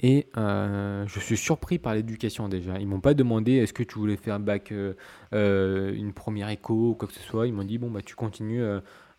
et 0.00 0.28
euh, 0.36 1.06
je 1.06 1.20
suis 1.20 1.36
surpris 1.36 1.78
par 1.78 1.94
l'éducation 1.94 2.48
déjà. 2.48 2.78
Ils 2.78 2.86
m'ont 2.86 3.00
pas 3.00 3.14
demandé 3.14 3.52
est-ce 3.52 3.72
que 3.72 3.82
tu 3.82 3.98
voulais 3.98 4.16
faire 4.16 4.40
bac 4.40 4.72
euh, 4.72 4.94
euh, 5.32 5.94
une 5.94 6.12
première 6.12 6.48
écho 6.48 6.90
ou 6.90 6.94
quoi 6.94 7.08
que 7.08 7.14
ce 7.14 7.22
soit. 7.22 7.46
Ils 7.46 7.54
m'ont 7.54 7.64
dit 7.64 7.78
bon 7.78 7.90
bah 7.90 8.02
tu 8.04 8.14
continues 8.14 8.64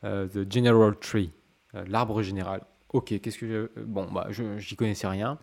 the 0.03 0.51
general 0.51 0.95
tree, 0.99 1.31
l'arbre 1.87 2.21
général. 2.21 2.61
Ok, 2.89 3.19
qu'est-ce 3.19 3.39
que 3.39 3.47
je... 3.47 3.81
bon 3.81 4.07
bah 4.11 4.27
j'y 4.29 4.75
connaissais 4.75 5.07
rien. 5.07 5.39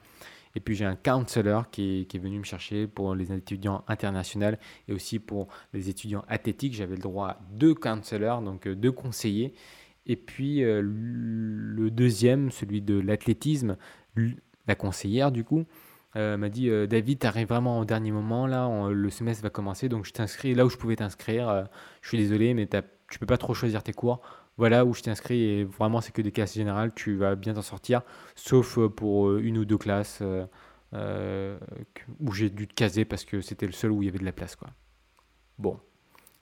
Et 0.54 0.60
puis 0.60 0.74
j'ai 0.74 0.84
un 0.84 0.96
counselor 0.96 1.70
qui 1.70 2.06
est, 2.12 2.18
venu 2.18 2.38
me 2.38 2.44
chercher 2.44 2.86
pour 2.86 3.14
les 3.14 3.32
étudiants 3.32 3.84
internationaux 3.88 4.56
et 4.88 4.92
aussi 4.92 5.18
pour 5.18 5.48
les 5.72 5.88
étudiants 5.88 6.24
athlétiques. 6.28 6.74
J'avais 6.74 6.96
le 6.96 7.02
droit 7.02 7.28
à 7.28 7.40
deux 7.52 7.74
counselors, 7.74 8.42
donc 8.42 8.68
deux 8.68 8.92
conseillers. 8.92 9.54
Et 10.06 10.16
puis 10.16 10.60
le 10.62 11.90
deuxième, 11.90 12.50
celui 12.50 12.82
de 12.82 12.98
l'athlétisme, 12.98 13.76
la 14.66 14.74
conseillère 14.74 15.32
du 15.32 15.44
coup, 15.44 15.64
euh, 16.16 16.36
m'a 16.36 16.48
dit 16.48 16.68
euh, 16.68 16.86
David, 16.86 17.20
tu 17.20 17.26
arrives 17.26 17.48
vraiment 17.48 17.78
au 17.80 17.84
dernier 17.84 18.12
moment, 18.12 18.46
là, 18.46 18.90
le 18.90 19.10
semestre 19.10 19.42
va 19.42 19.50
commencer, 19.50 19.88
donc 19.88 20.04
je 20.04 20.12
t'inscris 20.12 20.54
là 20.54 20.66
où 20.66 20.68
je 20.68 20.76
pouvais 20.76 20.96
t'inscrire. 20.96 21.48
Euh, 21.48 21.64
je 22.02 22.08
suis 22.08 22.18
désolé, 22.18 22.52
mais 22.54 22.66
tu 22.66 23.18
peux 23.18 23.26
pas 23.26 23.38
trop 23.38 23.54
choisir 23.54 23.82
tes 23.82 23.92
cours. 23.92 24.20
Voilà 24.58 24.84
où 24.84 24.94
je 24.94 25.02
t'inscris 25.02 25.42
et 25.42 25.64
vraiment 25.64 26.00
c'est 26.00 26.12
que 26.12 26.22
des 26.22 26.32
classes 26.32 26.54
générales, 26.54 26.92
tu 26.94 27.16
vas 27.16 27.34
bien 27.36 27.54
t'en 27.54 27.62
sortir, 27.62 28.02
sauf 28.34 28.78
pour 28.88 29.36
une 29.38 29.58
ou 29.58 29.64
deux 29.64 29.78
classes 29.78 30.22
où 30.92 32.32
j'ai 32.32 32.50
dû 32.50 32.68
te 32.68 32.74
caser 32.74 33.04
parce 33.04 33.24
que 33.24 33.40
c'était 33.40 33.66
le 33.66 33.72
seul 33.72 33.90
où 33.92 34.02
il 34.02 34.06
y 34.06 34.08
avait 34.08 34.18
de 34.18 34.24
la 34.24 34.32
place. 34.32 34.54
Quoi. 34.56 34.68
Bon, 35.58 35.80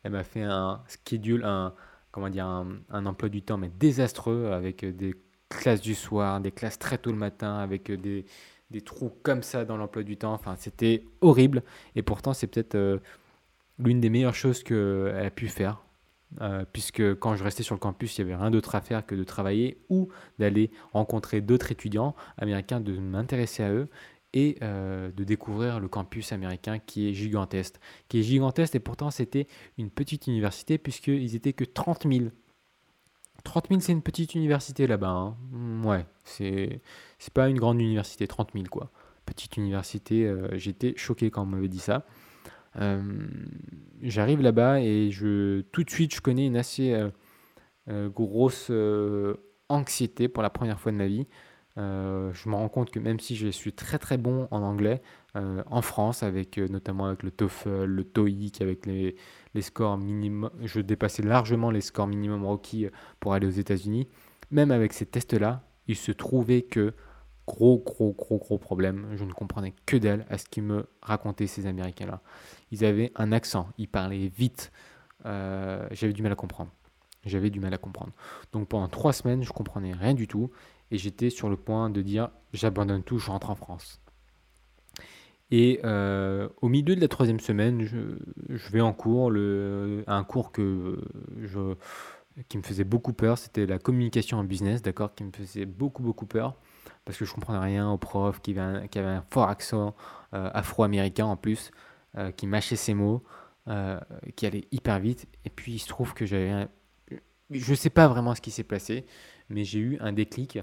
elle 0.02 0.12
m'a 0.12 0.24
fait 0.24 0.42
un 0.42 0.82
schedule, 0.88 1.44
un, 1.44 1.72
comment 2.10 2.28
dire, 2.28 2.46
un 2.46 3.06
emploi 3.06 3.28
du 3.28 3.42
temps 3.42 3.58
mais 3.58 3.70
désastreux 3.78 4.50
avec 4.52 4.84
des 4.84 5.14
classes 5.50 5.82
du 5.82 5.94
soir, 5.94 6.40
des 6.40 6.52
classes 6.52 6.78
très 6.78 6.96
tôt 6.96 7.10
le 7.10 7.18
matin 7.18 7.58
avec 7.58 7.90
euh, 7.90 7.96
des, 7.98 8.24
des 8.70 8.80
trous 8.80 9.12
comme 9.22 9.42
ça 9.42 9.66
dans 9.66 9.76
l'emploi 9.76 10.02
du 10.02 10.16
temps. 10.16 10.32
Enfin, 10.32 10.56
c'était 10.56 11.04
horrible. 11.20 11.62
Et 11.96 12.02
pourtant, 12.02 12.32
c'est 12.32 12.46
peut-être 12.46 12.76
euh, 12.76 12.98
l'une 13.78 14.00
des 14.00 14.08
meilleures 14.08 14.34
choses 14.34 14.62
qu'elle 14.62 15.14
a 15.26 15.30
pu 15.30 15.48
faire. 15.48 15.82
Euh, 16.40 16.64
puisque 16.72 17.14
quand 17.16 17.34
je 17.34 17.42
restais 17.42 17.64
sur 17.64 17.74
le 17.74 17.80
campus, 17.80 18.16
il 18.16 18.24
n'y 18.24 18.32
avait 18.32 18.40
rien 18.40 18.50
d'autre 18.50 18.74
à 18.76 18.80
faire 18.80 19.04
que 19.04 19.14
de 19.14 19.24
travailler 19.24 19.78
ou 19.88 20.08
d'aller 20.38 20.70
rencontrer 20.92 21.40
d'autres 21.40 21.72
étudiants 21.72 22.14
américains, 22.38 22.80
de 22.80 22.96
m'intéresser 22.98 23.64
à 23.64 23.72
eux 23.72 23.88
et 24.32 24.58
de 24.60 25.24
découvrir 25.24 25.80
le 25.80 25.88
campus 25.88 26.30
américain 26.30 26.78
qui 26.78 27.08
est 27.08 27.14
gigantesque. 27.14 27.80
Qui 28.08 28.20
est 28.20 28.22
gigantesque 28.22 28.76
et 28.76 28.78
pourtant 28.78 29.10
c'était 29.10 29.48
une 29.76 29.90
petite 29.90 30.28
université 30.28 30.78
puisqu'ils 30.78 31.34
étaient 31.34 31.52
que 31.52 31.64
30 31.64 32.06
000 32.08 32.26
30 33.42 33.68
000, 33.68 33.80
c'est 33.80 33.92
une 33.92 34.02
petite 34.02 34.34
université 34.34 34.86
là-bas. 34.86 35.10
Hein. 35.10 35.36
Mm, 35.50 35.86
ouais, 35.86 36.06
c'est, 36.24 36.80
c'est 37.18 37.32
pas 37.32 37.48
une 37.48 37.58
grande 37.58 37.80
université, 37.80 38.26
30 38.26 38.50
000 38.54 38.66
quoi. 38.70 38.90
Petite 39.26 39.56
université, 39.56 40.26
euh, 40.26 40.48
j'étais 40.58 40.94
choqué 40.96 41.30
quand 41.30 41.42
on 41.42 41.46
m'avait 41.46 41.68
dit 41.68 41.78
ça. 41.78 42.04
Euh, 42.76 43.02
j'arrive 44.02 44.40
là-bas 44.40 44.80
et 44.80 45.10
je, 45.10 45.62
tout 45.72 45.84
de 45.84 45.90
suite, 45.90 46.14
je 46.14 46.20
connais 46.20 46.46
une 46.46 46.56
assez 46.56 46.94
euh, 47.88 48.08
grosse 48.08 48.70
anxiété 49.68 50.28
pour 50.28 50.42
la 50.42 50.50
première 50.50 50.80
fois 50.80 50.92
de 50.92 50.96
ma 50.96 51.06
vie. 51.06 51.26
je 51.76 52.48
me 52.48 52.54
rends 52.54 52.68
compte 52.68 52.90
que 52.90 52.98
même 52.98 53.20
si 53.20 53.36
je 53.36 53.48
suis 53.48 53.72
très 53.72 53.98
très 53.98 54.18
bon 54.18 54.48
en 54.50 54.62
anglais, 54.62 55.02
en 55.34 55.82
France, 55.82 56.22
avec 56.22 56.58
notamment 56.58 57.06
avec 57.06 57.22
le 57.22 57.30
TOEFL, 57.30 57.84
le 57.84 58.04
TOEIC, 58.04 58.60
avec 58.60 58.86
les, 58.86 59.16
les 59.54 59.62
scores 59.62 59.96
minimum, 59.96 60.50
je 60.62 60.80
dépassais 60.80 61.22
largement 61.22 61.70
les 61.70 61.80
scores 61.80 62.08
minimum 62.08 62.44
requis 62.44 62.88
pour 63.20 63.34
aller 63.34 63.46
aux 63.46 63.50
États-Unis. 63.50 64.08
Même 64.50 64.70
avec 64.70 64.92
ces 64.92 65.06
tests-là, 65.06 65.62
il 65.86 65.96
se 65.96 66.12
trouvait 66.12 66.62
que 66.62 66.94
gros, 67.50 67.78
gros, 67.78 68.12
gros, 68.12 68.38
gros 68.38 68.58
problème. 68.58 69.08
Je 69.14 69.24
ne 69.24 69.32
comprenais 69.32 69.74
que 69.86 69.96
d'elle 69.96 70.24
à 70.30 70.38
ce 70.38 70.44
qu'ils 70.46 70.62
me 70.62 70.86
racontaient 71.02 71.46
ces 71.46 71.66
Américains-là. 71.66 72.20
Ils 72.70 72.84
avaient 72.84 73.10
un 73.16 73.32
accent, 73.32 73.68
ils 73.76 73.88
parlaient 73.88 74.28
vite. 74.28 74.70
Euh, 75.26 75.86
j'avais 75.90 76.12
du 76.12 76.22
mal 76.22 76.32
à 76.32 76.36
comprendre. 76.36 76.70
J'avais 77.26 77.50
du 77.50 77.60
mal 77.60 77.74
à 77.74 77.78
comprendre. 77.78 78.12
Donc 78.52 78.68
pendant 78.68 78.88
trois 78.88 79.12
semaines, 79.12 79.42
je 79.42 79.52
comprenais 79.52 79.92
rien 79.92 80.14
du 80.14 80.26
tout 80.28 80.50
et 80.90 80.96
j'étais 80.96 81.28
sur 81.28 81.50
le 81.50 81.56
point 81.56 81.90
de 81.90 82.02
dire 82.02 82.30
j'abandonne 82.52 83.02
tout, 83.02 83.18
je 83.18 83.30
rentre 83.30 83.50
en 83.50 83.56
France. 83.56 84.00
Et 85.50 85.80
euh, 85.84 86.48
au 86.62 86.68
milieu 86.68 86.94
de 86.94 87.00
la 87.00 87.08
troisième 87.08 87.40
semaine, 87.40 87.82
je, 87.82 88.70
vais 88.70 88.80
en 88.80 88.92
cours, 88.92 89.32
un 89.32 90.24
cours 90.24 90.52
je, 90.56 91.74
qui 92.48 92.56
me 92.56 92.62
faisait 92.62 92.84
beaucoup 92.84 93.12
peur, 93.12 93.36
c'était 93.36 93.66
la 93.66 93.80
communication 93.80 94.38
en 94.38 94.44
business, 94.44 94.80
d'accord, 94.80 95.12
qui 95.16 95.24
me 95.24 95.32
faisait 95.32 95.66
beaucoup 95.66 96.04
beaucoup 96.04 96.26
peur 96.26 96.56
parce 97.04 97.18
que 97.18 97.24
je 97.24 97.32
comprenais 97.32 97.58
rien 97.58 97.90
au 97.90 97.98
prof 97.98 98.40
qui 98.40 98.58
avait 98.58 98.90
un, 98.96 99.24
fort 99.30 99.48
accent 99.48 99.94
euh, 100.34 100.50
afro-américain 100.52 101.26
en 101.26 101.36
plus, 101.36 101.70
euh, 102.16 102.30
qui 102.30 102.46
mâchait 102.46 102.76
ses 102.76 102.94
mots, 102.94 103.22
qui 104.34 104.46
allait 104.46 104.66
hyper 104.72 104.98
vite. 104.98 105.28
Et 105.44 105.50
puis 105.50 105.74
il 105.74 105.78
se 105.78 105.86
trouve 105.86 106.12
que 106.12 106.26
j'avais, 106.26 106.50
un, 106.50 106.68
je 107.50 107.74
sais 107.74 107.90
pas 107.90 108.08
vraiment 108.08 108.34
ce 108.34 108.40
qui 108.40 108.50
s'est 108.50 108.64
passé, 108.64 109.06
mais 109.48 109.62
j'ai 109.62 109.78
eu 109.78 109.98
un 110.00 110.12
déclic, 110.12 110.58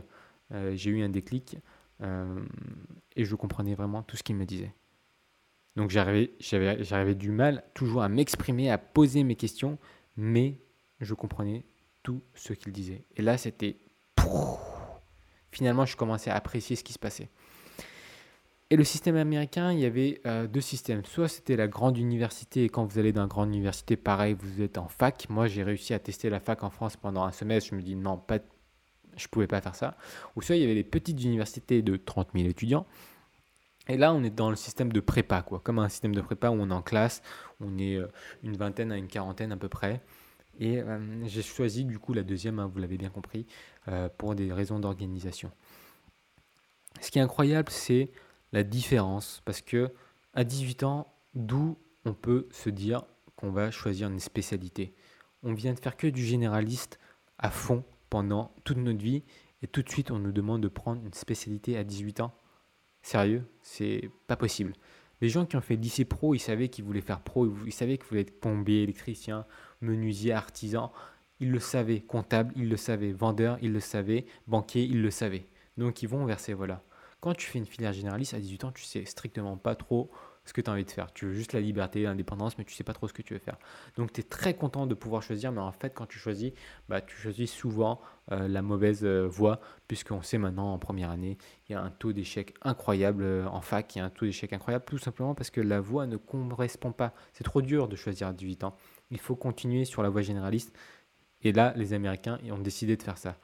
j'ai 0.52 0.89
eu 0.89 1.02
un 1.02 1.10
déclic 1.10 1.58
euh, 2.02 2.45
et 3.15 3.26
je 3.26 3.36
comprenais 3.36 3.76
vraiment 3.76 4.04
tout 4.04 4.17
ce 4.17 4.23
qu'il 4.23 4.36
me 4.36 4.45
disait. 4.45 4.73
Donc 5.76 5.89
j'avais 5.91 7.15
du 7.15 7.32
mal 7.32 7.63
toujours 7.73 8.02
à 8.02 8.10
m'exprimer, 8.10 8.71
à 8.71 8.78
poser 8.78 9.23
mes 9.23 9.36
questions, 9.36 9.78
mais 10.15 10.60
je 11.00 11.13
comprenais 11.13 11.65
tout 12.02 12.21
ce 12.34 12.54
qu'il 12.54 12.71
disait. 12.71 13.06
Et 13.15 13.21
là, 13.21 13.38
c'était... 13.38 13.78
Finalement, 15.58 15.88
je 15.88 15.98
commençais 15.98 16.30
à 16.30 16.36
apprécier 16.36 16.76
ce 16.76 16.84
qui 16.84 16.93
se 16.93 17.00
passait. 17.00 17.30
Et 18.70 18.76
le 18.76 18.84
système 18.84 19.15
américain, 19.15 19.72
il 19.72 19.80
y 19.80 19.86
avait 19.86 20.22
euh, 20.28 20.46
deux 20.46 20.62
systèmes. 20.62 21.04
Soit 21.04 21.30
c'était 21.30 21.56
la 21.56 21.67
grande 21.67 21.98
université, 21.98 22.65
et 22.65 22.70
quand 22.70 22.86
vous 22.86 23.00
allez 23.00 23.12
dans 23.12 23.24
la 23.24 23.28
grande 23.28 23.50
université, 23.50 23.96
pareil, 23.96 24.36
vous 24.39 24.62
êtes 24.62 24.78
en 24.78 24.88
fac. 24.88 25.26
Moi, 25.30 25.48
j'ai 25.48 25.63
réussi 25.63 25.96
à 25.96 26.00
tester 26.00 26.30
la 26.30 26.39
fac 26.39 26.62
en 26.62 26.70
France 26.70 26.96
pendant 26.96 27.24
un 27.24 27.32
semestre. 27.32 27.72
Je 27.72 27.76
me 27.76 27.82
dis 27.82 27.96
non, 27.96 28.17
pas, 28.17 28.38
je 29.15 29.28
pouvais 29.30 29.48
pas 29.48 29.62
faire 29.62 29.74
ça. 29.74 29.98
Ou 30.36 30.43
soit 30.43 30.58
il 30.58 30.62
y 30.62 30.63
avait 30.63 30.76
les 30.76 30.84
petites 30.84 31.24
universités 31.24 31.82
de 31.82 31.96
30 31.96 32.28
000 32.36 32.48
étudiants. 32.48 32.86
Et 33.88 33.98
là, 33.98 34.13
on 34.13 34.24
est 34.24 34.30
dans 34.30 34.52
le 34.52 34.56
système 34.56 34.93
de 34.93 35.00
prépa, 35.00 35.41
quoi. 35.41 35.60
Comme 35.60 35.80
un 35.80 35.89
système 35.89 36.13
de 36.13 36.22
prépa 36.22 36.52
où 36.52 36.54
on 36.54 36.70
est 36.70 36.74
en 36.74 36.84
classe, 36.84 37.24
on 37.60 37.80
est 37.80 37.96
euh, 37.96 38.06
une 38.43 38.58
vingtaine 38.58 38.91
à 38.91 38.98
une 38.98 39.08
quarantaine 39.08 39.52
à 39.52 39.58
peu 39.58 39.70
près. 39.70 40.04
Et 40.60 40.80
euh, 40.80 41.00
j'ai 41.26 41.41
choisi 41.41 41.86
du 41.86 42.00
coup 42.00 42.13
la 42.13 42.24
deuxième, 42.24 42.60
hein, 42.60 42.70
vous 42.72 42.80
l'avez 42.80 42.98
bien 42.98 43.10
compris, 43.10 43.46
euh, 43.89 44.10
pour 44.17 44.36
des 44.36 44.52
raisons 44.52 44.80
d'organisation. 44.80 45.52
Ce 47.02 47.12
qui 47.12 47.19
est 47.19 47.21
incroyable, 47.21 47.69
c'est 47.71 48.10
la 48.52 48.63
différence, 48.63 49.41
parce 49.45 49.62
que 49.62 49.91
à 50.34 50.43
18 50.43 50.84
ans, 50.84 51.13
d'où 51.36 51.78
on 52.06 52.13
peut 52.13 52.47
se 52.52 52.69
dire 52.69 53.04
qu'on 53.36 53.52
va 53.52 53.71
choisir 53.71 54.10
une 54.10 54.19
spécialité. 54.19 54.93
On 55.43 55.54
vient 55.54 55.73
de 55.73 55.80
faire 55.80 55.97
que 55.97 56.08
du 56.08 56.26
généraliste 56.26 57.00
à 57.38 57.52
fond 57.52 57.84
pendant 58.10 58.52
toute 58.63 58.78
notre 58.78 59.02
vie 59.02 59.23
et 59.62 59.67
tout 59.67 59.82
de 59.82 59.89
suite 59.89 60.12
on 60.12 60.19
nous 60.19 60.32
demande 60.32 60.62
de 60.62 60.67
prendre 60.67 61.04
une 61.06 61.13
spécialité 61.13 61.78
à 61.78 61.84
18 61.84 62.21
ans. 62.21 62.34
Sérieux, 63.02 63.47
c'est 63.62 64.10
pas 64.28 64.36
possible. 64.36 64.73
Les 65.21 65.30
gens 65.30 65.45
qui 65.45 65.56
ont 65.56 65.62
fait 65.62 65.76
lycée 65.76 66.06
pro, 66.06 66.36
ils 66.36 66.39
savaient 66.39 66.69
qu'ils 66.69 66.84
voulaient 66.86 67.02
faire 67.02 67.21
pro, 67.21 67.47
ils 67.65 67.71
savaient 67.71 67.97
qu'ils 67.97 68.08
voulaient 68.08 68.21
être 68.21 68.39
plombier, 68.39 68.84
électricien, 68.84 69.45
menuisier, 69.82 70.34
artisan. 70.34 70.91
Ils 71.39 71.52
le 71.52 71.60
savaient, 71.60 72.02
comptable, 72.02 72.54
ils 72.56 72.69
le 72.69 72.78
savaient, 72.78 73.12
vendeur, 73.12 73.58
ils 73.62 73.73
le 73.73 73.80
savaient, 73.80 74.26
banquier, 74.47 74.84
ils 74.84 75.02
le 75.02 75.12
savaient. 75.12 75.45
Donc 75.78 76.02
ils 76.02 76.10
vont 76.10 76.26
vers 76.26 76.39
ces 76.39 76.54
voies-là. 76.54 76.82
Quand 77.19 77.34
tu 77.34 77.47
fais 77.47 77.60
une 77.60 77.65
filière 77.65 77.93
généraliste 77.93 78.34
à 78.34 78.39
18 78.39 78.63
ans, 78.65 78.71
tu 78.71 78.84
sais 78.84 79.06
strictement 79.06 79.58
pas 79.58 79.76
trop 79.76 80.12
ce 80.47 80.54
que 80.54 80.62
tu 80.62 80.69
as 80.69 80.73
envie 80.73 80.86
de 80.86 80.91
faire. 80.91 81.12
Tu 81.13 81.26
veux 81.26 81.34
juste 81.34 81.54
la 81.54 81.60
liberté, 81.60 82.04
l'indépendance, 82.04 82.58
mais 82.58 82.63
tu 82.63 82.73
sais 82.73 82.84
pas 82.84 82.93
trop 82.93 83.08
ce 83.08 83.13
que 83.13 83.21
tu 83.21 83.34
veux 83.34 83.39
faire. 83.39 83.58
Donc 83.97 84.13
tu 84.13 84.21
es 84.21 84.23
très 84.23 84.54
content 84.54 84.88
de 84.88 84.93
pouvoir 84.95 85.21
choisir, 85.21 85.52
mais 85.52 85.60
en 85.60 85.71
fait 85.71 85.93
quand 85.93 86.06
tu 86.06 86.17
choisis, 86.17 86.54
bah, 86.88 87.02
tu 87.02 87.15
choisis 87.17 87.52
souvent 87.52 88.00
euh, 88.32 88.47
la 88.47 88.62
mauvaise 88.62 89.04
euh, 89.04 89.28
voie, 89.28 89.60
puisqu'on 89.88 90.21
sait 90.21 90.38
maintenant 90.38 90.73
en 90.73 90.80
première 90.80 91.10
année, 91.10 91.38
il 91.67 91.73
y 91.73 91.76
a 91.76 91.82
un 91.82 91.89
taux 91.89 92.13
d'échec 92.13 92.54
incroyable 92.62 93.23
euh, 93.23 93.47
en 93.47 93.62
fac, 93.62 93.95
il 93.95 94.00
y 94.00 94.02
a 94.02 94.06
un 94.06 94.10
taux 94.10 94.26
d'échec 94.26 94.54
incroyable, 94.54 94.86
tout 94.86 94.97
simplement 94.97 95.36
parce 95.36 95.50
que 95.50 95.62
la 95.62 95.82
voie 95.82 96.08
ne 96.08 96.17
correspond 96.17 96.93
pas. 96.93 97.13
C'est 97.34 97.43
trop 97.43 97.62
dur 97.62 97.88
de 97.88 97.95
choisir 97.95 98.28
à 98.28 98.34
18 98.34 98.63
ans. 98.63 98.76
Il 99.12 99.19
faut 99.19 99.36
continuer 99.36 99.86
sur 99.86 100.02
la 100.02 100.10
voie 100.10 100.21
généraliste. 100.21 100.73
Et 101.43 101.52
là, 101.52 101.73
les 101.76 101.93
Américains 101.93 102.39
ont 102.52 102.58
décidé 102.58 102.97
de 102.97 103.04
faire 103.04 103.17
ça. 103.17 103.38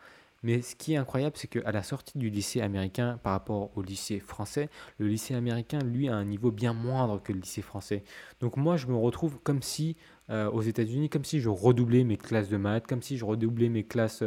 Mais 0.44 0.62
ce 0.62 0.76
qui 0.76 0.94
est 0.94 0.98
incroyable, 0.98 1.38
c'est 1.38 1.48
qu'à 1.48 1.72
la 1.72 1.84
sortie 1.84 2.18
du 2.18 2.30
lycée 2.30 2.60
américain 2.62 3.18
par 3.24 3.32
rapport 3.32 3.72
au 3.78 3.82
lycée 3.82 4.20
français, 4.20 4.70
le 4.98 5.08
lycée 5.08 5.36
américain, 5.36 5.80
lui, 5.80 6.10
a 6.10 6.16
un 6.16 6.26
niveau 6.26 6.52
bien 6.52 6.74
moindre 6.74 7.22
que 7.24 7.32
le 7.32 7.40
lycée 7.40 7.62
français. 7.62 8.04
Donc 8.42 8.58
moi, 8.58 8.76
je 8.76 8.88
me 8.88 8.96
retrouve 8.96 9.40
comme 9.42 9.62
si, 9.62 9.96
euh, 10.30 10.52
aux 10.52 10.62
États-Unis, 10.62 11.10
comme 11.10 11.24
si 11.24 11.40
je 11.40 11.48
redoublais 11.48 12.04
mes 12.04 12.18
classes 12.18 12.50
de 12.50 12.58
maths, 12.58 12.88
comme 12.88 13.02
si 13.02 13.18
je 13.18 13.24
redoublais 13.24 13.70
mes 13.70 13.86
classes 13.86 14.24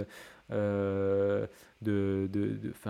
de, 0.51 1.49
de, 1.83 2.29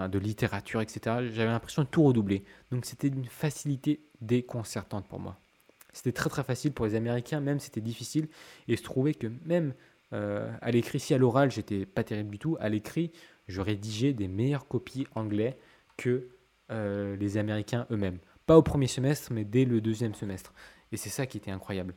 de, 0.09 0.19
littérature, 0.19 0.81
etc. 0.81 1.01
J'avais 1.33 1.51
l'impression 1.51 1.83
de 1.83 1.89
tout 1.89 2.05
redoubler. 2.05 2.45
Donc 2.71 2.85
c'était 2.85 3.11
d'une 3.11 3.27
facilité 3.27 4.01
déconcertante 4.21 5.09
pour 5.09 5.19
moi. 5.19 5.37
C'était 5.93 6.12
très 6.12 6.29
très 6.29 6.45
facile 6.45 6.73
pour 6.73 6.85
les 6.87 6.95
Américains, 6.95 7.41
même 7.41 7.59
c'était 7.59 7.81
difficile. 7.81 8.29
Et 8.69 8.77
je 8.77 8.83
trouvais 8.83 9.15
que 9.15 9.29
même 9.47 9.73
à 10.12 10.71
l'écrit, 10.71 11.01
si 11.01 11.14
à 11.14 11.19
l'oral 11.19 11.51
j'étais 11.51 11.85
pas 11.85 12.05
terrible 12.05 12.31
du 12.31 12.38
tout, 12.38 12.57
à 12.61 12.69
l'écrit, 12.69 13.12
je 13.49 13.61
rédigeais 13.61 14.12
des 14.12 14.29
meilleures 14.29 14.66
copies 14.66 15.07
anglais 15.14 15.59
que 15.97 16.29
les 16.71 17.37
Américains 17.37 17.87
eux-mêmes. 17.90 18.19
Pas 18.47 18.57
au 18.57 18.62
premier 18.62 18.87
semestre, 18.87 19.33
mais 19.33 19.45
dès 19.45 19.64
le 19.64 19.81
deuxième 19.81 20.14
semestre. 20.14 20.53
Et 20.92 20.97
c'est 20.97 21.11
ça 21.11 21.27
qui 21.27 21.37
était 21.37 21.51
incroyable. 21.51 21.95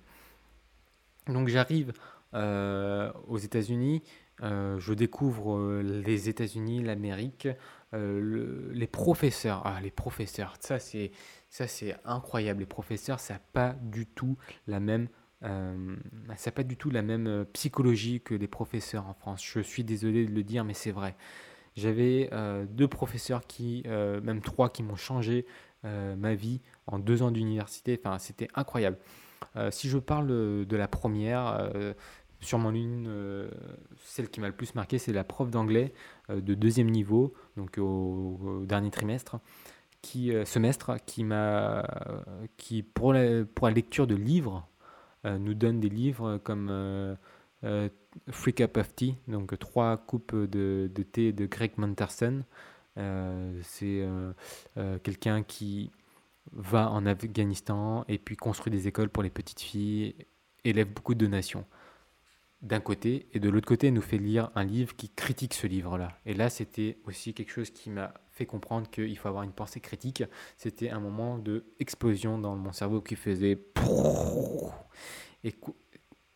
Donc 1.27 1.47
j'arrive 1.47 1.93
euh, 2.33 3.11
aux 3.27 3.37
États-Unis, 3.37 4.03
euh, 4.41 4.79
je 4.79 4.93
découvre 4.93 5.57
euh, 5.57 5.81
les 5.81 6.29
États-Unis, 6.29 6.83
l'Amérique, 6.83 7.47
les 7.91 8.87
professeurs. 8.87 9.63
Ah, 9.65 9.79
les 9.81 9.89
professeurs, 9.89 10.55
ça 10.59 10.77
c'est 10.77 11.11
ça 11.49 11.67
c'est 11.67 11.95
incroyable. 12.05 12.59
Les 12.59 12.67
professeurs, 12.67 13.19
ça 13.19 13.35
n'a 13.35 13.39
pas 13.51 13.75
du 13.81 14.05
tout 14.05 14.37
la 14.67 14.79
même 14.79 15.07
ça 15.41 16.51
pas 16.51 16.63
du 16.63 16.77
tout 16.77 16.89
la 16.89 17.01
même 17.01 17.45
psychologie 17.53 18.21
que 18.21 18.33
les 18.33 18.47
professeurs 18.47 19.07
en 19.07 19.13
France. 19.13 19.43
Je 19.43 19.61
suis 19.61 19.83
désolé 19.83 20.25
de 20.25 20.31
le 20.31 20.43
dire, 20.43 20.65
mais 20.65 20.73
c'est 20.73 20.91
vrai. 20.91 21.15
J'avais 21.75 22.29
deux 22.69 22.87
professeurs 22.87 23.47
qui, 23.47 23.83
même 23.87 24.41
trois, 24.41 24.69
qui 24.69 24.83
m'ont 24.83 24.95
changé 24.95 25.45
euh, 25.85 26.17
ma 26.17 26.35
vie 26.35 26.59
en 26.87 26.99
deux 26.99 27.23
ans 27.23 27.31
d'université. 27.31 27.97
Enfin, 28.03 28.19
c'était 28.19 28.49
incroyable. 28.53 28.97
Euh, 29.55 29.71
si 29.71 29.87
je 29.87 29.97
parle 29.97 30.27
de 30.27 30.75
la 30.75 30.89
première, 30.89 31.69
euh, 31.73 31.93
sûrement 32.41 32.71
l'une, 32.71 33.09
celle 34.03 34.29
qui 34.29 34.41
m'a 34.41 34.47
le 34.47 34.55
plus 34.55 34.75
marqué, 34.75 34.97
c'est 34.97 35.13
la 35.13 35.23
prof 35.23 35.49
d'anglais 35.49 35.93
de 36.29 36.53
deuxième 36.53 36.89
niveau, 36.89 37.33
donc 37.55 37.77
au, 37.77 38.63
dernier 38.65 38.91
trimestre, 38.91 39.39
qui, 40.01 40.33
semestre, 40.45 40.97
qui 41.05 41.23
m'a, 41.23 41.85
qui 42.57 42.83
pour 42.83 43.13
la, 43.13 43.45
pour 43.45 43.67
la 43.67 43.73
lecture 43.73 44.07
de 44.07 44.15
livres, 44.15 44.68
nous 45.37 45.53
donne 45.53 45.79
des 45.79 45.89
livres 45.89 46.37
comme 46.37 47.17
Free 48.29 48.53
Cup 48.53 48.77
of 48.77 48.95
Tea, 48.95 49.15
donc 49.27 49.57
trois 49.59 49.97
coupes 49.97 50.35
de, 50.35 50.89
thé 51.11 51.31
de 51.31 51.45
Greg 51.45 51.71
Manterson. 51.77 52.43
Euh, 52.97 53.59
c'est 53.63 54.01
euh, 54.01 54.33
euh, 54.77 54.97
quelqu'un 54.99 55.43
qui 55.43 55.91
va 56.51 56.89
en 56.89 57.05
Afghanistan 57.05 58.03
et 58.07 58.17
puis 58.17 58.35
construit 58.35 58.71
des 58.71 58.87
écoles 58.87 59.09
pour 59.09 59.23
les 59.23 59.29
petites 59.29 59.61
filles, 59.61 60.15
élève 60.63 60.91
beaucoup 60.91 61.13
de 61.13 61.23
donations 61.25 61.65
d'un 62.61 62.81
côté, 62.81 63.27
et 63.33 63.39
de 63.39 63.47
l'autre 63.47 63.67
côté, 63.67 63.89
nous 63.89 64.01
fait 64.01 64.17
lire 64.17 64.51
un 64.53 64.65
livre 64.65 64.93
qui 64.93 65.07
critique 65.07 65.53
ce 65.53 65.65
livre-là. 65.65 66.17
Et 66.25 66.33
là, 66.33 66.49
c'était 66.49 66.97
aussi 67.05 67.33
quelque 67.33 67.53
chose 67.53 67.69
qui 67.69 67.89
m'a 67.89 68.13
comprendre 68.45 68.89
qu'il 68.89 69.17
faut 69.17 69.27
avoir 69.27 69.43
une 69.43 69.51
pensée 69.51 69.79
critique. 69.79 70.23
C'était 70.57 70.89
un 70.89 70.99
moment 70.99 71.37
de 71.37 71.65
explosion 71.79 72.37
dans 72.37 72.55
mon 72.55 72.71
cerveau 72.71 73.01
qui 73.01 73.15
faisait... 73.15 73.59
Et, 75.43 75.55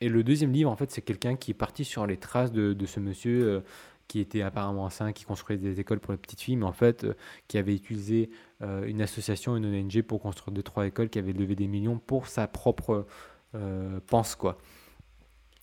le 0.09 0.21
deuxième 0.21 0.51
livre, 0.51 0.69
en 0.69 0.75
fait, 0.75 0.91
c'est 0.91 1.01
quelqu'un 1.01 1.37
qui 1.37 1.51
est 1.51 1.53
parti 1.53 1.85
sur 1.85 2.05
les 2.05 2.17
traces 2.17 2.51
de, 2.51 2.85
ce 2.85 2.99
monsieur 2.99 3.63
qui 4.07 4.19
était 4.19 4.41
apparemment 4.41 4.89
sain, 4.89 5.11
qui 5.11 5.25
construisait 5.25 5.61
des 5.61 5.79
écoles 5.79 5.99
pour 5.99 6.11
les 6.11 6.17
petites 6.17 6.41
filles, 6.41 6.57
mais 6.57 6.65
en 6.65 6.73
fait, 6.73 7.03
euh, 7.03 7.13
qui 7.47 7.57
avait 7.57 7.73
utilisé 7.73 8.29
euh, 8.61 8.85
une 8.85 9.01
association, 9.01 9.55
une 9.55 9.65
ONG 9.65 10.01
pour 10.01 10.21
construire 10.21 10.53
deux, 10.53 10.63
trois 10.63 10.85
écoles, 10.85 11.09
qui 11.09 11.19
avait 11.19 11.33
levé 11.33 11.55
des 11.55 11.67
millions 11.67 11.97
pour 11.97 12.27
sa 12.27 12.47
propre 12.47 13.07
euh, 13.55 13.99
pense, 14.07 14.35
quoi. 14.35 14.57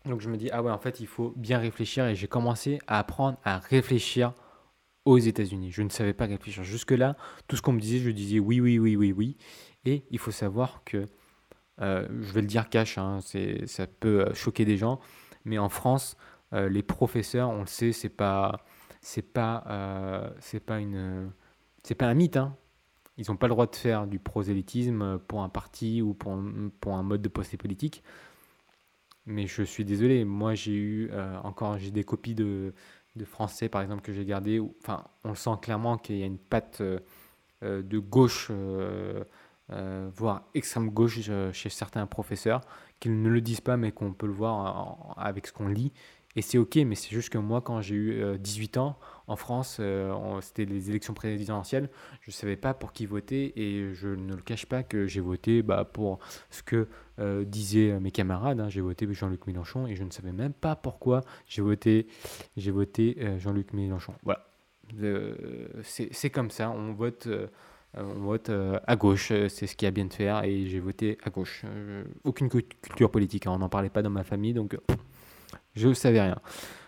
Donc 0.07 0.21
je 0.21 0.31
me 0.31 0.37
dis, 0.37 0.49
ah 0.51 0.63
ouais, 0.63 0.71
en 0.71 0.79
fait, 0.79 1.01
il 1.01 1.07
faut 1.07 1.35
bien 1.37 1.59
réfléchir, 1.59 2.07
et 2.07 2.15
j'ai 2.15 2.29
commencé 2.29 2.79
à 2.87 2.99
apprendre 2.99 3.39
à 3.45 3.59
réfléchir 3.59 4.33
aux 5.13 5.19
États-Unis. 5.19 5.71
Je 5.71 5.83
ne 5.83 5.89
savais 5.89 6.13
pas 6.13 6.27
réfléchir. 6.27 6.63
Jusque-là, 6.65 7.17
tout 7.49 7.57
ce 7.57 7.63
qu'on 7.63 7.73
me 7.73 7.81
disait, 7.81 7.99
je 7.99 8.11
disais 8.11 8.39
oui, 8.39 8.61
oui, 8.61 8.79
oui, 8.79 8.97
oui, 8.97 9.13
oui. 9.13 9.37
Et 9.85 10.05
il 10.11 10.19
faut 10.19 10.31
savoir 10.31 10.83
que, 10.85 11.07
je 11.79 12.33
vais 12.33 12.43
le 12.43 12.47
dire 12.47 12.69
cash, 12.69 12.99
hein, 12.99 13.21
ça 13.67 13.87
peut 13.87 14.27
choquer 14.35 14.65
des 14.65 14.77
gens, 14.77 15.01
mais 15.45 15.59
en 15.59 15.71
France, 15.71 16.17
euh, 16.53 16.69
les 16.69 16.83
professeurs, 16.83 17.51
on 17.51 17.61
le 17.61 17.67
sait, 17.67 17.93
c'est 17.93 18.09
pas, 18.09 18.65
c'est 19.01 19.23
pas, 19.23 19.65
euh, 19.69 20.31
c'est 20.41 20.61
pas 20.61 20.81
une, 20.81 21.31
c'est 21.83 21.95
pas 21.95 22.07
un 22.07 22.15
mythe. 22.15 22.37
Hein. 22.37 22.57
Ils 23.17 23.27
n'ont 23.29 23.37
pas 23.37 23.47
le 23.47 23.55
droit 23.55 23.67
de 23.67 23.77
faire 23.77 24.07
du 24.07 24.19
prosélytisme 24.19 25.19
pour 25.29 25.43
un 25.43 25.49
parti 25.49 26.03
ou 26.03 26.15
pour 26.15 26.33
un, 26.33 26.71
pour 26.81 26.95
un 26.95 27.03
mode 27.03 27.23
de 27.23 27.29
pensée 27.29 27.57
politique. 27.57 28.03
Mais 29.27 29.47
je 29.47 29.63
suis 29.63 29.85
désolé, 29.85 30.25
moi 30.25 30.55
j'ai 30.55 30.75
eu 30.75 31.11
euh, 31.13 31.39
encore 31.45 31.79
j'ai 31.79 31.91
des 31.91 32.05
copies 32.05 32.35
de, 32.35 32.75
de, 33.21 33.25
français 33.25 33.69
par 33.69 33.83
exemple 33.83 34.03
que 34.03 34.13
j'ai 34.13 34.25
gardées. 34.25 34.61
Enfin, 34.81 35.05
on 35.25 35.35
sent 35.35 35.59
clairement 35.63 35.99
qu'il 35.99 36.17
y 36.17 36.23
a 36.23 36.27
une 36.27 36.39
patte 36.39 36.83
de 37.63 37.99
gauche, 37.99 38.51
voire 39.69 40.43
extrême 40.55 40.91
gauche 40.91 41.21
chez 41.53 41.69
certains 41.69 42.07
professeurs, 42.07 42.63
qu'ils 42.99 43.21
ne 43.21 43.29
le 43.29 43.41
disent 43.41 43.61
pas 43.61 43.77
mais 43.77 43.93
qu'on 43.93 44.13
peut 44.13 44.27
le 44.27 44.33
voir 44.33 45.15
avec 45.17 45.47
ce 45.47 45.53
qu'on 45.53 45.69
lit. 45.69 45.93
Et 46.37 46.43
c'est 46.43 46.59
ok, 46.59 46.77
mais 46.87 46.95
c'est 46.95 47.11
juste 47.11 47.29
que 47.31 47.39
moi, 47.39 47.61
quand 47.61 47.81
j'ai 47.81 47.97
eu 47.97 48.39
18 48.39 48.77
euh, 48.77 48.81
ans, 48.81 48.99
en 49.27 49.37
France, 49.37 49.79
euh, 49.81 50.41
c'était 50.43 50.65
les 50.65 50.89
élections 50.89 51.13
présidentielles, 51.13 51.91
je 52.21 52.31
ne 52.31 52.33
savais 52.33 52.57
pas 52.57 52.73
pour 52.73 52.93
qui 52.93 53.07
voter 53.07 53.53
et 53.61 53.93
je 53.95 54.09
ne 54.09 54.35
le 54.35 54.43
cache 54.43 54.67
pas 54.67 54.83
que 54.83 55.07
j'ai 55.07 55.21
voté 55.21 55.63
bah, 55.63 55.85
pour 55.85 56.21
ce 56.51 56.63
que 56.63 56.87
euh, 57.19 57.45
disaient 57.45 57.99
mes 57.99 58.13
camarades. 58.13 58.61
Hein. 58.61 58.69
J'ai 58.69 58.81
voté 58.81 59.13
Jean-Luc 59.13 59.47
Mélenchon 59.49 59.89
et 59.89 59.97
je 59.97 60.05
ne 60.05 60.11
savais 60.11 60.33
même 60.33 60.53
pas 60.53 60.77
pourquoi 60.77 61.23
j'ai 61.47 61.63
voté, 61.63 62.07
voté 62.57 63.17
Jean-Luc 63.39 63.73
Mélenchon. 63.73 64.15
Voilà. 64.23 64.47
c'est 65.83 66.31
comme 66.31 66.51
ça, 66.51 66.71
on 66.71 66.93
vote. 66.93 67.29
on 67.97 68.21
vote 68.21 68.51
à 68.51 68.97
gauche, 68.97 69.33
c'est 69.49 69.67
ce 69.67 69.75
qui 69.75 69.85
a 69.85 69.91
bien 69.91 70.05
de 70.05 70.13
faire, 70.13 70.45
et 70.45 70.67
j'ai 70.67 70.81
voté 70.81 71.19
à 71.25 71.31
gauche. 71.31 71.65
aucune 72.23 72.49
culture 72.49 73.11
politique, 73.11 73.49
hein. 73.49 73.53
on 73.53 73.59
n'en 73.59 73.69
parlait 73.69 73.91
pas 73.91 74.03
dans 74.03 74.11
ma 74.11 74.23
famille, 74.23 74.55
donc 74.55 74.77
je 75.75 75.93
savais 75.93 76.21
rien. 76.21 76.41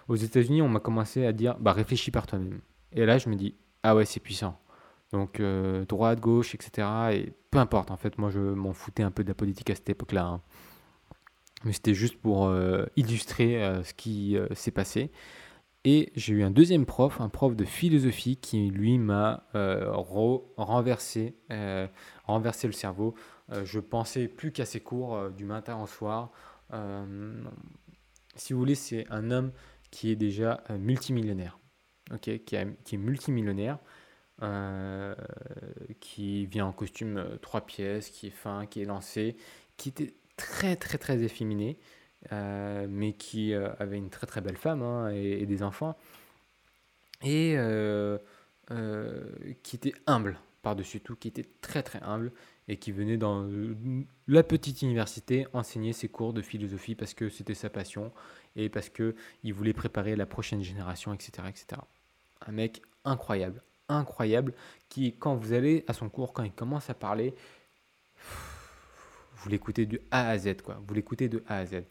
Aux 0.09 0.17
États-Unis, 0.17 0.63
on 0.63 0.69
m'a 0.69 0.81
commencé 0.81 1.27
à 1.27 1.33
dire 1.33 1.57
bah, 1.59 1.73
réfléchis 1.73 2.11
par 2.11 2.27
toi-même. 2.27 2.61
Et 2.93 3.07
là, 3.07 3.19
je 3.19 3.29
me 3.29 3.37
dis 3.37 3.55
ah 3.83 3.97
ouais, 3.97 4.05
c'est 4.05 4.21
puissant. 4.21 4.59
Donc, 5.13 5.41
euh, 5.41 5.85
droite, 5.85 6.21
gauche, 6.21 6.55
etc. 6.55 6.89
Et 7.13 7.33
peu 7.51 7.59
importe, 7.59 7.91
en 7.91 7.97
fait, 7.97 8.19
moi, 8.19 8.31
je 8.31 8.41
m'en 8.41 8.73
foutais 8.73 9.03
un 9.03 9.11
peu 9.11 9.23
de 9.23 9.29
la 9.29 9.35
politique 9.35 9.71
à 9.71 9.75
cette 9.75 9.91
époque-là. 9.91 10.25
Hein. 10.25 10.41
Mais 11.65 11.73
c'était 11.73 11.95
juste 11.95 12.17
pour 12.17 12.47
euh, 12.47 12.87
illustrer 12.97 13.63
euh, 13.63 13.83
ce 13.85 13.95
qui 13.95 14.37
s'est 14.55 14.71
passé. 14.71 15.11
Et 15.85 16.13
j'ai 16.15 16.35
eu 16.35 16.43
un 16.45 16.51
deuxième 16.51 16.87
prof, 16.87 17.21
un 17.21 17.29
prof 17.29 17.57
de 17.57 17.65
philosophie, 17.65 18.37
qui 18.37 18.71
lui 18.71 18.99
m'a 18.99 19.45
renversé, 20.57 21.35
renversé 22.25 22.69
le 22.69 22.73
cerveau. 22.73 23.17
je 23.65 23.81
pensais 23.81 24.29
plus 24.29 24.53
qu'à 24.53 24.65
ses 24.65 24.79
cours 24.79 25.31
du 25.33 25.45
matin 25.45 25.83
au 25.83 25.89
soir 25.89 26.31
si 28.35 28.53
vous 28.53 28.59
voulez, 28.59 28.75
c'est 28.75 29.07
un 29.11 29.31
homme 29.31 29.53
qui 29.91 30.11
est 30.11 30.17
déjà 30.17 30.65
euh, 30.71 30.79
multimillionnaire. 30.79 31.59
qui, 32.21 32.31
est 32.31 32.97
multimillionnaire, 32.97 33.79
euh, 34.43 35.15
qui 36.01 36.47
vient 36.47 36.67
en 36.67 36.73
costume 36.73 37.19
euh, 37.19 37.37
trois 37.37 37.61
pièces, 37.61 38.11
qui 38.11 38.29
est 38.29 38.31
fin, 38.31 38.67
qui 38.67 38.83
est 38.83 38.85
lancé, 38.85 39.37
qui 39.77 39.91
était 39.91 40.15
très 40.37 40.77
très 40.77 40.99
très 40.99 41.23
efféminé, 41.23 41.79
mais 42.31 43.13
qui 43.13 43.55
avait 43.55 43.99
une 43.99 44.11
très 44.11 44.27
très 44.27 44.41
belle 44.41 44.57
femme 44.57 44.83
hein, 44.83 45.11
et, 45.11 45.45
des 45.45 45.63
enfants, 45.63 45.97
et 47.23 47.57
qui 49.63 49.77
était 49.77 49.95
humble 50.07 50.39
par-dessus 50.63 51.01
tout, 51.01 51.17
qui 51.17 51.29
était 51.29 51.47
très 51.61 51.83
très 51.83 52.01
humble 52.03 52.33
et 52.69 52.77
qui 52.77 52.93
venait 52.93 53.17
dans 53.17 53.49
la 54.29 54.43
petite 54.43 54.83
université 54.83 55.47
enseigner 55.53 55.93
ses 55.93 56.09
cours 56.09 56.33
de 56.33 56.43
philosophie 56.43 56.95
parce 56.95 57.15
que 57.15 57.29
c'était 57.29 57.55
sa 57.55 57.71
passion 57.71 58.13
et 58.57 58.69
parce 58.69 58.89
qu'il 58.89 59.55
voulait 59.55 59.73
préparer 59.73 60.17
la 60.17 60.27
prochaine 60.27 60.63
génération, 60.63 61.13
etc., 61.13 61.49
etc. 61.49 61.81
Un 62.47 62.53
mec 62.53 62.83
incroyable, 63.05 63.63
incroyable, 63.89 64.55
qui, 64.89 65.17
quand 65.17 65.35
vous 65.35 65.53
allez 65.53 65.85
à 65.89 65.93
son 65.93 66.09
cours, 66.09 66.33
quand 66.33 66.45
il 66.45 66.53
commence 66.53 66.89
à 66.89 66.95
parler, 66.95 67.35
vous 69.37 69.49
l'écoutez 69.49 69.87
de 69.87 70.01
A 70.11 70.29
à 70.29 70.39
Z, 70.39 70.63
quoi. 70.63 70.81
Vous 70.87 70.95
l'écoutez 70.95 71.29
de 71.29 71.43
A 71.49 71.59
à 71.59 71.67
Z. 71.67 71.83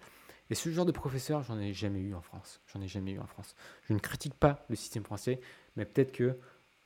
Et 0.49 0.55
ce 0.55 0.69
genre 0.69 0.85
de 0.85 0.91
professeur, 0.91 1.43
j'en 1.43 1.59
ai 1.59 1.73
jamais 1.73 1.99
eu 1.99 2.13
en 2.13 2.21
France. 2.21 2.61
J'en 2.67 2.81
ai 2.81 2.87
jamais 2.87 3.11
eu 3.11 3.19
en 3.19 3.27
France. 3.27 3.55
Je 3.87 3.93
ne 3.93 3.99
critique 3.99 4.33
pas 4.33 4.65
le 4.69 4.75
système 4.75 5.03
français, 5.03 5.39
mais 5.75 5.85
peut-être 5.85 6.11
que 6.11 6.37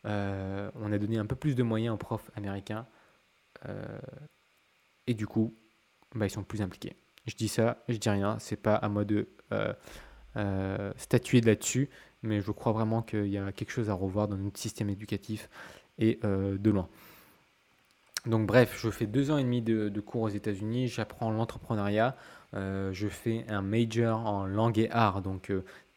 euh, 0.05 0.71
on 0.75 0.91
a 0.91 0.97
donné 0.97 1.17
un 1.17 1.25
peu 1.25 1.35
plus 1.35 1.55
de 1.55 1.63
moyens 1.63 1.95
aux 1.95 1.97
profs 1.97 2.29
américains 2.35 2.85
euh, 2.85 3.04
et 5.07 5.13
du 5.13 5.27
coup, 5.27 5.53
bah, 6.13 6.25
ils 6.25 6.29
sont 6.29 6.43
plus 6.43 6.61
impliqués. 6.61 6.95
Je 7.27 7.35
dis 7.35 7.47
ça, 7.47 7.83
je 7.89 7.97
dis 7.97 8.09
rien, 8.09 8.37
c'est 8.39 8.55
pas 8.55 8.75
à 8.75 8.89
moi 8.89 9.05
de 9.05 9.27
euh, 9.51 9.73
euh, 10.37 10.91
statuer 10.97 11.41
là-dessus, 11.41 11.89
mais 12.23 12.41
je 12.41 12.51
crois 12.51 12.71
vraiment 12.71 13.01
qu'il 13.01 13.27
y 13.27 13.37
a 13.37 13.51
quelque 13.51 13.71
chose 13.71 13.89
à 13.89 13.93
revoir 13.93 14.27
dans 14.27 14.37
notre 14.37 14.59
système 14.59 14.89
éducatif 14.89 15.49
et 15.97 16.19
de 16.23 16.69
loin. 16.69 16.89
Donc 18.25 18.47
bref, 18.47 18.77
je 18.77 18.89
fais 18.89 19.05
deux 19.05 19.31
ans 19.31 19.37
et 19.37 19.43
demi 19.43 19.61
de, 19.61 20.01
cours 20.01 20.23
aux 20.23 20.29
États-Unis, 20.29 20.87
j'apprends 20.87 21.31
l'entrepreneuriat, 21.31 22.17
je 22.53 23.07
fais 23.07 23.45
un 23.47 23.61
major 23.61 24.25
en 24.25 24.45
langue 24.45 24.77
et 24.77 24.89
art, 24.91 25.21
donc 25.21 25.51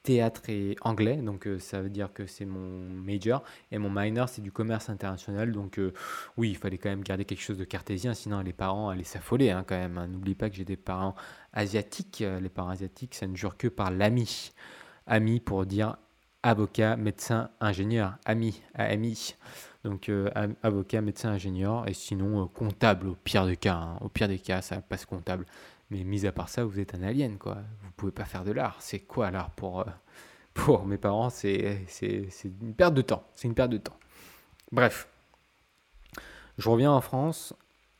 théâtre 0.08 0.48
et 0.48 0.74
anglais, 0.80 1.16
donc 1.16 1.46
euh, 1.46 1.58
ça 1.58 1.82
veut 1.82 1.90
dire 1.90 2.14
que 2.14 2.26
c'est 2.26 2.46
mon 2.46 2.88
major, 2.88 3.44
et 3.70 3.76
mon 3.76 3.90
minor 3.90 4.30
c'est 4.30 4.40
du 4.40 4.50
commerce 4.50 4.88
international, 4.88 5.52
donc 5.52 5.78
euh, 5.78 5.92
oui, 6.38 6.48
il 6.48 6.56
fallait 6.56 6.78
quand 6.78 6.88
même 6.88 7.02
garder 7.02 7.26
quelque 7.26 7.42
chose 7.42 7.58
de 7.58 7.64
cartésien, 7.64 8.14
sinon 8.14 8.40
les 8.40 8.54
parents 8.54 8.88
allaient 8.88 9.04
s'affoler 9.04 9.50
hein, 9.50 9.66
quand 9.68 9.76
même. 9.76 9.98
Hein. 9.98 10.08
N'oublie 10.08 10.34
pas 10.34 10.48
que 10.48 10.56
j'ai 10.56 10.64
des 10.64 10.78
parents 10.78 11.14
asiatiques, 11.52 12.24
les 12.40 12.48
parents 12.48 12.70
asiatiques 12.70 13.14
ça 13.14 13.26
ne 13.26 13.36
jure 13.36 13.58
que 13.58 13.68
par 13.68 13.90
l'ami, 13.90 14.52
ami 15.06 15.40
pour 15.40 15.66
dire 15.66 15.98
avocat, 16.42 16.96
médecin, 16.96 17.50
ingénieur, 17.60 18.14
ami, 18.24 18.62
ami. 18.72 19.34
Donc 19.84 20.10
avocat, 20.62 21.02
médecin, 21.02 21.32
ingénieur, 21.32 21.86
et 21.86 21.92
sinon 21.92 22.48
comptable 22.48 23.08
au 23.08 23.14
pire 23.14 23.44
des 23.44 23.58
cas, 23.58 23.74
hein. 23.74 23.98
au 24.00 24.08
pire 24.08 24.28
des 24.28 24.38
cas 24.38 24.62
ça 24.62 24.80
passe 24.80 25.04
comptable. 25.04 25.44
Mais 25.90 26.04
mis 26.04 26.26
à 26.26 26.32
part 26.32 26.48
ça, 26.48 26.64
vous 26.64 26.78
êtes 26.80 26.94
un 26.94 27.02
alien, 27.02 27.38
quoi. 27.38 27.58
Vous 27.82 27.90
pouvez 27.96 28.12
pas 28.12 28.24
faire 28.24 28.44
de 28.44 28.52
l'art. 28.52 28.76
C'est 28.80 29.00
quoi 29.00 29.30
l'art 29.30 29.50
pour, 29.50 29.80
euh, 29.80 29.84
pour 30.54 30.84
mes 30.84 30.98
parents? 30.98 31.30
C'est 31.30 31.86
une 32.44 32.74
perte 32.74 32.94
de 32.94 33.02
temps. 33.02 33.24
C'est 33.34 33.48
une 33.48 33.54
perte 33.54 33.70
de 33.70 33.78
temps. 33.78 33.96
Bref. 34.70 35.08
Je 36.58 36.68
reviens 36.68 36.92
en 36.92 37.00
France. 37.00 37.54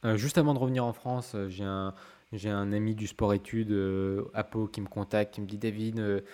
Euh, 0.05 0.17
juste 0.17 0.39
avant 0.39 0.55
de 0.55 0.59
revenir 0.59 0.85
en 0.85 0.93
France, 0.93 1.33
euh, 1.35 1.49
j'ai 1.49 1.65
un, 1.65 1.95
un 2.45 2.73
ami 2.73 2.95
du 2.95 3.07
sport-études, 3.07 3.73
Apo, 4.35 4.67
qui 4.67 4.81
me 4.81 4.87
contacte, 4.87 5.35
qui 5.35 5.41
me 5.41 5.47
dit 5.47 5.59
David, 5.59 6.25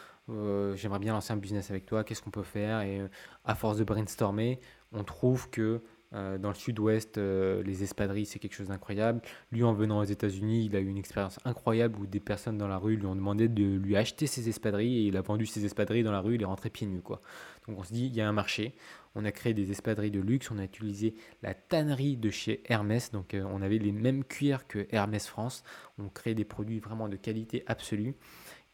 j'aimerais 0.74 0.98
bien 0.98 1.12
lancer 1.12 1.32
un 1.32 1.36
business 1.36 1.70
avec 1.70 1.86
toi, 1.86 2.02
qu'est-ce 2.02 2.20
qu'on 2.20 2.30
peut 2.30 2.42
faire? 2.42 2.80
Et 2.80 3.00
à 3.44 3.54
force 3.54 3.78
de 3.78 3.84
brainstormer, 3.84 4.60
on 4.92 5.04
trouve 5.04 5.48
que 5.50 5.80
euh, 6.14 6.38
dans 6.38 6.48
le 6.48 6.54
sud-ouest, 6.54 7.18
euh, 7.18 7.62
les 7.64 7.82
espadrilles, 7.82 8.26
c'est 8.26 8.38
quelque 8.38 8.54
chose 8.54 8.68
d'incroyable. 8.68 9.20
Lui, 9.50 9.64
en 9.64 9.72
venant 9.72 9.98
aux 9.98 10.04
États-Unis, 10.04 10.66
il 10.66 10.76
a 10.76 10.80
eu 10.80 10.86
une 10.86 10.96
expérience 10.96 11.40
incroyable 11.44 11.98
où 11.98 12.06
des 12.06 12.20
personnes 12.20 12.56
dans 12.56 12.68
la 12.68 12.78
rue 12.78 12.96
lui 12.96 13.06
ont 13.06 13.16
demandé 13.16 13.48
de 13.48 13.64
lui 13.64 13.96
acheter 13.96 14.26
ses 14.26 14.48
espadrilles 14.48 14.98
et 14.98 15.08
il 15.08 15.16
a 15.16 15.22
vendu 15.22 15.44
ses 15.46 15.64
espadrilles 15.64 16.04
dans 16.04 16.12
la 16.12 16.20
rue, 16.20 16.36
il 16.36 16.42
est 16.42 16.46
rentré 16.46 16.70
pieds 16.70 16.86
nus. 16.86 17.02
Quoi. 17.02 17.20
Donc 17.66 17.78
on 17.78 17.82
se 17.82 17.92
dit, 17.92 18.06
il 18.06 18.14
y 18.14 18.20
a 18.20 18.28
un 18.28 18.32
marché. 18.32 18.74
On 19.16 19.24
a 19.24 19.32
créé 19.32 19.54
des 19.54 19.70
espadrilles 19.70 20.10
de 20.10 20.20
luxe, 20.20 20.50
on 20.50 20.58
a 20.58 20.64
utilisé 20.64 21.14
la 21.42 21.54
tannerie 21.54 22.16
de 22.16 22.30
chez 22.30 22.62
Hermès, 22.66 23.10
donc 23.10 23.34
euh, 23.34 23.44
on 23.52 23.62
avait 23.62 23.78
les 23.78 23.92
mêmes 23.92 24.24
cuirs 24.24 24.66
que 24.68 24.86
Hermès 24.90 25.26
France. 25.26 25.64
On 25.98 26.08
crée 26.08 26.34
des 26.34 26.44
produits 26.44 26.78
vraiment 26.78 27.08
de 27.08 27.16
qualité 27.16 27.64
absolue. 27.66 28.14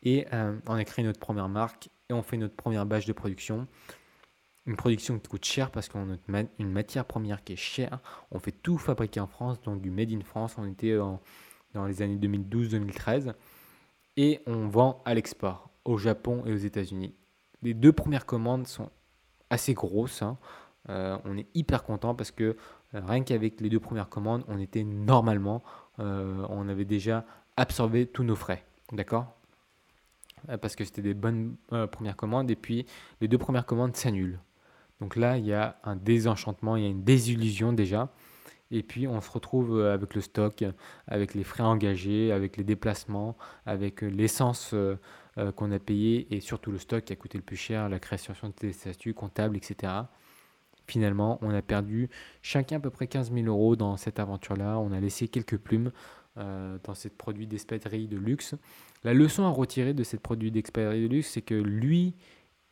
Et 0.02 0.26
on 0.32 0.74
a 0.74 0.84
créé 0.84 1.04
notre 1.04 1.20
première 1.20 1.50
marque 1.50 1.90
et 2.08 2.14
on 2.14 2.22
fait 2.22 2.38
notre 2.38 2.54
première 2.54 2.86
bâche 2.86 3.04
de 3.04 3.12
production 3.12 3.68
une 4.70 4.76
production 4.76 5.18
qui 5.18 5.28
coûte 5.28 5.44
cher 5.44 5.70
parce 5.70 5.88
qu'on 5.88 6.14
a 6.14 6.42
une 6.58 6.70
matière 6.70 7.04
première 7.04 7.44
qui 7.44 7.54
est 7.54 7.56
chère. 7.56 7.98
On 8.30 8.38
fait 8.38 8.52
tout 8.52 8.78
fabriquer 8.78 9.20
en 9.20 9.26
France, 9.26 9.60
donc 9.60 9.82
du 9.82 9.90
Made 9.90 10.12
in 10.12 10.22
France. 10.22 10.54
On 10.56 10.64
était 10.64 10.96
dans 11.74 11.86
les 11.86 12.02
années 12.02 12.16
2012-2013. 12.16 13.34
Et 14.16 14.40
on 14.46 14.68
vend 14.68 15.02
à 15.04 15.14
l'export, 15.14 15.70
au 15.84 15.98
Japon 15.98 16.42
et 16.46 16.52
aux 16.52 16.56
États-Unis. 16.56 17.14
Les 17.62 17.74
deux 17.74 17.92
premières 17.92 18.26
commandes 18.26 18.66
sont 18.66 18.90
assez 19.50 19.74
grosses. 19.74 20.22
Hein. 20.22 20.38
Euh, 20.88 21.18
on 21.24 21.36
est 21.36 21.46
hyper 21.54 21.82
content 21.84 22.14
parce 22.14 22.30
que 22.30 22.56
euh, 22.94 23.00
rien 23.06 23.22
qu'avec 23.22 23.60
les 23.60 23.68
deux 23.68 23.80
premières 23.80 24.08
commandes, 24.08 24.44
on 24.48 24.58
était 24.58 24.84
normalement, 24.84 25.62
euh, 25.98 26.46
on 26.48 26.68
avait 26.68 26.84
déjà 26.84 27.26
absorbé 27.56 28.06
tous 28.06 28.24
nos 28.24 28.36
frais. 28.36 28.64
D'accord? 28.92 29.36
Parce 30.62 30.74
que 30.74 30.84
c'était 30.84 31.02
des 31.02 31.12
bonnes 31.12 31.56
premières 31.92 32.16
commandes 32.16 32.50
et 32.50 32.56
puis 32.56 32.86
les 33.20 33.28
deux 33.28 33.36
premières 33.36 33.66
commandes 33.66 33.94
s'annulent. 33.94 34.40
Donc 35.00 35.16
là, 35.16 35.38
il 35.38 35.46
y 35.46 35.52
a 35.52 35.76
un 35.84 35.96
désenchantement, 35.96 36.76
il 36.76 36.82
y 36.82 36.86
a 36.86 36.90
une 36.90 37.04
désillusion 37.04 37.72
déjà. 37.72 38.12
Et 38.70 38.82
puis 38.82 39.08
on 39.08 39.20
se 39.20 39.30
retrouve 39.30 39.78
euh, 39.78 39.94
avec 39.94 40.14
le 40.14 40.20
stock, 40.20 40.64
avec 41.06 41.34
les 41.34 41.44
frais 41.44 41.62
engagés, 41.62 42.32
avec 42.32 42.56
les 42.56 42.64
déplacements, 42.64 43.36
avec 43.66 44.04
euh, 44.04 44.08
l'essence 44.08 44.70
euh, 44.74 44.96
qu'on 45.56 45.72
a 45.72 45.78
payée 45.78 46.32
et 46.34 46.40
surtout 46.40 46.70
le 46.70 46.78
stock 46.78 47.04
qui 47.04 47.12
a 47.12 47.16
coûté 47.16 47.38
le 47.38 47.44
plus 47.44 47.56
cher, 47.56 47.88
la 47.88 47.98
création 47.98 48.34
des 48.60 48.72
statuts 48.72 49.14
comptables, 49.14 49.56
etc. 49.56 49.92
Finalement, 50.86 51.38
on 51.40 51.50
a 51.50 51.62
perdu 51.62 52.10
chacun 52.42 52.76
à 52.76 52.80
peu 52.80 52.90
près 52.90 53.06
15 53.06 53.32
000 53.32 53.46
euros 53.46 53.76
dans 53.76 53.96
cette 53.96 54.18
aventure-là. 54.18 54.78
On 54.78 54.92
a 54.92 55.00
laissé 55.00 55.28
quelques 55.28 55.56
plumes 55.56 55.92
dans 56.36 56.94
cette 56.94 57.16
produit 57.16 57.46
d'espadrille 57.46 58.08
de 58.08 58.16
luxe. 58.16 58.54
La 59.04 59.14
leçon 59.14 59.44
à 59.44 59.50
retirer 59.50 59.94
de 59.94 60.02
cette 60.02 60.20
produit 60.20 60.50
d'espadrille 60.50 61.08
de 61.08 61.14
luxe, 61.14 61.28
c'est 61.28 61.42
que 61.42 61.54
lui 61.54 62.14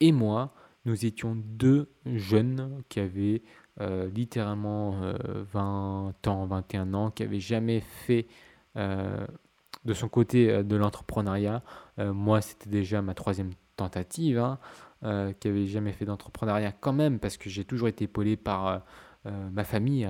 et 0.00 0.10
moi, 0.10 0.52
nous 0.84 1.04
étions 1.04 1.34
deux 1.36 1.90
jeunes 2.06 2.82
qui 2.88 3.00
avaient 3.00 3.42
euh, 3.80 4.08
littéralement 4.08 4.92
20 5.52 6.14
euh, 6.26 6.30
ans, 6.30 6.46
21 6.46 6.94
ans, 6.94 7.10
qui 7.10 7.22
n'avaient 7.22 7.38
jamais 7.38 7.80
fait 7.80 8.26
euh, 8.76 9.24
de 9.84 9.94
son 9.94 10.08
côté 10.08 10.64
de 10.64 10.76
l'entrepreneuriat. 10.76 11.62
moi, 11.98 12.40
c'était 12.40 12.70
déjà 12.70 13.02
ma 13.02 13.14
troisième 13.14 13.50
tentative, 13.76 14.38
hein, 14.38 14.58
qui 15.40 15.48
n'avait 15.48 15.66
jamais 15.66 15.92
fait 15.92 16.04
d'entrepreneuriat 16.04 16.72
quand 16.72 16.92
même, 16.92 17.20
parce 17.20 17.36
que 17.36 17.48
j'ai 17.48 17.64
toujours 17.64 17.88
été 17.88 18.04
épaulé 18.04 18.36
par 18.36 18.82
ma 19.24 19.64
famille 19.64 20.08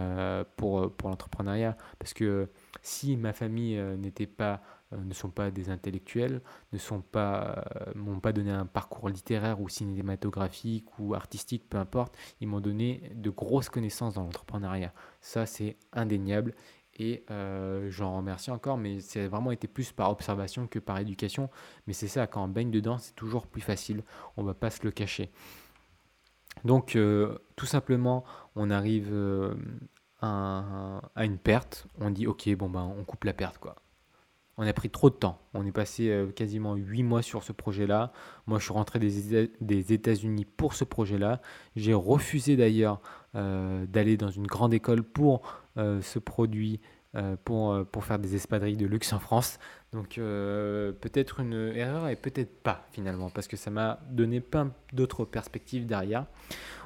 pour, 0.57 0.91
pour 0.97 1.11
l'entrepreneuriat. 1.11 1.77
Parce 1.99 2.15
que 2.15 2.49
si 2.83 3.17
ma 3.17 3.33
famille 3.33 3.79
n'était 3.99 4.27
pas 4.27 4.63
ne 4.97 5.13
sont 5.13 5.31
pas 5.31 5.51
des 5.51 5.71
intellectuels, 5.71 6.41
ne 6.73 6.79
sont 6.79 7.01
pas, 7.01 7.65
euh, 7.77 7.93
m'ont 7.95 8.21
pas 8.21 8.33
donné 8.33 8.51
un 8.51 8.67
parcours 8.67 9.09
littéraire 9.09 9.61
ou 9.61 9.69
cinématographique 9.69 10.99
ou 10.99 11.15
artistique, 11.15 11.69
peu 11.69 11.79
importe. 11.79 12.17
Ils 12.41 12.49
m'ont 12.49 12.61
donné 12.61 13.13
de 13.15 13.31
grosses 13.31 13.69
connaissances 13.69 14.15
dans 14.15 14.23
l'entrepreneuriat. 14.23 14.93
Ça, 15.21 15.47
c'est 15.47 15.77
indéniable. 15.93 16.55
Et 17.01 17.25
euh, 17.31 17.91
j'en 17.91 18.17
remercie 18.17 18.51
encore, 18.51 18.77
mais 18.77 19.01
c'est 19.01 19.29
vraiment 19.29 19.53
été 19.53 19.69
plus 19.69 19.93
par 19.93 20.11
observation 20.11 20.67
que 20.67 20.79
par 20.79 20.99
éducation. 20.99 21.51
Mais 21.87 21.93
c'est 21.93 22.09
ça, 22.09 22.27
quand 22.27 22.43
on 22.43 22.49
baigne 22.49 22.71
dedans, 22.71 22.99
c'est 22.99 23.15
toujours 23.15 23.47
plus 23.47 23.61
facile. 23.61 24.03
On 24.37 24.43
va 24.43 24.55
pas 24.55 24.71
se 24.71 24.83
le 24.85 24.91
cacher. 24.91 25.31
Donc, 26.65 26.99
tout 27.55 27.67
simplement, 27.67 28.25
on 28.57 28.71
arrive 28.71 29.15
à, 30.21 31.01
à, 31.15 31.25
une 31.25 31.39
perte. 31.39 31.87
On 32.01 32.11
dit, 32.11 32.27
ok, 32.27 32.53
bon 32.57 32.69
ben, 32.69 32.93
on 32.99 33.05
coupe 33.05 33.23
la 33.23 33.33
perte, 33.33 33.59
quoi 33.59 33.77
on 34.59 34.67
a 34.67 34.73
pris 34.73 34.91
trop 34.91 35.09
de 35.09 35.15
temps. 35.15 35.41
On 35.55 35.65
est 35.65 35.73
passé 35.73 36.11
euh, 36.11 36.27
quasiment 36.33 36.75
8 36.75 37.05
mois 37.05 37.23
sur 37.23 37.45
ce 37.45 37.53
projet-là. 37.53 38.13
Moi, 38.47 38.59
je 38.59 38.65
suis 38.65 38.73
rentré 38.73 38.99
des, 38.99 39.93
États-Unis 39.93 40.45
pour 40.45 40.75
ce 40.75 40.83
projet-là. 40.83 41.41
J'ai 41.77 41.95
refusé 41.95 42.57
d'ailleurs 42.57 43.01
euh, 43.37 43.87
d'aller 43.87 44.17
dans 44.17 44.31
une 44.31 44.49
grande 44.49 44.75
école 44.75 45.05
pour 45.05 45.43
euh, 45.77 46.03
ce 46.03 46.19
produit, 46.19 46.81
pour, 47.45 47.87
pour 47.87 48.05
faire 48.05 48.19
des 48.19 48.35
espadrilles 48.35 48.77
de 48.77 48.87
luxe 48.87 49.13
en 49.13 49.19
France. 49.19 49.59
Donc 49.93 50.17
peut-être 50.17 51.41
une 51.41 51.73
erreur 51.75 52.09
et 52.09 52.17
peut-être 52.17 52.63
pas 52.63 52.87
finalement, 52.93 53.31
parce 53.31 53.49
que 53.49 53.57
ça 53.57 53.71
m'a 53.71 54.01
donné 54.11 54.41
plein 54.41 54.73
d'autres 54.93 55.25
perspectives 55.25 55.87
derrière. 55.87 56.27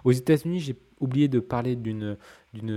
Aux 0.04 0.12
États-Unis, 0.12 0.60
j'ai 0.60 0.76
oublié 1.02 1.28
de 1.28 1.40
parler 1.40 1.76
d'une 1.76 2.16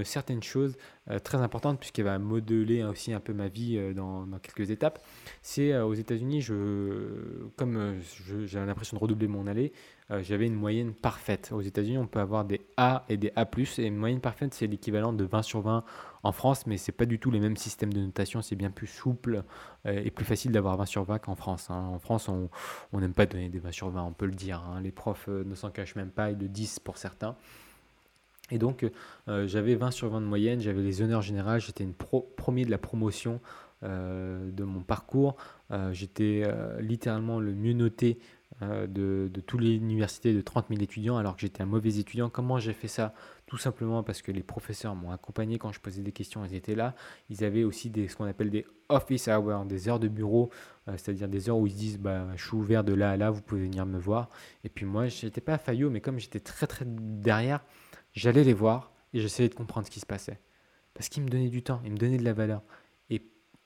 certaine 0.04 0.42
chose 0.42 0.76
euh, 1.10 1.20
très 1.20 1.38
importante 1.38 1.80
puisqu'elle 1.80 2.06
va 2.06 2.18
modeler 2.18 2.84
aussi 2.84 3.14
un 3.14 3.20
peu 3.20 3.34
ma 3.34 3.48
vie 3.48 3.78
euh, 3.78 3.94
dans, 3.94 4.26
quelques 4.42 4.72
étapes. 4.72 5.00
C'est 5.42 5.72
euh, 5.72 5.86
aux 5.86 5.94
États-Unis, 5.94 6.42
je, 6.42 7.46
comme 7.56 8.00
j'avais 8.46 8.66
l'impression 8.66 8.98
de 8.98 9.02
redoubler 9.02 9.28
mon 9.28 9.48
allée, 9.48 9.72
j'avais 10.22 10.46
une 10.46 10.56
moyenne 10.56 10.94
parfaite. 10.94 11.50
Aux 11.52 11.62
États-Unis, 11.62 11.98
on 11.98 12.06
peut 12.06 12.20
avoir 12.20 12.46
des 12.46 12.62
A 12.78 13.06
et 13.10 13.18
des 13.18 13.32
A+, 13.36 13.48
et 13.80 13.86
une 13.86 13.96
moyenne 13.96 14.22
parfaite, 14.22 14.54
c'est 14.54 14.68
l'équivalent 14.68 15.14
de 15.14 15.24
20 15.24 15.42
sur 15.42 15.62
20 15.62 15.84
en 16.26 16.32
France, 16.32 16.68
mais 16.68 16.78
c'est 16.78 16.92
pas 16.92 17.06
du 17.06 17.20
tout 17.20 17.32
les 17.32 17.40
mêmes 17.40 17.58
systèmes 17.58 17.94
de 17.94 18.02
notation, 18.02 18.42
c'est 18.42 18.56
bien 18.56 18.72
plus 18.72 18.88
souple 18.88 19.44
et 19.86 20.10
plus 20.10 20.26
facile 20.26 20.52
d'avoir 20.52 20.76
20 20.78 20.86
sur 20.86 21.04
20 21.04 21.20
qu'en 21.20 21.36
France. 21.36 21.70
Hein. 21.70 21.90
En 21.94 22.00
France, 22.00 22.30
on 22.30 22.50
n'aime 23.00 23.14
pas 23.14 23.26
donner 23.26 23.50
des 23.50 23.60
20 23.60 23.72
sur 23.72 23.90
20, 23.90 24.04
on 24.04 24.12
peut 24.12 24.26
le 24.26 24.34
dire. 24.34 24.64
Hein. 24.68 24.82
Les 24.82 24.92
profs 24.92 25.28
ne 25.28 25.56
s'en 25.56 25.70
cachent 25.70 25.96
même 25.96 26.10
pas, 26.10 26.32
et 26.32 26.36
de 26.36 26.48
10 26.48 26.80
pour 26.80 26.98
certains. 26.98 27.36
Et 28.52 28.58
donc, 28.58 28.86
euh, 29.28 29.48
j'avais 29.48 29.76
20 29.76 29.92
sur 29.92 30.10
20 30.10 30.22
de 30.22 30.26
moyenne, 30.26 30.60
j'avais 30.62 30.82
les 30.82 31.02
honneurs 31.02 31.22
générales, 31.22 31.62
j'étais 31.62 31.84
une 31.84 31.94
premier 31.94 32.66
de 32.66 32.72
la 32.72 32.78
promotion 32.78 33.40
euh, 33.84 34.52
de 34.52 34.64
mon 34.64 34.82
parcours. 34.82 35.36
Euh, 35.72 35.92
j'étais 35.94 36.44
littéralement 36.80 37.40
le 37.40 37.54
mieux 37.54 37.74
noté 37.74 38.20
de, 38.62 39.30
de 39.32 39.42
toutes 39.42 39.62
les 39.62 39.76
universités 39.76 40.34
de 40.34 40.42
30 40.42 40.68
000 40.70 40.82
étudiants, 40.82 41.18
alors 41.18 41.36
que 41.36 41.42
j'étais 41.42 41.62
un 41.62 41.66
mauvais 41.66 41.98
étudiant. 41.98 42.30
Comment 42.30 42.58
j'ai 42.58 42.74
fait 42.74 42.88
ça? 42.88 43.14
Tout 43.48 43.58
simplement 43.58 44.02
parce 44.02 44.22
que 44.22 44.32
les 44.32 44.44
professeurs 44.44 44.96
m'ont 44.96 45.12
accompagné 45.12 45.58
quand 45.58 45.72
je 45.72 45.80
posais 45.80 46.02
des 46.02 46.12
questions, 46.12 46.44
ils 46.46 46.56
étaient 46.56 46.76
là. 46.76 46.96
Ils 47.30 47.44
avaient 47.44 47.64
aussi 47.64 47.90
des, 47.90 48.08
ce 48.08 48.16
qu'on 48.16 48.26
appelle 48.26 48.50
des 48.50 48.66
office 48.90 49.28
hours, 49.28 49.66
des 49.66 49.90
heures 49.90 50.00
de 50.00 50.08
bureau, 50.08 50.50
c'est-à-dire 50.88 51.28
des 51.28 51.50
heures 51.50 51.58
où 51.58 51.68
ils 51.68 51.74
se 51.74 51.78
disent 51.78 52.00
bah, 52.00 52.28
Je 52.36 52.46
suis 52.46 52.56
ouvert 52.56 52.84
de 52.84 52.94
là 52.94 53.12
à 53.12 53.18
là, 53.18 53.30
vous 53.30 53.42
pouvez 53.42 53.62
venir 53.62 53.86
me 53.86 54.00
voir. 54.00 54.30
Et 54.64 54.70
puis 54.70 54.86
moi, 54.86 55.08
je 55.08 55.26
n'étais 55.26 55.42
pas 55.42 55.58
Fayot, 55.58 55.90
mais 55.90 56.02
comme 56.02 56.20
j'étais 56.20 56.40
très 56.40 56.68
très 56.68 56.86
derrière, 56.86 57.64
j'allais 58.14 58.44
les 58.44 58.54
voir 58.54 58.94
et 59.14 59.20
j'essayais 59.20 59.50
de 59.50 59.56
comprendre 59.56 59.86
ce 59.86 59.92
qui 59.92 60.00
se 60.00 60.06
passait. 60.06 60.40
Parce 60.94 61.10
qu'ils 61.10 61.24
me 61.24 61.30
donnaient 61.30 61.50
du 61.50 61.62
temps, 61.62 61.82
ils 61.84 61.92
me 61.92 61.98
donnaient 61.98 62.18
de 62.18 62.24
la 62.24 62.34
valeur 62.34 62.64
et 63.10 63.22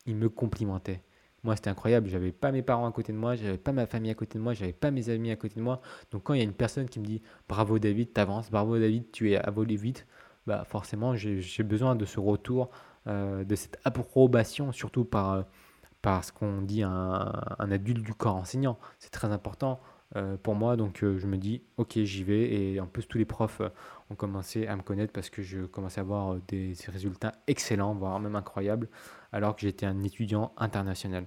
ils 0.06 0.16
me 0.16 0.30
complimentaient. 0.30 1.04
Moi, 1.44 1.56
c'était 1.56 1.70
incroyable. 1.70 2.10
J'avais 2.10 2.32
pas 2.32 2.52
mes 2.52 2.62
parents 2.62 2.88
à 2.88 2.92
côté 2.92 3.14
de 3.14 3.18
moi, 3.18 3.36
j'avais 3.36 3.58
pas 3.58 3.72
ma 3.72 3.86
famille 3.86 4.12
à 4.12 4.16
côté 4.16 4.38
de 4.38 4.44
moi, 4.44 4.54
j'avais 4.54 4.74
pas 4.74 4.92
mes 4.92 5.10
amis 5.10 5.32
à 5.32 5.36
côté 5.36 5.56
de 5.56 5.62
moi. 5.62 5.82
Donc, 6.12 6.24
quand 6.24 6.34
il 6.34 6.38
y 6.38 6.42
a 6.42 6.44
une 6.44 6.54
personne 6.54 6.88
qui 6.90 7.00
me 7.00 7.06
dit 7.06 7.22
bravo 7.48 7.80
David, 7.80 8.14
t'avances, 8.14 8.50
bravo 8.52 8.78
David, 8.78 9.12
tu 9.12 9.32
es 9.32 9.38
à 9.38 9.50
voler 9.52 9.76
vite, 9.76 10.06
bah 10.48 10.64
forcément, 10.66 11.16
j'ai 11.16 11.64
besoin 11.64 11.96
de 11.96 12.06
ce 12.06 12.20
retour, 12.20 12.70
euh, 13.08 13.44
de 13.44 13.56
cette 13.56 13.80
approbation, 13.86 14.72
surtout 14.72 15.06
par, 15.06 15.32
euh, 15.34 16.22
ce 16.22 16.32
qu'on 16.32 16.62
dit 16.62 16.84
un 16.84 17.32
adulte 17.60 18.04
du 18.04 18.14
corps 18.14 18.36
enseignant. 18.36 18.80
C'est 19.00 19.12
très 19.12 19.32
important 19.32 19.80
pour 20.44 20.56
moi. 20.56 20.76
Donc 20.76 21.00
je 21.02 21.28
me 21.28 21.38
dis, 21.38 21.62
ok, 21.78 22.00
j'y 22.04 22.24
vais. 22.24 22.54
Et 22.54 22.80
en 22.80 22.88
plus, 22.88 23.08
tous 23.08 23.18
les 23.18 23.26
profs 23.26 23.62
ont 24.10 24.16
commencé 24.16 24.68
à 24.68 24.76
me 24.76 24.82
connaître 24.82 25.14
parce 25.14 25.30
que 25.30 25.42
je 25.42 25.62
commençais 25.66 26.00
à 26.00 26.04
avoir 26.04 26.36
des 26.48 26.74
résultats 26.88 27.34
excellents, 27.48 27.94
voire 27.94 28.20
même 28.20 28.36
incroyables, 28.36 28.90
alors 29.32 29.56
que 29.56 29.62
j'étais 29.62 29.86
un 29.86 30.04
étudiant 30.04 30.54
international. 30.58 31.26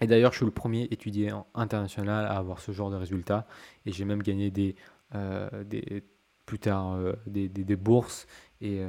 Et 0.00 0.06
d'ailleurs, 0.06 0.32
je 0.32 0.38
suis 0.38 0.46
le 0.46 0.52
premier 0.52 0.84
étudiant 0.90 1.46
international 1.54 2.26
à 2.26 2.36
avoir 2.36 2.60
ce 2.60 2.72
genre 2.72 2.90
de 2.90 2.96
résultats. 2.96 3.46
Et 3.86 3.92
j'ai 3.92 4.04
même 4.04 4.22
gagné 4.22 4.50
des, 4.50 4.76
des 5.64 6.04
plus 6.44 6.58
tard 6.58 6.98
des, 7.26 7.48
des, 7.48 7.76
bourses. 7.76 8.26
Et 8.60 8.82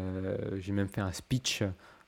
j'ai 0.57 0.73
même 0.73 0.89
fait 0.89 1.01
un 1.01 1.13
speech 1.13 1.63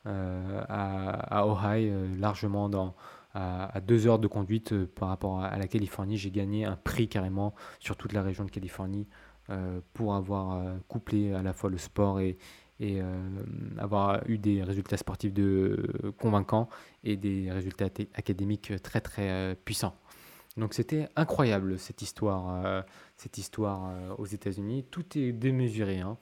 à, 0.06 1.40
à 1.40 1.48
Ohio, 1.48 1.94
largement 2.18 2.68
dans, 2.68 2.94
à, 3.40 3.80
deux 3.82 4.08
heures 4.08 4.20
de 4.20 4.28
conduite 4.28 4.74
euh, 4.74 4.90
par 4.96 5.10
rapport 5.10 5.42
à, 5.42 5.58
la 5.58 5.68
Californie. 5.68 6.18
J'ai 6.18 6.32
gagné 6.32 6.66
un 6.66 6.76
prix 6.76 7.08
carrément 7.08 7.54
sur 7.80 7.96
toute 7.96 8.14
la 8.14 8.22
région 8.22 8.44
de 8.44 8.52
Californie 8.52 9.08
euh, 9.50 9.80
pour 9.94 10.16
avoir 10.16 10.54
euh, 10.54 10.76
couplé 10.88 11.34
à 11.34 11.42
la 11.42 11.54
fois 11.54 11.70
le 11.70 11.78
sport 11.78 12.20
et, 12.20 12.38
avoir 13.78 14.22
eu 14.30 14.38
des 14.38 14.64
résultats 14.64 14.96
sportifs 14.96 15.34
de, 15.34 16.14
convaincants 16.18 16.70
et 17.04 17.18
des 17.18 17.52
résultats 17.52 17.90
académiques 18.14 18.72
très 18.82 19.02
très 19.02 19.58
puissants. 19.66 19.98
Donc 20.56 20.74
c'était 20.74 21.10
incroyable 21.18 21.78
cette 21.78 22.02
histoire, 22.02 22.86
cette 23.18 23.38
histoire 23.38 23.92
aux 24.18 24.26
États-Unis. 24.26 24.86
Tout 24.90 25.04
est 25.18 25.34
démesuré. 25.34 26.00
Hein. 26.00 26.18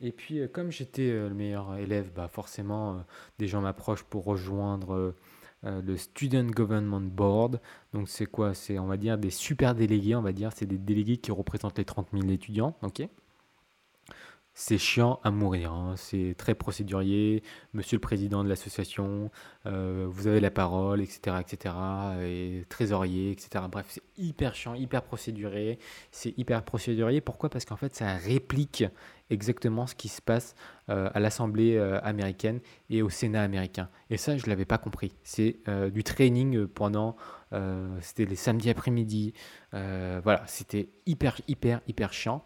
Et 0.00 0.12
puis 0.12 0.48
comme 0.52 0.70
j'étais 0.70 1.10
le 1.10 1.34
meilleur 1.34 1.74
élève, 1.74 2.12
bah 2.14 2.28
forcément 2.28 3.04
des 3.40 3.48
gens 3.48 3.60
m'approchent 3.60 4.04
pour 4.04 4.22
rejoindre 4.22 5.16
euh, 5.64 5.82
le 5.82 5.96
Student 5.96 6.46
Government 6.46 7.00
Board. 7.00 7.60
Donc 7.92 8.08
c'est 8.08 8.26
quoi? 8.26 8.54
C'est 8.54 8.78
on 8.78 8.86
va 8.86 8.96
dire 8.96 9.18
des 9.18 9.30
super 9.30 9.74
délégués, 9.74 10.14
on 10.14 10.22
va 10.22 10.32
dire, 10.32 10.50
c'est 10.54 10.66
des 10.66 10.78
délégués 10.78 11.16
qui 11.18 11.30
représentent 11.32 11.78
les 11.78 11.84
30 11.84 12.08
000 12.12 12.28
étudiants, 12.30 12.76
ok? 12.82 13.08
C'est 14.60 14.76
chiant 14.76 15.20
à 15.22 15.30
mourir, 15.30 15.72
hein. 15.72 15.94
c'est 15.96 16.34
très 16.36 16.56
procédurier. 16.56 17.44
Monsieur 17.74 17.94
le 17.96 18.00
président 18.00 18.42
de 18.42 18.48
l'association, 18.48 19.30
euh, 19.66 20.08
vous 20.10 20.26
avez 20.26 20.40
la 20.40 20.50
parole, 20.50 21.00
etc., 21.00 21.36
etc., 21.40 21.76
et 22.22 22.64
trésorier, 22.68 23.30
etc. 23.30 23.66
Bref, 23.70 23.86
c'est 23.88 24.02
hyper 24.16 24.56
chiant, 24.56 24.74
hyper 24.74 25.02
procéduré. 25.02 25.78
C'est 26.10 26.36
hyper 26.36 26.64
procédurier. 26.64 27.20
Pourquoi? 27.20 27.50
Parce 27.50 27.64
qu'en 27.64 27.76
fait, 27.76 27.94
ça 27.94 28.16
réplique 28.16 28.82
exactement 29.30 29.86
ce 29.86 29.94
qui 29.94 30.08
se 30.08 30.20
passe 30.20 30.56
euh, 30.88 31.08
à 31.14 31.20
l'Assemblée 31.20 31.76
euh, 31.76 32.00
américaine 32.02 32.58
et 32.90 33.00
au 33.00 33.10
Sénat 33.10 33.44
américain. 33.44 33.88
Et 34.10 34.16
ça, 34.16 34.36
je 34.36 34.44
ne 34.44 34.50
l'avais 34.50 34.64
pas 34.64 34.78
compris. 34.78 35.12
C'est 35.22 35.60
du 35.92 36.02
training 36.02 36.66
pendant, 36.66 37.14
c'était 38.00 38.24
les 38.24 38.34
samedis 38.34 38.70
après-midi. 38.70 39.34
voilà, 39.70 40.42
c'était 40.48 40.88
hyper, 41.06 41.40
hyper, 41.46 41.80
hyper 41.86 42.12
chiant. 42.12 42.44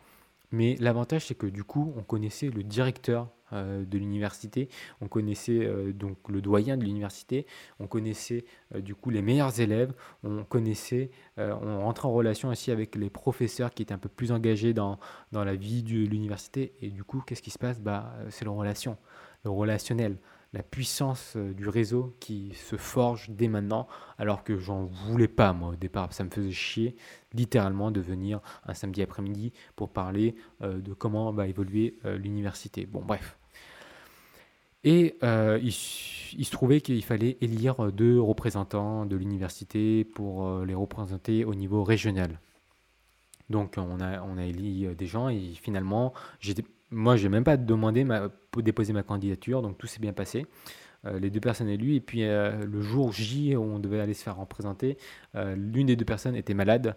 Mais 0.52 0.76
l'avantage, 0.78 1.26
c'est 1.26 1.34
que 1.34 1.46
du 1.46 1.64
coup, 1.64 1.92
on 1.96 2.02
connaissait 2.02 2.50
le 2.50 2.62
directeur 2.62 3.28
euh, 3.52 3.84
de 3.84 3.98
l'université, 3.98 4.68
on 5.00 5.08
connaissait 5.08 5.66
euh, 5.66 5.92
donc 5.92 6.16
le 6.28 6.40
doyen 6.40 6.76
de 6.76 6.84
l'université, 6.84 7.46
on 7.80 7.86
connaissait 7.86 8.44
euh, 8.74 8.80
du 8.80 8.94
coup 8.94 9.10
les 9.10 9.20
meilleurs 9.20 9.60
élèves, 9.60 9.92
on 10.24 10.44
connaissait, 10.44 11.10
on 11.36 11.80
rentrait 11.80 12.08
en 12.08 12.12
relation 12.12 12.48
aussi 12.48 12.70
avec 12.70 12.96
les 12.96 13.10
professeurs 13.10 13.72
qui 13.74 13.82
étaient 13.82 13.92
un 13.92 13.98
peu 13.98 14.08
plus 14.08 14.32
engagés 14.32 14.72
dans, 14.72 14.98
la 15.32 15.54
vie 15.54 15.82
de 15.82 16.06
l'université. 16.06 16.74
Et 16.80 16.88
du 16.88 17.04
coup, 17.04 17.22
qu'est-ce 17.26 17.42
qui 17.42 17.50
se 17.50 17.58
passe? 17.58 17.80
Bah, 17.80 18.14
C'est 18.30 18.44
le 18.44 18.50
relation, 18.50 18.96
le 19.44 19.50
relationnel 19.50 20.18
la 20.52 20.62
puissance 20.62 21.34
euh, 21.36 21.52
du 21.54 21.68
réseau 21.68 22.14
qui 22.20 22.52
se 22.54 22.76
forge 22.76 23.30
dès 23.30 23.48
maintenant, 23.48 23.88
alors 24.18 24.44
que 24.44 24.58
j'en 24.58 24.84
voulais 24.84 25.28
pas 25.28 25.52
moi 25.52 25.70
au 25.70 25.76
départ. 25.76 26.12
Ça 26.12 26.24
me 26.24 26.30
faisait 26.30 26.52
chier 26.52 26.96
littéralement 27.32 27.90
de 27.90 28.00
venir 28.00 28.40
un 28.66 28.74
samedi 28.74 29.02
après-midi 29.02 29.52
pour 29.76 29.90
parler 29.90 30.34
euh, 30.62 30.78
de 30.78 30.92
comment 30.92 31.32
va 31.32 31.48
évoluer 31.48 31.96
euh, 32.04 32.18
l'université. 32.18 32.86
Bon, 32.86 33.02
bref. 33.02 33.38
Et 34.84 35.14
il, 35.22 35.72
se 35.72 36.50
trouvait 36.50 36.80
qu'il 36.80 37.04
fallait 37.04 37.38
élire 37.40 37.92
deux 37.92 38.20
représentants 38.20 39.06
de 39.06 39.14
l'université 39.14 40.02
pour 40.02 40.64
les 40.64 40.74
représenter 40.74 41.44
au 41.44 41.54
niveau 41.54 41.84
régional. 41.84 42.40
Donc 43.48 43.74
on 43.76 44.00
a, 44.00 44.20
on 44.22 44.36
a 44.38 44.44
élu 44.44 44.92
des 44.96 45.06
gens 45.06 45.28
et 45.28 45.52
finalement 45.54 46.12
j'étais 46.40 46.64
moi, 46.92 47.16
je 47.16 47.24
n'ai 47.24 47.30
même 47.30 47.44
pas 47.44 47.56
demandé 47.56 48.04
ma, 48.04 48.28
pour 48.28 48.62
déposer 48.62 48.92
ma 48.92 49.02
candidature, 49.02 49.62
donc 49.62 49.78
tout 49.78 49.86
s'est 49.86 50.00
bien 50.00 50.12
passé. 50.12 50.46
Euh, 51.04 51.18
les 51.18 51.30
deux 51.30 51.40
personnes 51.40 51.68
élues, 51.68 51.94
et 51.94 52.00
puis 52.00 52.22
euh, 52.22 52.64
le 52.64 52.80
jour 52.80 53.12
J, 53.12 53.56
où 53.56 53.62
on 53.62 53.80
devait 53.80 54.00
aller 54.00 54.14
se 54.14 54.22
faire 54.22 54.36
représenter, 54.36 54.98
euh, 55.34 55.56
l'une 55.56 55.86
des 55.88 55.96
deux 55.96 56.04
personnes 56.04 56.36
était 56.36 56.54
malade, 56.54 56.96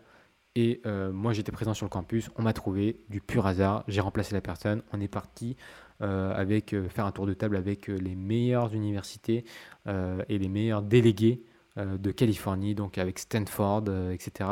et 0.58 0.82
moi 1.12 1.34
j'étais 1.34 1.52
présent 1.52 1.74
sur 1.74 1.86
le 1.86 1.90
campus, 1.90 2.30
on 2.38 2.42
m'a 2.42 2.54
trouvé 2.54 3.02
du 3.10 3.20
pur 3.20 3.46
hasard, 3.46 3.84
j'ai 3.90 4.00
remplacé 4.00 4.34
la 4.34 4.40
personne, 4.40 4.84
on 4.94 5.02
est 5.02 5.10
parti 5.10 5.58
avec 6.00 6.74
faire 6.88 7.06
un 7.06 7.12
tour 7.12 7.26
de 7.26 7.34
table 7.34 7.58
avec 7.58 7.88
les 7.88 8.16
meilleures 8.16 8.74
universités 8.74 9.44
et 9.86 10.40
les 10.40 10.48
meilleurs 10.48 10.82
délégués 10.82 11.44
de 11.76 12.10
Californie, 12.10 12.74
donc 12.74 12.98
avec 12.98 13.20
Stanford, 13.20 13.84
etc. 14.14 14.50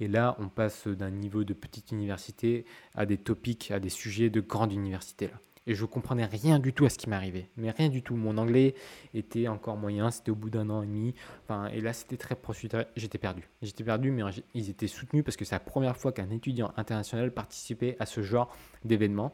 Et 0.00 0.08
là, 0.08 0.36
on 0.38 0.48
passe 0.48 0.88
d'un 0.88 1.10
niveau 1.10 1.44
de 1.44 1.54
petite 1.54 1.92
université 1.92 2.64
à 2.94 3.06
des 3.06 3.18
topics, 3.18 3.70
à 3.70 3.80
des 3.80 3.88
sujets 3.88 4.30
de 4.30 4.40
grande 4.40 4.72
université. 4.72 5.28
Là. 5.28 5.40
Et 5.66 5.74
je 5.74 5.84
comprenais 5.86 6.26
rien 6.26 6.58
du 6.58 6.72
tout 6.72 6.84
à 6.84 6.90
ce 6.90 6.98
qui 6.98 7.08
m'arrivait. 7.08 7.48
Mais 7.56 7.70
rien 7.70 7.88
du 7.88 8.02
tout. 8.02 8.16
Mon 8.16 8.36
anglais 8.36 8.74
était 9.14 9.48
encore 9.48 9.76
moyen. 9.76 10.10
C'était 10.10 10.30
au 10.30 10.34
bout 10.34 10.50
d'un 10.50 10.68
an 10.68 10.82
et 10.82 10.86
demi. 10.86 11.14
Enfin, 11.44 11.68
et 11.68 11.80
là, 11.80 11.92
c'était 11.92 12.18
très 12.18 12.34
procédurier. 12.34 12.86
J'étais 12.96 13.18
perdu. 13.18 13.48
J'étais 13.62 13.84
perdu, 13.84 14.10
mais 14.10 14.22
ils 14.52 14.68
étaient 14.68 14.88
soutenus 14.88 15.24
parce 15.24 15.36
que 15.36 15.44
c'est 15.44 15.54
la 15.54 15.60
première 15.60 15.96
fois 15.96 16.12
qu'un 16.12 16.30
étudiant 16.30 16.72
international 16.76 17.32
participait 17.32 17.96
à 17.98 18.06
ce 18.06 18.22
genre 18.22 18.54
d'événement. 18.84 19.32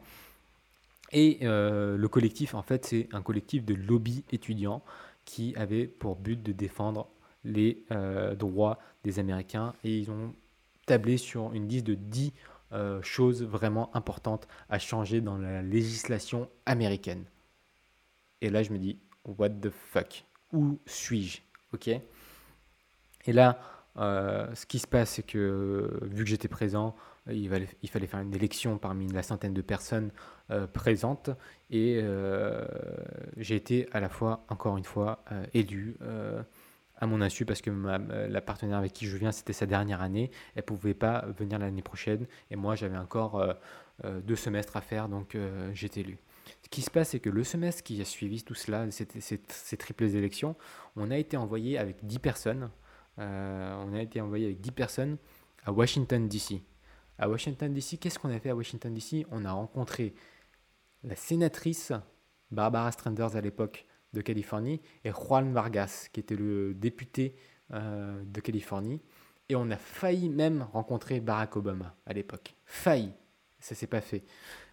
Et 1.11 1.39
euh, 1.41 1.97
le 1.97 2.07
collectif, 2.07 2.55
en 2.55 2.61
fait, 2.61 2.85
c'est 2.85 3.09
un 3.11 3.21
collectif 3.21 3.65
de 3.65 3.73
lobby 3.73 4.23
étudiants 4.31 4.81
qui 5.25 5.53
avait 5.57 5.85
pour 5.85 6.15
but 6.15 6.41
de 6.41 6.53
défendre 6.53 7.09
les 7.43 7.83
euh, 7.91 8.35
droits 8.35 8.79
des 9.03 9.19
Américains. 9.19 9.73
Et 9.83 9.97
ils 9.97 10.09
ont 10.09 10.33
sur 11.17 11.53
une 11.53 11.67
liste 11.67 11.87
de 11.87 11.95
10 11.95 12.33
euh, 12.73 13.01
choses 13.01 13.43
vraiment 13.43 13.93
importantes 13.95 14.47
à 14.69 14.79
changer 14.79 15.19
dans 15.19 15.37
la 15.37 15.61
législation 15.61 16.49
américaine. 16.65 17.25
Et 18.39 18.49
là, 18.49 18.63
je 18.63 18.71
me 18.71 18.77
dis, 18.77 18.97
what 19.25 19.49
the 19.49 19.69
fuck? 19.69 20.23
Où 20.53 20.79
suis-je? 20.85 21.41
Ok? 21.73 21.89
Et 21.89 23.33
là, 23.33 23.59
euh, 23.97 24.47
ce 24.55 24.65
qui 24.65 24.79
se 24.79 24.87
passe, 24.87 25.11
c'est 25.11 25.23
que 25.23 25.99
vu 26.03 26.23
que 26.23 26.29
j'étais 26.29 26.47
présent, 26.47 26.95
il 27.29 27.49
fallait, 27.49 28.07
faire 28.07 28.21
une 28.21 28.33
élection 28.33 28.77
parmi 28.77 29.07
la 29.09 29.21
centaine 29.21 29.53
de 29.53 29.61
personnes 29.61 30.11
euh, 30.49 30.65
présentes. 30.65 31.29
Et 31.71 32.01
j'ai 33.35 33.55
été 33.57 33.89
à 33.91 33.99
la 33.99 34.07
fois, 34.07 34.45
encore 34.47 34.77
une 34.77 34.85
fois, 34.85 35.25
élu 35.53 35.97
à 37.01 37.07
mon 37.07 37.19
insu 37.19 37.45
parce 37.45 37.61
que 37.61 37.71
la 37.71 38.41
partenaire 38.41 38.77
avec 38.77 38.93
qui 38.93 39.07
je 39.07 39.17
viens, 39.17 39.31
c'était 39.31 39.53
sa 39.53 39.65
dernière 39.65 40.01
année. 40.01 40.29
Elle 40.55 40.63
pouvait 40.63 40.93
pas 40.93 41.25
venir 41.37 41.57
l'année 41.57 41.81
prochaine 41.81 42.27
et 42.51 42.55
moi, 42.55 42.75
j'avais 42.75 42.97
encore 42.97 43.39
euh, 43.39 43.53
euh, 44.05 44.21
deux 44.21 44.35
semestres 44.35 44.77
à 44.77 44.81
faire, 44.81 45.09
donc 45.09 45.33
euh, 45.33 45.71
j'étais 45.73 46.01
élu. 46.01 46.19
Ce 46.63 46.69
qui 46.69 46.83
se 46.83 46.91
passe, 46.91 47.09
c'est 47.09 47.19
que 47.19 47.29
le 47.29 47.43
semestre 47.43 47.83
qui 47.83 47.99
a 48.01 48.05
suivi 48.05 48.43
tout 48.43 48.53
cela, 48.53 48.89
ces, 48.91 49.07
ces, 49.19 49.77
triples 49.77 50.03
élections, 50.03 50.55
on 50.95 51.09
a 51.09 51.17
été 51.17 51.37
envoyé 51.37 51.77
avec 51.77 52.05
10 52.05 52.19
personnes. 52.19 52.69
on 53.17 53.93
a 53.93 54.01
été 54.01 54.21
envoyé 54.21 54.45
avec 54.45 54.61
10 54.61 54.71
personnes 54.71 55.17
à 55.65 55.71
Washington, 55.71 56.27
D.C. 56.27 56.63
À 57.17 57.29
Washington, 57.29 57.73
D.C., 57.73 57.97
qu'est-ce 57.97 58.19
qu'on 58.19 58.33
a 58.33 58.39
fait 58.39 58.49
à 58.49 58.55
Washington, 58.55 58.93
D.C. 58.93 59.25
On 59.31 59.43
a 59.45 59.51
rencontré 59.51 60.13
la 61.03 61.15
sénatrice 61.15 61.93
Barbara 62.51 62.91
Stranders 62.91 63.35
à 63.35 63.41
l'époque, 63.41 63.85
de 64.13 64.21
Californie 64.21 64.81
et 65.03 65.11
Juan 65.11 65.51
Vargas, 65.53 66.07
qui 66.11 66.19
était 66.19 66.35
le 66.35 66.73
député 66.73 67.35
euh, 67.73 68.21
de 68.25 68.41
Californie. 68.41 69.01
Et 69.49 69.55
on 69.55 69.69
a 69.69 69.77
failli 69.77 70.29
même 70.29 70.65
rencontrer 70.73 71.19
Barack 71.19 71.55
Obama 71.57 71.95
à 72.05 72.13
l'époque. 72.13 72.55
Failli. 72.65 73.11
Ça 73.59 73.75
s'est 73.75 73.87
pas 73.87 74.01
fait. 74.01 74.23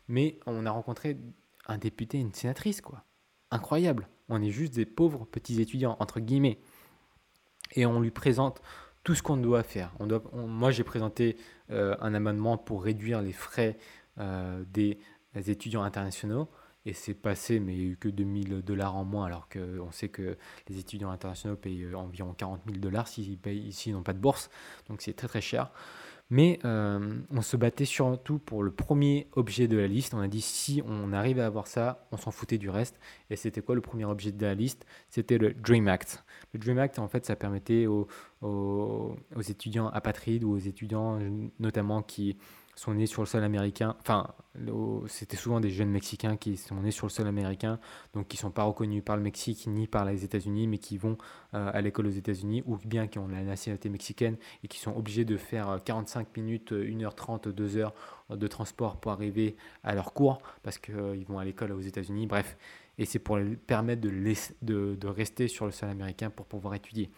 Mais 0.09 0.39
on 0.47 0.64
a 0.66 0.70
rencontré 0.70 1.18
un 1.66 1.78
député 1.78 2.18
une 2.18 2.32
sénatrice, 2.32 2.80
quoi. 2.80 3.05
Incroyable. 3.51 4.09
On 4.28 4.43
est 4.43 4.51
juste 4.51 4.74
des 4.74 4.86
pauvres 4.86 5.26
petits 5.26 5.61
étudiants, 5.61 5.97
entre 6.01 6.20
guillemets. 6.20 6.59
Et 7.72 7.86
on 7.86 8.01
lui 8.01 8.11
présente 8.11 8.62
tout 9.05 9.14
ce 9.14 9.22
qu'on 9.22 9.36
doit 9.36 9.62
faire. 9.62 9.93
Moi, 10.32 10.70
j'ai 10.70 10.84
présenté 10.84 11.36
euh, 11.70 11.97
un 12.01 12.14
amendement 12.14 12.57
pour 12.57 12.82
réduire 12.82 13.22
les 13.22 13.32
frais 13.32 13.78
euh, 14.18 14.64
des 14.66 14.99
étudiants 15.34 15.82
internationaux 15.82 16.49
et 16.89 16.95
c'est 16.95 17.14
passé, 17.14 17.61
mais 17.61 17.74
il 17.74 17.78
n'y 17.78 17.84
a 17.84 17.89
eu 17.93 17.97
que 17.97 18.09
2000 18.09 18.62
dollars 18.62 18.97
en 18.97 19.05
moins, 19.05 19.26
alors 19.26 19.49
qu'on 19.49 19.93
sait 19.93 20.09
que 20.09 20.39
les 20.68 20.78
étudiants 20.78 21.11
internationaux 21.11 21.57
payent 21.57 21.84
euh, 21.84 21.95
environ 21.95 22.32
40 22.32 22.62
000 22.66 22.78
dollars 22.78 23.09
s'ils 23.09 23.39
n'ont 23.93 24.03
pas 24.03 24.14
de 24.14 24.18
bourse, 24.18 24.49
donc 24.89 25.03
c'est 25.03 25.12
très 25.12 25.28
très 25.28 25.43
cher. 25.43 25.70
Mais 26.30 26.59
euh, 26.64 27.20
on 27.30 27.41
se 27.41 27.57
battait 27.57 27.86
surtout 27.86 28.39
pour 28.39 28.62
le 28.62 28.70
premier 28.70 29.28
objet 29.32 29.66
de 29.66 29.78
la 29.78 29.86
liste. 29.86 30.12
On 30.12 30.20
a 30.20 30.28
dit 30.28 30.43
si 30.43 30.82
on 30.86 31.14
arrivait 31.14 31.41
à 31.41 31.47
avoir 31.47 31.66
ça, 31.66 32.07
on 32.12 32.18
s'en 32.18 32.30
foutait 32.30 32.59
du 32.59 32.68
reste. 32.68 33.01
Et 33.30 33.36
c'était 33.36 33.62
quoi 33.62 33.74
le 33.74 33.80
premier 33.80 34.05
objet 34.05 34.30
de 34.30 34.45
la 34.45 34.55
liste? 34.55 34.84
C'était 35.09 35.39
le 35.39 35.55
Dream 35.55 35.89
Act. 35.89 36.24
Le 36.53 36.59
Dream 36.59 36.78
Act, 36.78 36.99
en 36.99 37.09
fait, 37.09 37.24
ça 37.24 37.34
permettait 37.34 37.86
aux, 37.86 38.09
aux, 38.43 39.16
aux 39.36 39.41
étudiants 39.41 39.89
apatrides 39.89 40.45
ou 40.45 40.51
aux 40.53 40.59
étudiants 40.59 41.18
notamment 41.61 42.03
qui 42.03 42.36
sont 42.78 42.94
nés 42.94 43.06
sur 43.06 43.22
le 43.22 43.26
sol 43.26 43.42
américain, 43.42 43.96
enfin, 44.00 44.28
c'était 45.08 45.36
souvent 45.36 45.58
des 45.58 45.70
jeunes 45.70 45.90
Mexicains 45.90 46.36
qui 46.36 46.56
sont 46.56 46.76
nés 46.76 46.92
sur 46.92 47.06
le 47.06 47.10
sol 47.10 47.26
américain, 47.26 47.80
donc 48.14 48.28
qui 48.28 48.36
ne 48.36 48.42
sont 48.42 48.50
pas 48.52 48.62
reconnus 48.62 49.02
par 49.04 49.16
le 49.16 49.22
Mexique 49.22 49.66
ni 49.66 49.88
par 49.88 50.04
les 50.04 50.22
États-Unis, 50.24 50.68
mais 50.68 50.78
qui 50.78 50.96
vont 50.96 51.18
euh, 51.54 51.70
à 51.74 51.80
l'école 51.80 52.06
aux 52.06 52.10
États-Unis, 52.10 52.62
ou 52.66 52.76
bien 52.76 53.08
qui 53.08 53.18
ont 53.18 53.26
la 53.26 53.42
nationalité 53.42 53.88
mexicaine 53.88 54.36
et 54.62 54.68
qui 54.68 54.78
sont 54.78 54.96
obligés 54.96 55.24
de 55.24 55.36
faire 55.36 55.80
45 55.84 56.20
euh, 56.20 56.40
minutes, 56.40 56.72
1h30, 56.72 57.52
2h 57.52 57.90
de 58.30 58.46
transport 58.46 59.00
pour 59.00 59.10
arriver 59.10 59.56
à 59.82 59.96
leur 59.96 60.12
cours, 60.12 60.40
parce 60.62 60.78
qu'ils 60.78 60.94
euh, 60.94 61.24
vont 61.26 61.40
à 61.40 61.44
l'école 61.44 61.72
aux 61.72 61.80
États-Unis, 61.80 62.28
bref. 62.28 62.56
Et 62.96 63.06
c'est 63.06 63.18
pour 63.18 63.38
leur 63.38 63.56
permettre 63.66 64.02
de, 64.02 64.10
de, 64.62 64.94
de 64.94 65.08
rester 65.08 65.48
sur 65.48 65.66
le 65.66 65.72
sol 65.72 65.88
américain 65.88 66.30
pour 66.30 66.46
pouvoir 66.46 66.74
étudier. 66.74 67.10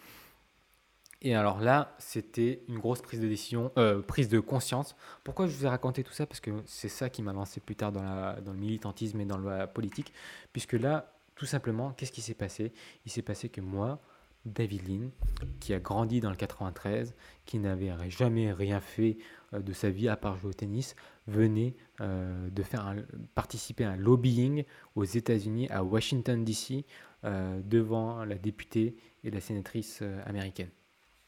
Et 1.23 1.35
alors 1.35 1.59
là, 1.59 1.95
c'était 1.99 2.63
une 2.67 2.79
grosse 2.79 3.01
prise 3.01 3.21
de 3.21 3.27
décision, 3.27 3.71
euh, 3.77 4.01
prise 4.01 4.27
de 4.27 4.39
conscience. 4.39 4.95
Pourquoi 5.23 5.45
je 5.45 5.55
vous 5.55 5.65
ai 5.65 5.69
raconté 5.69 6.03
tout 6.03 6.13
ça? 6.13 6.25
Parce 6.25 6.39
que 6.39 6.49
c'est 6.65 6.89
ça 6.89 7.11
qui 7.11 7.21
m'a 7.21 7.31
lancé 7.31 7.59
plus 7.59 7.75
tard 7.75 7.91
dans, 7.91 8.35
le 8.43 8.57
militantisme 8.57 9.21
et 9.21 9.25
dans 9.25 9.37
la 9.37 9.67
politique. 9.67 10.13
Puisque 10.51 10.73
là, 10.73 11.13
tout 11.35 11.45
simplement, 11.45 11.91
qu'est-ce 11.91 12.11
qui 12.11 12.21
s'est 12.21 12.33
passé? 12.33 12.73
Il 13.05 13.11
s'est 13.11 13.21
passé 13.21 13.49
que 13.49 13.61
moi, 13.61 13.99
David 14.45 14.87
Lynn, 14.87 15.11
qui 15.59 15.75
a 15.75 15.79
grandi 15.79 16.21
dans 16.21 16.31
le 16.31 16.35
93, 16.35 17.13
qui 17.45 17.59
n'avait 17.59 17.93
jamais 18.09 18.51
rien 18.51 18.81
fait 18.81 19.19
euh, 19.53 19.59
de 19.59 19.73
sa 19.73 19.91
vie 19.91 20.09
à 20.09 20.17
part 20.17 20.37
jouer 20.37 20.49
au 20.49 20.53
tennis, 20.53 20.95
venait 21.27 21.75
euh, 21.99 22.49
de 22.49 22.63
faire 22.63 22.95
participer 23.35 23.83
à 23.83 23.91
un 23.91 23.95
lobbying 23.95 24.63
aux 24.95 25.03
États-Unis, 25.03 25.69
à 25.69 25.83
Washington 25.83 26.43
DC, 26.43 26.83
devant 27.23 28.25
la 28.25 28.33
députée 28.33 28.95
et 29.23 29.29
la 29.29 29.39
sénatrice 29.39 30.01
américaine 30.25 30.71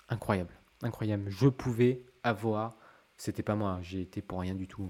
incroyable, 0.09 0.53
incroyable. 0.81 1.29
Je 1.29 1.47
pouvais 1.47 2.05
avoir, 2.23 2.77
c'était 3.17 3.43
pas 3.43 3.55
moi, 3.55 3.79
j'ai 3.81 4.01
été 4.01 4.21
pour 4.21 4.39
rien 4.39 4.55
du 4.55 4.67
tout, 4.67 4.89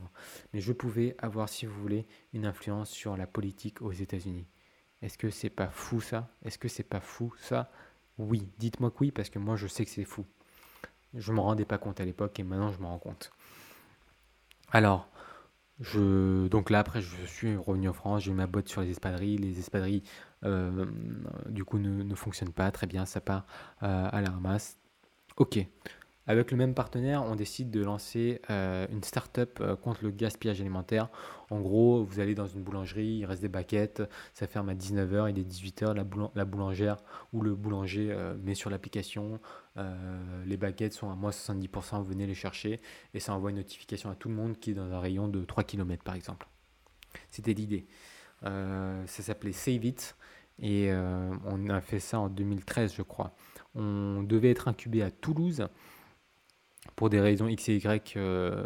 mais 0.53 0.61
je 0.61 0.73
pouvais 0.73 1.15
avoir, 1.19 1.49
si 1.49 1.65
vous 1.65 1.79
voulez, 1.81 2.07
une 2.33 2.45
influence 2.45 2.89
sur 2.89 3.17
la 3.17 3.27
politique 3.27 3.81
aux 3.81 3.91
États-Unis. 3.91 4.47
Est-ce 5.01 5.17
que 5.17 5.29
c'est 5.29 5.49
pas 5.49 5.69
fou 5.69 5.99
ça? 5.99 6.29
Est-ce 6.43 6.57
que 6.57 6.69
c'est 6.69 6.83
pas 6.83 7.01
fou 7.01 7.33
ça? 7.37 7.69
Oui, 8.17 8.47
dites-moi 8.57 8.91
que 8.91 8.97
oui, 9.01 9.11
parce 9.11 9.29
que 9.29 9.39
moi 9.39 9.55
je 9.55 9.67
sais 9.67 9.83
que 9.83 9.91
c'est 9.91 10.05
fou. 10.05 10.25
Je 11.13 11.33
me 11.33 11.39
rendais 11.39 11.65
pas 11.65 11.77
compte 11.77 11.99
à 11.99 12.05
l'époque 12.05 12.39
et 12.39 12.43
maintenant 12.43 12.71
je 12.71 12.79
me 12.79 12.85
rends 12.85 12.99
compte. 12.99 13.31
Alors, 14.71 15.09
je, 15.79 16.47
donc 16.47 16.69
là 16.69 16.79
après 16.79 17.01
je 17.01 17.25
suis 17.25 17.55
revenu 17.57 17.89
en 17.89 17.93
France, 17.93 18.23
j'ai 18.23 18.33
ma 18.33 18.47
botte 18.47 18.69
sur 18.69 18.81
les 18.81 18.91
espadrilles. 18.91 19.37
Les 19.37 19.59
espadrilles 19.59 20.03
euh, 20.45 20.85
du 21.47 21.65
coup 21.65 21.79
ne, 21.79 22.03
ne, 22.03 22.15
fonctionnent 22.15 22.53
pas 22.53 22.71
très 22.71 22.87
bien, 22.87 23.05
ça 23.05 23.21
part 23.21 23.45
euh, 23.83 24.09
à 24.11 24.21
la 24.21 24.29
ramasse. 24.29 24.79
Ok. 25.37 25.65
Avec 26.25 26.51
le 26.51 26.57
même 26.57 26.73
partenaire, 26.73 27.23
on 27.23 27.35
décide 27.35 27.69
de 27.69 27.83
lancer 27.83 28.41
euh, 28.49 28.87
une 28.89 29.03
start-up 29.03 29.59
euh, 29.59 29.75
contre 29.75 30.05
le 30.05 30.11
gaspillage 30.11 30.61
alimentaire. 30.61 31.09
En 31.49 31.59
gros, 31.59 32.05
vous 32.05 32.21
allez 32.21 32.33
dans 32.33 32.47
une 32.47 32.61
boulangerie, 32.61 33.17
il 33.19 33.25
reste 33.25 33.41
des 33.41 33.49
baguettes, 33.49 34.01
ça 34.33 34.47
ferme 34.47 34.69
à 34.69 34.73
19h, 34.73 35.29
il 35.29 35.39
est 35.39 35.43
18h, 35.43 35.93
la, 35.93 36.45
boulangère 36.45 36.97
ou 37.33 37.41
le 37.41 37.53
boulanger 37.55 38.07
euh, 38.11 38.35
met 38.41 38.55
sur 38.55 38.69
l'application, 38.69 39.39
les 40.45 40.55
baguettes 40.55 40.93
sont 40.93 41.09
à 41.09 41.15
moins 41.15 41.31
70%, 41.31 42.03
venez 42.03 42.27
les 42.27 42.35
chercher, 42.35 42.79
et 43.13 43.19
ça 43.19 43.33
envoie 43.33 43.49
une 43.49 43.57
notification 43.57 44.09
à 44.11 44.15
tout 44.15 44.29
le 44.29 44.35
monde 44.35 44.59
qui 44.59 44.71
est 44.71 44.75
dans 44.75 44.91
un 44.93 44.99
rayon 44.99 45.27
de 45.27 45.43
3 45.43 45.63
km 45.63 46.03
par 46.03 46.13
exemple. 46.13 46.47
C'était 47.31 47.53
l'idée. 47.53 47.87
ça 48.43 49.05
s'appelait 49.07 49.51
Save 49.51 49.83
It, 49.83 50.15
et 50.59 50.91
on 50.93 51.69
a 51.69 51.81
fait 51.81 51.99
ça 51.99 52.19
en 52.19 52.29
2013 52.29 52.93
je 52.93 53.01
crois. 53.01 53.35
On 53.75 54.23
devait 54.23 54.51
être 54.51 54.67
incubé 54.67 55.01
à 55.01 55.11
Toulouse. 55.11 55.67
Pour 56.95 57.09
des 57.09 57.19
raisons 57.19 57.47
X 57.47 57.69
et 57.69 57.75
Y, 57.77 58.17
euh, 58.17 58.65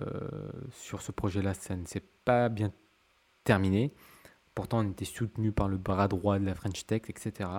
sur 0.72 1.02
ce 1.02 1.12
projet-là, 1.12 1.54
ça 1.54 1.76
ne 1.76 1.86
s'est 1.86 2.04
pas 2.26 2.50
bien 2.50 2.74
terminé. 3.44 3.94
Pourtant, 4.54 4.80
on 4.80 4.90
était 4.90 5.06
soutenu 5.06 5.52
par 5.52 5.68
le 5.68 5.78
bras 5.78 6.08
droit 6.08 6.40
de 6.40 6.46
la 6.46 6.56
French 6.56 6.86
Tech, 6.88 7.04
etc. 7.10 7.50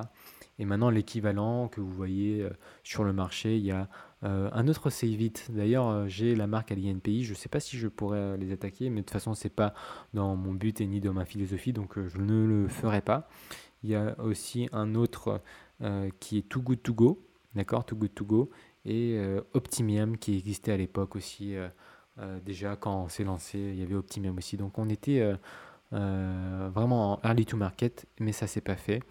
Et 0.59 0.65
maintenant, 0.65 0.91
l'équivalent 0.91 1.69
que 1.69 1.81
vous 1.81 1.93
voyez 1.93 2.43
euh, 2.43 2.51
sur 2.83 3.05
le 3.05 3.13
marché, 3.13 3.57
il 3.57 3.65
y 3.65 3.71
a 3.71 3.89
euh, 4.25 4.51
un 4.53 4.67
autre 4.67 4.91
Save 4.91 5.17
D'ailleurs, 5.51 6.09
j'ai 6.09 6.35
la 6.35 6.49
marque 6.49 6.73
à 6.73 6.75
l'INPI. 6.75 7.25
Je 7.25 7.31
ne 7.31 7.37
sais 7.37 7.49
pas 7.49 7.61
si 7.61 7.79
je 7.79 7.87
pourrais 7.87 8.37
les 8.37 8.53
attaquer, 8.53 8.91
mais 8.91 9.03
de 9.03 9.07
toute 9.07 9.13
façon, 9.13 9.35
ce 9.35 9.45
n'est 9.45 9.55
pas 9.55 9.75
dans 10.13 10.35
mon 10.35 10.53
but 10.53 10.81
et 10.81 10.87
ni 10.87 11.01
dans 11.01 11.15
ma 11.15 11.25
philosophie, 11.25 11.73
donc 11.73 11.99
je 12.09 12.19
ne 12.19 12.45
le 12.45 12.69
ferai 12.69 13.01
pas. 13.01 13.29
Il 13.85 13.91
y 13.91 13.95
a 13.95 14.21
aussi 14.21 14.69
un 14.73 14.97
autre 14.97 15.41
qui 16.19 16.39
est 16.39 16.49
Too 16.49 16.61
Good 16.61 16.83
To 16.83 16.95
Go 16.95 17.28
d'accord, 17.59 17.85
Too 17.85 17.97
Good 17.97 18.15
To 18.15 18.25
Go, 18.25 18.51
et 18.85 19.17
euh, 19.19 19.43
Optimium 19.53 20.17
qui 20.17 20.37
existait 20.37 20.73
à 20.73 20.77
l'époque 20.77 21.15
aussi. 21.17 21.55
Euh, 21.55 21.69
euh, 22.19 22.41
déjà, 22.41 22.77
quand 22.77 23.05
on 23.05 23.09
s'est 23.09 23.25
lancé, 23.25 23.59
il 23.59 23.79
y 23.79 23.83
avait 23.83 23.95
Optimium 23.95 24.37
aussi. 24.39 24.57
Donc, 24.57 24.79
on 24.79 24.89
était 24.89 25.23
vraiment 25.93 27.15
en 27.15 27.21
early 27.25 27.47
to 27.47 27.57
market, 27.57 28.07
mais 28.19 28.33
ça 28.33 28.47
s'est 28.47 28.61
pas 28.61 28.77
fait. 28.77 29.03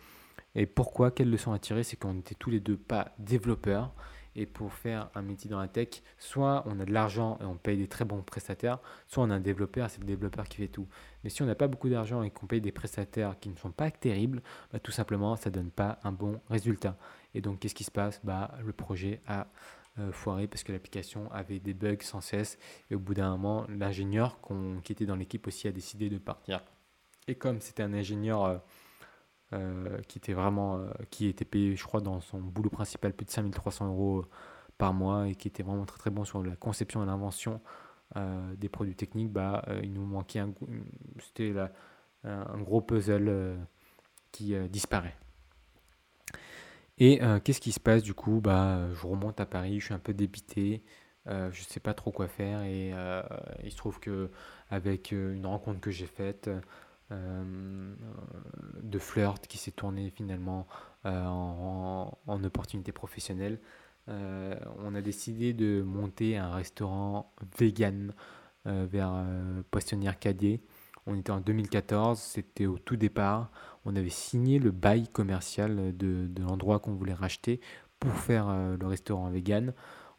Et 0.55 0.65
pourquoi 0.65 1.11
Quelle 1.11 1.29
leçon 1.29 1.51
à 1.51 1.59
tirer 1.59 1.83
C'est 1.83 1.95
qu'on 1.97 2.13
n'était 2.13 2.35
tous 2.35 2.49
les 2.49 2.59
deux 2.59 2.77
pas 2.77 3.11
développeurs. 3.19 3.93
Et 4.35 4.45
pour 4.45 4.71
faire 4.71 5.09
un 5.15 5.23
métier 5.23 5.49
dans 5.49 5.59
la 5.59 5.67
tech, 5.67 6.03
soit 6.19 6.63
on 6.67 6.79
a 6.79 6.85
de 6.85 6.93
l'argent 6.93 7.39
et 7.41 7.45
on 7.45 7.55
paye 7.55 7.75
des 7.75 7.87
très 7.87 8.05
bons 8.05 8.21
prestataires, 8.21 8.77
soit 9.07 9.23
on 9.23 9.31
a 9.31 9.35
un 9.35 9.39
développeur, 9.39 9.89
c'est 9.89 9.99
le 9.99 10.05
développeur 10.05 10.47
qui 10.47 10.57
fait 10.57 10.67
tout. 10.67 10.87
Mais 11.23 11.31
si 11.31 11.41
on 11.41 11.47
n'a 11.47 11.55
pas 11.55 11.67
beaucoup 11.67 11.89
d'argent 11.89 12.21
et 12.21 12.29
qu'on 12.29 12.45
paye 12.45 12.61
des 12.61 12.71
prestataires 12.71 13.39
qui 13.39 13.49
ne 13.49 13.55
sont 13.55 13.71
pas 13.71 13.89
terribles, 13.89 14.43
bah, 14.71 14.77
tout 14.79 14.91
simplement, 14.91 15.35
ça 15.37 15.49
ne 15.49 15.55
donne 15.55 15.71
pas 15.71 15.97
un 16.03 16.11
bon 16.11 16.39
résultat. 16.51 16.97
Et 17.37 17.41
donc, 17.41 17.59
qu'est-ce 17.59 17.75
qui 17.75 17.83
se 17.83 17.91
passe? 17.91 18.19
Bah, 18.23 18.57
Le 18.65 18.73
projet 18.73 19.21
a 19.27 19.45
euh, 19.99 20.11
foiré 20.11 20.47
parce 20.47 20.63
que 20.63 20.71
l'application 20.71 21.31
avait 21.31 21.59
des 21.59 21.75
bugs 21.75 22.01
sans 22.01 22.19
cesse. 22.19 22.57
Et 22.89 22.95
au 22.95 22.99
bout 22.99 23.13
d'un 23.13 23.29
moment, 23.29 23.67
l'ingénieur 23.69 24.39
qui 24.83 24.91
était 24.91 25.05
dans 25.05 25.15
l'équipe 25.15 25.45
aussi 25.45 25.67
a 25.67 25.71
décidé 25.71 26.09
de 26.09 26.17
partir. 26.17 26.63
Et 27.27 27.35
comme 27.35 27.61
c'était 27.61 27.83
un 27.83 27.93
ingénieur 27.93 28.45
euh, 28.45 28.57
euh, 29.53 30.01
qui 30.07 30.17
était 30.17 30.33
vraiment 30.33 30.83
qui 31.11 31.27
était 31.27 31.45
payé, 31.45 31.75
je 31.75 31.83
crois, 31.83 32.01
dans 32.01 32.21
son 32.21 32.39
boulot 32.39 32.71
principal 32.71 33.13
plus 33.13 33.25
de 33.25 33.31
5300 33.31 33.87
euros 33.87 34.25
par 34.79 34.95
mois 34.95 35.27
et 35.27 35.35
qui 35.35 35.47
était 35.47 35.61
vraiment 35.61 35.85
très 35.85 35.99
très 35.99 36.09
bon 36.09 36.25
sur 36.25 36.41
la 36.41 36.55
conception 36.55 37.03
et 37.03 37.05
l'invention 37.05 37.61
des 38.55 38.69
produits 38.69 38.95
techniques, 38.95 39.31
bah, 39.31 39.63
il 39.83 39.93
nous 39.93 40.05
manquait 40.05 40.39
un, 40.39 40.53
un 42.23 42.61
gros 42.61 42.81
puzzle 42.81 43.59
qui 44.31 44.55
disparaît. 44.69 45.15
Et 46.99 47.21
euh, 47.21 47.39
qu'est-ce 47.39 47.61
qui 47.61 47.71
se 47.71 47.79
passe 47.79 48.03
du 48.03 48.13
coup? 48.13 48.41
Bah, 48.41 48.87
Je 48.93 49.05
remonte 49.05 49.39
à 49.39 49.45
Paris, 49.45 49.79
je 49.79 49.85
suis 49.85 49.93
un 49.93 49.99
peu 49.99 50.13
débité, 50.13 50.83
euh, 51.27 51.51
je 51.51 51.61
ne 51.61 51.65
sais 51.65 51.79
pas 51.79 51.93
trop 51.93 52.11
quoi 52.11 52.27
faire 52.27 52.63
et 52.63 52.91
euh, 52.93 53.21
il 53.63 53.71
se 53.71 53.77
trouve 53.77 53.99
que 53.99 54.31
avec 54.69 55.11
une 55.11 55.45
rencontre 55.45 55.79
que 55.79 55.91
j'ai 55.91 56.07
faite 56.07 56.49
de 57.09 58.99
flirt 58.99 59.47
qui 59.47 59.57
s'est 59.57 59.71
tournée 59.71 60.09
finalement 60.09 60.67
en, 61.05 62.11
opportunité 62.43 62.91
professionnelle, 62.91 63.59
on 64.07 64.93
a 64.93 65.01
décidé 65.01 65.53
de 65.53 65.81
monter 65.83 66.35
un 66.37 66.51
restaurant 66.51 67.31
vegan 67.57 68.13
vers 68.65 69.23
Poissonnière 69.71 70.19
Cadet. 70.19 70.59
On 71.05 71.15
était 71.17 71.31
en 71.31 71.39
2014, 71.39 72.19
c'était 72.19 72.65
au 72.65 72.77
tout 72.77 72.97
départ 72.97 73.49
on 73.87 73.95
avait 73.95 74.09
signé 74.09 74.59
le 74.59 74.71
bail 74.71 75.07
commercial 75.07 75.95
de, 75.95 76.29
l'endroit 76.41 76.79
qu'on 76.79 76.93
voulait 76.93 77.13
racheter 77.13 77.61
pour 78.01 78.11
faire 78.11 78.49
euh, 78.49 78.75
le 78.77 78.85
restaurant 78.85 79.29
vegan. 79.29 79.73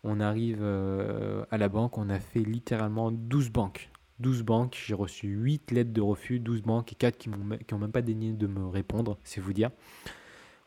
On 0.05 0.21
arrive 0.21 0.61
euh, 0.63 1.45
à 1.51 1.59
la 1.59 1.69
banque, 1.69 1.99
on 1.99 2.09
a 2.09 2.19
fait 2.19 2.41
littéralement 2.41 3.13
12 3.13 3.51
banques. 3.51 3.91
12 4.21 4.43
banques, 4.43 4.83
j'ai 4.87 4.95
reçu 4.95 5.29
8 5.29 5.71
lettres 5.73 5.93
de 5.93 6.01
refus, 6.01 6.41
12 6.41 6.63
banques 6.63 6.93
et 6.93 6.95
4 6.95 7.19
qui 7.19 7.29
n'ont 7.29 7.79
même 7.79 7.93
pas 7.93 8.01
daigné 8.01 8.33
de 8.33 8.47
me 8.47 8.67
répondre, 8.67 9.19
c'est 9.23 9.41
vous 9.41 9.53
dire. 9.53 9.71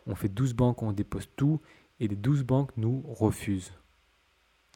On 0.06 0.14
fait 0.14 0.30
12 0.30 0.54
banques, 0.54 0.84
on 0.84 0.93
dépose 0.93 1.28
tout 1.36 1.60
et 1.99 2.08
les 2.08 2.16
12 2.16 2.43
banques 2.43 2.72
nous 2.78 3.04
refusent. 3.08 3.74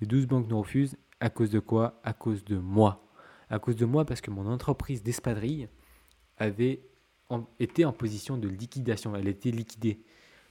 Les 0.01 0.07
12 0.07 0.25
banques 0.25 0.49
nous 0.49 0.57
refusent 0.57 0.97
à 1.19 1.29
cause 1.29 1.51
de 1.51 1.59
quoi? 1.59 2.01
À 2.03 2.13
cause 2.13 2.43
de 2.43 2.57
moi. 2.57 3.07
À 3.51 3.59
cause 3.59 3.75
de 3.75 3.85
moi 3.85 4.03
parce 4.03 4.19
que 4.19 4.31
mon 4.31 4.47
entreprise 4.47 5.03
d'espadrille 5.03 5.69
avait 6.37 6.81
était 7.59 7.85
en 7.85 7.93
position 7.93 8.37
de 8.37 8.47
liquidation, 8.47 9.15
elle 9.15 9.27
était 9.27 9.51
liquidée. 9.51 9.99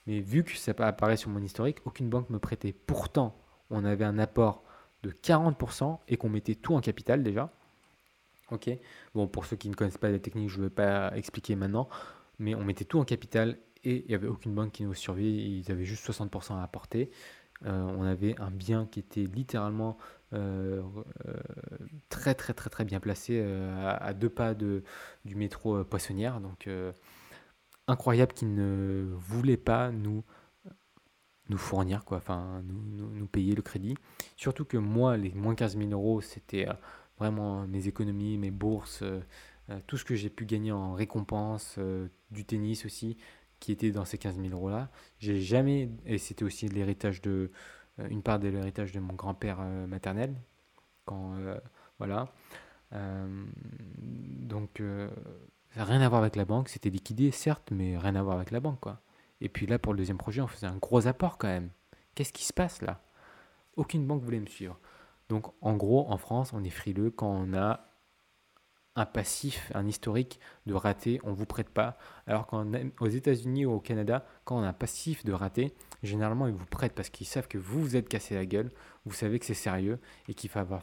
Mais 0.06 0.20
vu 0.20 0.44
que 0.44 0.56
ça 0.56 0.72
apparaît 0.78 1.16
sur 1.16 1.30
mon 1.30 1.40
historique, 1.40 1.78
aucune 1.84 2.08
banque 2.08 2.30
me 2.30 2.38
prêtait. 2.38 2.72
Pourtant, 2.72 3.36
on 3.70 3.84
avait 3.84 4.04
un 4.04 4.18
apport 4.18 4.62
de 5.02 5.10
40% 5.10 5.98
et 6.08 6.16
qu'on 6.16 6.28
mettait 6.28 6.54
tout 6.54 6.74
en 6.74 6.80
capital 6.80 7.22
déjà. 7.22 7.50
Ok. 8.50 8.70
Bon, 9.14 9.26
pour 9.26 9.46
ceux 9.46 9.56
qui 9.56 9.68
ne 9.68 9.74
connaissent 9.74 9.98
pas 9.98 10.10
la 10.10 10.18
technique, 10.18 10.50
je 10.50 10.58
ne 10.58 10.64
vais 10.64 10.70
pas 10.70 11.16
expliquer 11.16 11.56
maintenant, 11.56 11.88
mais 12.38 12.54
on 12.54 12.64
mettait 12.64 12.84
tout 12.84 12.98
en 12.98 13.04
capital 13.04 13.58
et 13.84 14.02
il 14.04 14.08
n'y 14.08 14.14
avait 14.14 14.28
aucune 14.28 14.54
banque 14.54 14.72
qui 14.72 14.84
nous 14.84 14.94
surveillait. 14.94 15.60
Ils 15.60 15.70
avaient 15.70 15.84
juste 15.84 16.06
60% 16.06 16.54
à 16.54 16.62
apporter. 16.62 17.10
On 17.64 18.02
avait 18.02 18.38
un 18.40 18.50
bien 18.50 18.86
qui 18.86 19.00
était 19.00 19.24
littéralement 19.24 19.96
très 22.08 22.34
très 22.34 22.54
très 22.54 22.70
très 22.70 22.84
bien 22.84 23.00
placé 23.00 23.40
à, 23.40 24.12
deux 24.14 24.28
pas 24.28 24.54
de, 24.54 24.82
du 25.24 25.36
métro 25.36 25.84
Poissonnière. 25.84 26.40
Donc 26.40 26.68
incroyable 27.86 28.32
qu'ils 28.32 28.54
ne 28.54 29.06
voulaient 29.16 29.56
pas 29.56 29.90
nous 29.90 30.24
nous 31.50 31.58
fournir, 31.58 32.04
quoi, 32.04 32.18
enfin 32.18 32.62
nous, 32.64 33.10
nous, 33.12 33.26
payer 33.26 33.54
le 33.54 33.62
crédit. 33.62 33.96
Surtout 34.36 34.64
que 34.64 34.78
moi, 34.78 35.16
les 35.16 35.32
moins 35.34 35.54
15 35.54 35.76
000 35.76 35.90
euros, 35.90 36.22
c'était 36.22 36.66
vraiment 37.18 37.66
mes 37.66 37.86
économies, 37.86 38.38
mes 38.38 38.50
bourses, 38.50 39.04
tout 39.86 39.96
ce 39.96 40.04
que 40.04 40.14
j'ai 40.14 40.30
pu 40.30 40.46
gagner 40.46 40.72
en 40.72 40.94
récompense, 40.94 41.78
du 42.30 42.44
tennis 42.44 42.86
aussi, 42.86 43.18
était 43.72 43.90
dans 43.90 44.04
ces 44.04 44.18
15 44.18 44.36
000 44.40 44.48
euros 44.52 44.70
là. 44.70 44.90
J'ai 45.18 45.40
jamais, 45.40 45.90
et 46.06 46.18
c'était 46.18 46.44
aussi 46.44 46.68
l'héritage 46.68 47.20
de, 47.22 47.50
euh, 48.00 48.08
une 48.08 48.22
part 48.22 48.38
de 48.38 48.48
l'héritage 48.48 48.92
de 48.92 49.00
mon 49.00 49.14
grand-père 49.14 49.58
euh, 49.60 49.86
maternel, 49.86 50.34
quand, 51.04 51.34
euh, 51.36 51.58
voilà. 51.98 52.28
donc, 54.02 54.82
rien 55.76 56.00
à 56.00 56.08
voir 56.08 56.20
avec 56.20 56.36
la 56.36 56.44
banque, 56.44 56.68
c'était 56.68 56.90
liquidé 56.90 57.30
certes, 57.30 57.70
mais 57.72 57.98
rien 57.98 58.14
à 58.14 58.22
voir 58.22 58.36
avec 58.36 58.50
la 58.50 58.60
banque, 58.60 58.80
quoi. 58.80 59.00
Et 59.40 59.48
puis 59.48 59.66
là, 59.66 59.78
pour 59.78 59.92
le 59.92 59.98
deuxième 59.98 60.18
projet, 60.18 60.40
on 60.40 60.46
faisait 60.46 60.66
un 60.66 60.76
gros 60.76 61.06
apport 61.06 61.38
quand 61.38 61.48
même. 61.48 61.70
Qu'est-ce 62.14 62.32
qui 62.32 62.44
se 62.44 62.52
passe 62.52 62.82
là? 62.82 63.02
Aucune 63.76 64.06
banque 64.06 64.22
voulait 64.22 64.40
me 64.40 64.46
suivre. 64.46 64.78
Donc 65.28 65.52
en 65.60 65.74
gros, 65.76 66.08
en 66.08 66.16
France, 66.18 66.52
on 66.52 66.62
est 66.62 66.70
frileux 66.70 67.10
quand 67.10 67.28
on 67.28 67.54
a 67.54 67.80
un 68.96 69.06
passif, 69.06 69.72
un 69.74 69.86
historique 69.86 70.38
de 70.66 70.74
raté, 70.74 71.20
on 71.24 71.30
ne 71.30 71.34
vous 71.34 71.46
prête 71.46 71.68
pas. 71.68 71.96
Alors 72.26 72.46
qu'aux 72.46 73.08
États-Unis 73.08 73.66
ou 73.66 73.72
au 73.72 73.80
Canada, 73.80 74.24
quand 74.44 74.58
on 74.58 74.62
a 74.62 74.68
un 74.68 74.72
passif 74.72 75.24
de 75.24 75.32
raté, 75.32 75.74
généralement 76.02 76.46
ils 76.46 76.54
vous 76.54 76.66
prêtent 76.66 76.94
parce 76.94 77.10
qu'ils 77.10 77.26
savent 77.26 77.48
que 77.48 77.58
vous 77.58 77.80
vous 77.80 77.96
êtes 77.96 78.08
cassé 78.08 78.34
la 78.34 78.46
gueule, 78.46 78.70
vous 79.04 79.12
savez 79.12 79.38
que 79.38 79.46
c'est 79.46 79.54
sérieux 79.54 79.98
et 80.28 80.34
qu'il 80.34 80.50
va, 80.50 80.80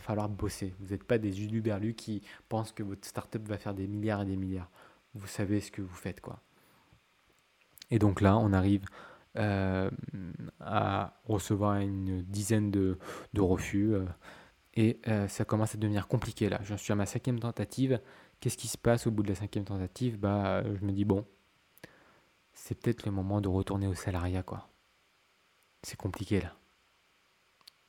falloir 0.00 0.28
bosser. 0.28 0.74
Vous 0.80 0.92
n'êtes 0.92 1.04
pas 1.04 1.18
des 1.18 1.44
uluberlus 1.44 1.94
qui 1.94 2.22
pensent 2.48 2.72
que 2.72 2.82
votre 2.82 3.06
startup 3.06 3.46
va 3.46 3.58
faire 3.58 3.74
des 3.74 3.86
milliards 3.86 4.22
et 4.22 4.26
des 4.26 4.36
milliards. 4.36 4.70
Vous 5.14 5.26
savez 5.26 5.60
ce 5.60 5.70
que 5.70 5.82
vous 5.82 5.94
faites 5.94 6.20
quoi. 6.20 6.40
Et 7.90 7.98
donc 7.98 8.22
là, 8.22 8.38
on 8.38 8.54
arrive 8.54 8.86
euh, 9.36 9.90
à 10.60 11.14
recevoir 11.26 11.76
une 11.76 12.22
dizaine 12.22 12.70
de, 12.70 12.98
refus. 13.38 13.94
Euh, 13.94 14.06
et 14.74 15.00
euh, 15.08 15.28
ça 15.28 15.44
commence 15.44 15.74
à 15.74 15.78
devenir 15.78 16.08
compliqué 16.08 16.48
là. 16.48 16.60
J'en 16.62 16.76
suis 16.76 16.92
à 16.92 16.96
ma 16.96 17.06
cinquième 17.06 17.38
tentative. 17.38 18.00
Qu'est-ce 18.40 18.56
qui 18.56 18.68
se 18.68 18.78
passe 18.78 19.06
au 19.06 19.10
bout 19.10 19.22
de 19.22 19.28
la 19.28 19.34
cinquième 19.34 19.64
tentative? 19.64 20.18
Bah, 20.18 20.62
je 20.64 20.84
me 20.84 20.92
dis 20.92 21.04
bon, 21.04 21.26
c'est 22.52 22.74
peut-être 22.74 23.06
le 23.06 23.12
moment 23.12 23.40
de 23.40 23.48
retourner 23.48 23.86
au 23.86 23.94
salariat 23.94 24.42
quoi. 24.42 24.68
C'est 25.82 25.96
compliqué 25.96 26.40
là. 26.40 26.54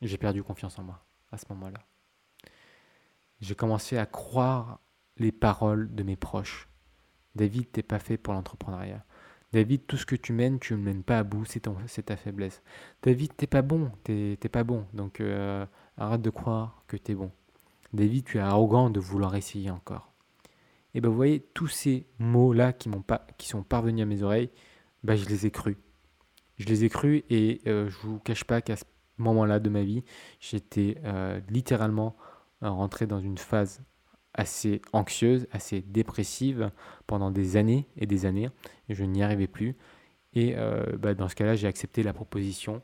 J'ai 0.02 0.18
perdu 0.18 0.44
confiance 0.44 0.78
en 0.80 0.84
moi 0.84 1.06
à 1.32 1.38
ce 1.38 1.46
moment-là. 1.50 1.80
J'ai 3.40 3.56
commencé 3.56 3.98
à 3.98 4.06
croire 4.06 4.80
les 5.18 5.32
paroles 5.32 5.94
de 5.94 6.04
mes 6.04 6.16
proches. 6.16 6.70
David, 7.36 7.72
t'es 7.72 7.84
pas 7.84 8.00
fait 8.00 8.18
pour 8.18 8.34
l'entrepreneuriat. 8.34 9.04
David, 9.54 9.86
tout 9.86 9.98
ce 9.98 10.06
que 10.06 10.16
tu 10.16 10.34
mènes, 10.34 10.60
tu 10.60 10.74
ne 10.74 10.80
mènes 10.80 11.04
pas 11.04 11.20
à 11.20 11.24
bout, 11.24 11.46
c'est 11.46 11.62
ta 12.06 12.18
faiblesse. 12.18 12.64
David, 13.04 13.36
t'es 13.36 13.48
pas 13.48 13.62
bon, 13.62 13.92
t'es 14.04 14.36
pas 14.52 14.64
bon. 14.64 14.88
Donc 14.94 15.20
euh, 15.22 15.66
Arrête 15.98 16.22
de 16.22 16.30
croire 16.30 16.84
que 16.88 16.98
tu 16.98 17.12
es 17.12 17.16
bon. 17.16 17.32
David, 17.94 18.26
tu 18.26 18.38
es 18.38 18.41
arrogant 18.41 18.89
de 18.89 19.00
vouloir 19.00 19.36
essayer 19.36 19.70
encore. 19.70 20.14
Et 20.96 21.02
ben 21.02 21.10
vous 21.10 21.16
voyez, 21.16 21.39
tous 21.54 21.68
ces 21.68 22.06
mots-là 22.20 22.74
qui, 22.74 22.89
qui 23.38 23.48
sont 23.48 23.64
parvenus 23.64 24.04
à 24.04 24.06
mes 24.06 24.22
oreilles, 24.24 24.50
ben, 25.04 25.16
je 25.16 25.28
les 25.28 25.46
ai 25.46 25.52
crus. 25.52 25.78
Je 26.58 26.66
les 26.66 26.86
ai 26.86 26.89
crus 26.89 27.24
et 27.30 27.62
euh, 27.68 27.89
je 27.89 27.98
vous 28.08 28.20
cache 28.20 28.44
pas 28.44 28.62
qu'à 28.62 28.76
ce 28.76 28.84
moment-là 29.18 29.60
de 29.60 29.70
ma 29.70 29.82
vie, 29.82 30.04
j'étais 30.39 30.98
euh, 31.04 31.39
littéralement 31.50 32.16
euh, 32.62 32.70
rentré 32.70 33.08
dans 33.08 33.20
une 33.20 33.38
phase 33.38 33.82
assez 34.34 34.82
anxieuse, 34.94 35.48
assez 35.52 35.82
dépressive 35.82 36.72
pendant 37.06 37.32
des 37.32 37.58
années 37.58 37.88
et 37.98 38.06
des 38.06 38.26
années. 38.26 38.50
Et 38.89 38.96
je 38.96 39.04
n'y 39.04 39.22
arrivais 39.22 39.48
plus. 39.48 39.76
Et 40.36 40.56
ben, 40.98 41.14
dans 41.14 41.30
ce 41.30 41.36
cas-là, 41.36 41.56
j'ai 41.56 41.68
accepté 41.68 42.02
la 42.02 42.12
proposition, 42.12 42.82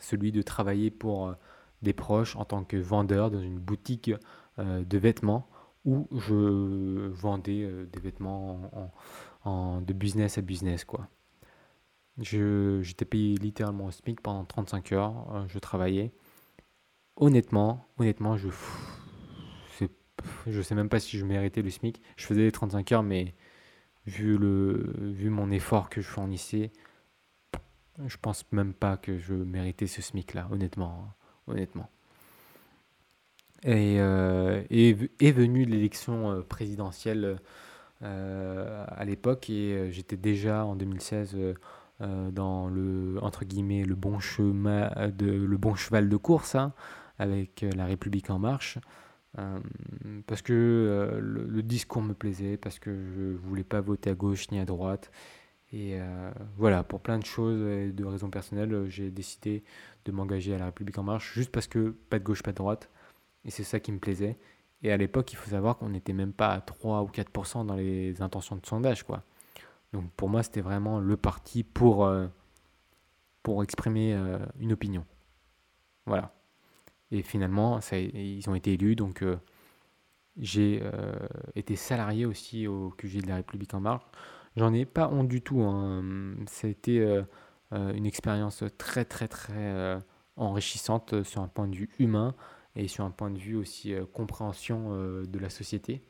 celui 0.00 0.32
de 0.32 0.40
travailler 0.40 0.90
pour 0.90 1.34
des 1.82 1.92
proches 1.92 2.36
en 2.36 2.44
tant 2.44 2.64
que 2.64 2.76
vendeur 2.76 3.30
dans 3.30 3.40
une 3.40 3.58
boutique 3.58 4.10
euh, 4.58 4.84
de 4.84 4.98
vêtements 4.98 5.48
où 5.84 6.06
je 6.12 7.08
vendais 7.08 7.62
euh, 7.64 7.86
des 7.86 8.00
vêtements 8.00 8.92
en, 9.44 9.80
de 9.80 9.92
business 9.92 10.38
à 10.38 10.42
business. 10.42 10.84
quoi. 10.84 11.08
J'étais 12.18 13.04
payé 13.04 13.36
littéralement 13.36 13.86
au 13.86 13.90
SMIC 13.90 14.20
pendant 14.20 14.44
35 14.44 14.92
heures. 14.92 15.34
Euh, 15.34 15.44
je 15.48 15.58
travaillais. 15.58 16.12
Honnêtement, 17.16 17.86
honnêtement, 17.98 18.36
je 18.36 18.48
je 20.46 20.62
sais 20.62 20.74
même 20.76 20.88
pas 20.88 21.00
si 21.00 21.18
je 21.18 21.24
méritais 21.24 21.62
le 21.62 21.70
SMIC. 21.70 22.00
Je 22.16 22.26
faisais 22.26 22.42
les 22.42 22.52
35 22.52 22.92
heures, 22.92 23.02
mais 23.02 23.34
vu, 24.06 24.38
le, 24.38 24.92
vu 24.98 25.30
mon 25.30 25.50
effort 25.50 25.88
que 25.88 26.00
je 26.00 26.06
fournissais, 26.06 26.70
je 28.06 28.16
pense 28.18 28.44
même 28.52 28.72
pas 28.72 28.96
que 28.96 29.18
je 29.18 29.34
méritais 29.34 29.86
ce 29.86 30.00
SMIC-là, 30.00 30.48
honnêtement 30.50 31.12
honnêtement. 31.52 31.88
Et 33.64 34.00
euh, 34.00 34.62
est, 34.70 35.32
venue 35.32 35.64
l'élection 35.64 36.32
euh, 36.32 36.40
présidentielle 36.40 37.38
euh, 38.02 38.84
à 38.88 39.04
l'époque 39.04 39.48
et 39.50 39.92
j'étais 39.92 40.16
déjà 40.16 40.64
en 40.64 40.74
2016 40.74 41.36
dans 42.32 42.66
le 42.66 43.18
entre 43.22 43.44
guillemets 43.44 43.84
le 43.84 43.94
bon 43.94 44.18
chemin 44.18 44.90
de 45.16 45.30
le 45.30 45.56
bon 45.56 45.76
cheval 45.76 46.08
de 46.08 46.16
course 46.16 46.56
hein, 46.56 46.72
avec 47.20 47.64
la 47.76 47.86
République 47.86 48.28
en 48.28 48.40
marche 48.40 48.78
parce 50.26 50.42
que 50.42 51.20
le, 51.20 51.46
le, 51.46 51.62
discours 51.62 52.02
me 52.02 52.12
plaisait 52.12 52.56
parce 52.56 52.80
que 52.80 52.90
je 52.92 53.36
voulais 53.46 53.62
pas 53.62 53.80
voter 53.80 54.10
à 54.10 54.14
gauche 54.14 54.50
ni 54.50 54.58
à 54.58 54.64
droite 54.64 55.12
et 55.72 55.98
euh, 55.98 56.30
voilà, 56.56 56.84
pour 56.84 57.00
plein 57.00 57.18
de 57.18 57.24
choses 57.24 57.66
et 57.66 57.92
de 57.92 58.04
raisons 58.04 58.28
personnelles, 58.28 58.90
j'ai 58.90 59.10
décidé 59.10 59.64
de 60.04 60.12
m'engager 60.12 60.54
à 60.54 60.58
la 60.58 60.66
République 60.66 60.98
en 60.98 61.02
marche 61.02 61.32
juste 61.32 61.50
parce 61.50 61.66
que 61.66 61.96
pas 62.10 62.18
de 62.18 62.24
gauche, 62.24 62.42
pas 62.42 62.52
de 62.52 62.56
droite. 62.56 62.90
Et 63.46 63.50
c'est 63.50 63.64
ça 63.64 63.80
qui 63.80 63.90
me 63.90 63.98
plaisait. 63.98 64.36
Et 64.82 64.92
à 64.92 64.96
l'époque, 64.98 65.32
il 65.32 65.36
faut 65.36 65.50
savoir 65.50 65.78
qu'on 65.78 65.88
n'était 65.88 66.12
même 66.12 66.32
pas 66.32 66.52
à 66.52 66.60
3 66.60 67.02
ou 67.02 67.06
4% 67.06 67.64
dans 67.64 67.74
les 67.74 68.20
intentions 68.20 68.56
de 68.56 68.66
sondage. 68.66 69.02
Quoi. 69.04 69.22
Donc 69.94 70.10
pour 70.12 70.28
moi, 70.28 70.42
c'était 70.42 70.60
vraiment 70.60 71.00
le 71.00 71.16
parti 71.16 71.62
pour, 71.62 72.04
euh, 72.04 72.26
pour 73.42 73.62
exprimer 73.62 74.12
euh, 74.14 74.38
une 74.60 74.72
opinion. 74.72 75.06
Voilà. 76.04 76.34
Et 77.10 77.22
finalement, 77.22 77.80
ils 77.92 78.44
ont 78.48 78.54
été 78.54 78.74
élus. 78.74 78.96
Donc 78.96 79.24
j'ai 80.38 80.82
été 81.54 81.76
salarié 81.76 82.24
aussi 82.24 82.66
au 82.66 82.90
QG 82.96 83.22
de 83.22 83.28
la 83.28 83.36
République 83.36 83.74
en 83.74 83.80
marche. 83.80 84.04
J'en 84.56 84.72
ai 84.74 84.84
pas 84.84 85.08
honte 85.08 85.28
du 85.28 85.40
tout. 85.40 85.62
Hein. 85.62 86.02
Ça 86.46 86.66
a 86.66 86.70
été 86.70 87.00
euh, 87.00 87.22
euh, 87.72 87.92
une 87.94 88.06
expérience 88.06 88.64
très 88.76 89.04
très 89.04 89.28
très 89.28 89.54
euh, 89.56 89.98
enrichissante 90.36 91.22
sur 91.22 91.40
un 91.40 91.48
point 91.48 91.68
de 91.68 91.76
vue 91.76 91.90
humain 91.98 92.34
et 92.76 92.88
sur 92.88 93.04
un 93.04 93.10
point 93.10 93.30
de 93.30 93.38
vue 93.38 93.56
aussi 93.56 93.94
compréhension 94.12 94.96
de 94.96 95.38
la 95.38 95.50
société. 95.50 96.02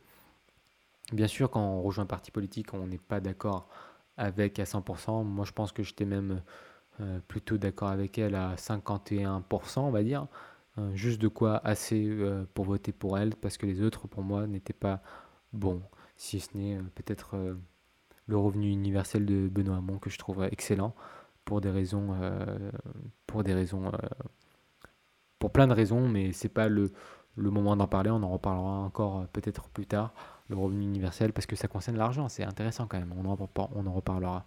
Bien 1.13 1.27
sûr, 1.27 1.51
quand 1.51 1.61
on 1.61 1.83
rejoint 1.83 2.05
un 2.05 2.07
parti 2.07 2.31
politique, 2.31 2.73
on 2.73 2.87
n'est 2.87 2.99
pas 2.99 3.21
d'accord 3.21 3.69
avec 4.17 4.61
à 4.61 4.65
100%. 4.65 5.25
Moi, 5.25 5.45
je 5.45 5.51
pense 5.51 5.73
que 5.73 5.83
j'étais 5.83 6.05
même 6.05 6.41
plutôt 7.27 7.59
d'accord 7.59 7.89
avec 7.89 8.17
elle 8.17 8.37
à 8.37 8.55
51%, 8.55 9.81
on 9.81 9.91
va 9.91 10.05
dire. 10.05 10.29
juste 10.95 11.21
de 11.21 11.27
quoi 11.27 11.61
assez 11.67 12.09
pour 12.55 12.67
voter 12.67 12.93
pour 12.93 13.19
elle, 13.19 13.35
parce 13.35 13.57
que 13.57 13.67
les 13.67 13.83
autres, 13.83 14.07
pour 14.07 14.23
moi, 14.23 14.47
n'étaient 14.47 14.73
pas 14.73 15.03
bons. 15.53 15.83
Si 16.17 16.39
ce 16.39 16.57
n'est 16.57 16.79
peut-être 16.95 17.57
le 18.27 18.37
revenu 18.37 18.71
universel 18.71 19.27
de 19.27 19.49
Benoît 19.49 19.77
Hamon 19.77 19.99
que 19.99 20.11
je 20.11 20.19
trouve 20.19 20.45
excellent 20.45 20.95
pour 21.45 21.61
des 21.61 21.71
raisons, 21.71 22.15
euh, 22.21 22.71
pour 23.27 23.43
des 23.43 23.55
raisons, 23.55 23.87
euh, 23.87 23.99
pour 25.39 25.51
plein 25.51 25.67
de 25.67 25.75
raisons, 25.75 26.09
mais 26.09 26.33
c'est 26.33 26.49
pas 26.49 26.69
le, 26.69 26.93
le 27.37 27.51
moment 27.51 27.77
d'en 27.77 27.89
parler. 27.89 28.11
On 28.11 28.23
en 28.23 28.31
reparlera 28.31 28.79
encore 28.79 29.21
euh, 29.21 29.25
peut-être 29.33 29.69
plus 29.69 29.87
tard. 29.87 30.13
Le 30.49 30.57
revenu 30.57 30.83
universel 30.83 31.33
parce 31.33 31.47
que 31.47 31.57
ça 31.57 31.69
concerne 31.69 31.97
l'argent, 31.97 32.29
c'est 32.29 32.45
intéressant 32.45 32.87
quand 32.87 32.99
même. 32.99 33.13
On 33.17 33.29
en, 33.29 33.49
on 33.75 33.87
en 33.87 33.93
reparlera. 33.93 34.45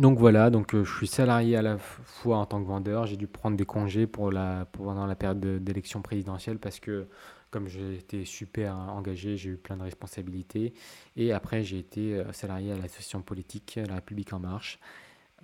Donc 0.00 0.18
voilà, 0.18 0.50
donc 0.50 0.74
je 0.74 0.92
suis 0.96 1.06
salarié 1.06 1.56
à 1.56 1.62
la 1.62 1.78
fois 1.78 2.38
en 2.38 2.46
tant 2.46 2.60
que 2.60 2.66
vendeur. 2.66 3.06
J'ai 3.06 3.16
dû 3.16 3.28
prendre 3.28 3.56
des 3.56 3.64
congés 3.64 4.08
pour 4.08 4.32
la, 4.32 4.66
pendant 4.72 5.06
la 5.06 5.14
période 5.14 5.38
d'élection 5.62 6.02
présidentielle 6.02 6.58
parce 6.58 6.80
que 6.80 7.06
comme 7.54 7.68
été 7.68 8.24
super 8.24 8.74
engagé, 8.74 9.36
j'ai 9.36 9.50
eu 9.50 9.56
plein 9.56 9.76
de 9.76 9.84
responsabilités. 9.84 10.74
Et 11.14 11.32
après, 11.32 11.62
j'ai 11.62 11.78
été 11.78 12.16
euh, 12.16 12.32
salarié 12.32 12.72
à 12.72 12.76
l'association 12.76 13.22
politique 13.22 13.78
La 13.86 13.94
République 13.94 14.32
En 14.32 14.40
Marche. 14.40 14.80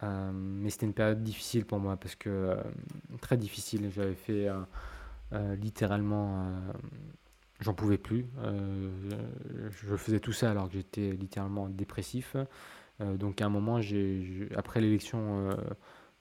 Euh, 0.03 0.33
mais 0.35 0.71
c'était 0.71 0.87
une 0.87 0.93
période 0.93 1.23
difficile 1.23 1.65
pour 1.65 1.79
moi 1.79 1.97
parce 1.97 2.17
que 2.17 2.29
euh, 2.29 2.57
très 3.21 3.37
difficile. 3.37 3.93
J'avais 3.95 4.17
fait 4.17 4.49
littéralement, 5.61 6.53
j'en 7.61 7.75
pouvais 7.75 7.99
plus. 7.99 8.27
je 9.71 9.95
faisais 9.95 10.19
tout 10.19 10.33
ça 10.33 10.51
alors 10.51 10.67
que 10.67 10.75
j'étais 10.75 11.13
littéralement 11.13 11.69
dépressif. 11.69 12.35
donc 12.99 13.41
à 13.41 13.47
un 13.47 13.51
moment, 13.51 13.79
après 14.57 14.81
l'élection 14.81 15.51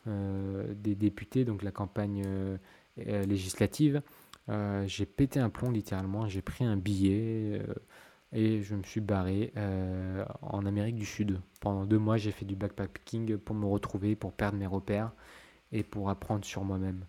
des 0.06 0.94
députés, 0.94 1.46
donc 1.46 1.64
la 1.64 1.72
campagne 1.72 2.24
législative, 2.98 4.04
j'ai 4.86 5.06
pété 5.06 5.40
un 5.40 5.50
plomb 5.50 5.72
littéralement, 5.72 6.28
j'ai 6.28 6.42
pris 6.42 6.66
un 6.66 6.78
billet 6.78 7.62
et 8.34 8.62
je 8.62 8.76
me 8.76 8.84
suis 8.84 9.02
barré 9.02 9.54
en 10.42 10.66
Amérique 10.66 10.96
du 10.96 11.06
Sud. 11.06 11.40
Pendant 11.62 11.86
deux 11.86 12.00
mois, 12.00 12.18
j'ai 12.18 12.32
fait 12.32 12.46
du 12.46 12.56
backpacking 12.56 13.38
pour 13.38 13.56
me 13.56 13.66
retrouver, 13.66 14.16
pour 14.16 14.34
perdre 14.34 14.58
mes 14.58 14.68
repères 14.68 15.12
et 15.72 15.84
pour 15.84 16.10
apprendre 16.10 16.46
sur 16.46 16.64
moi-même, 16.64 17.06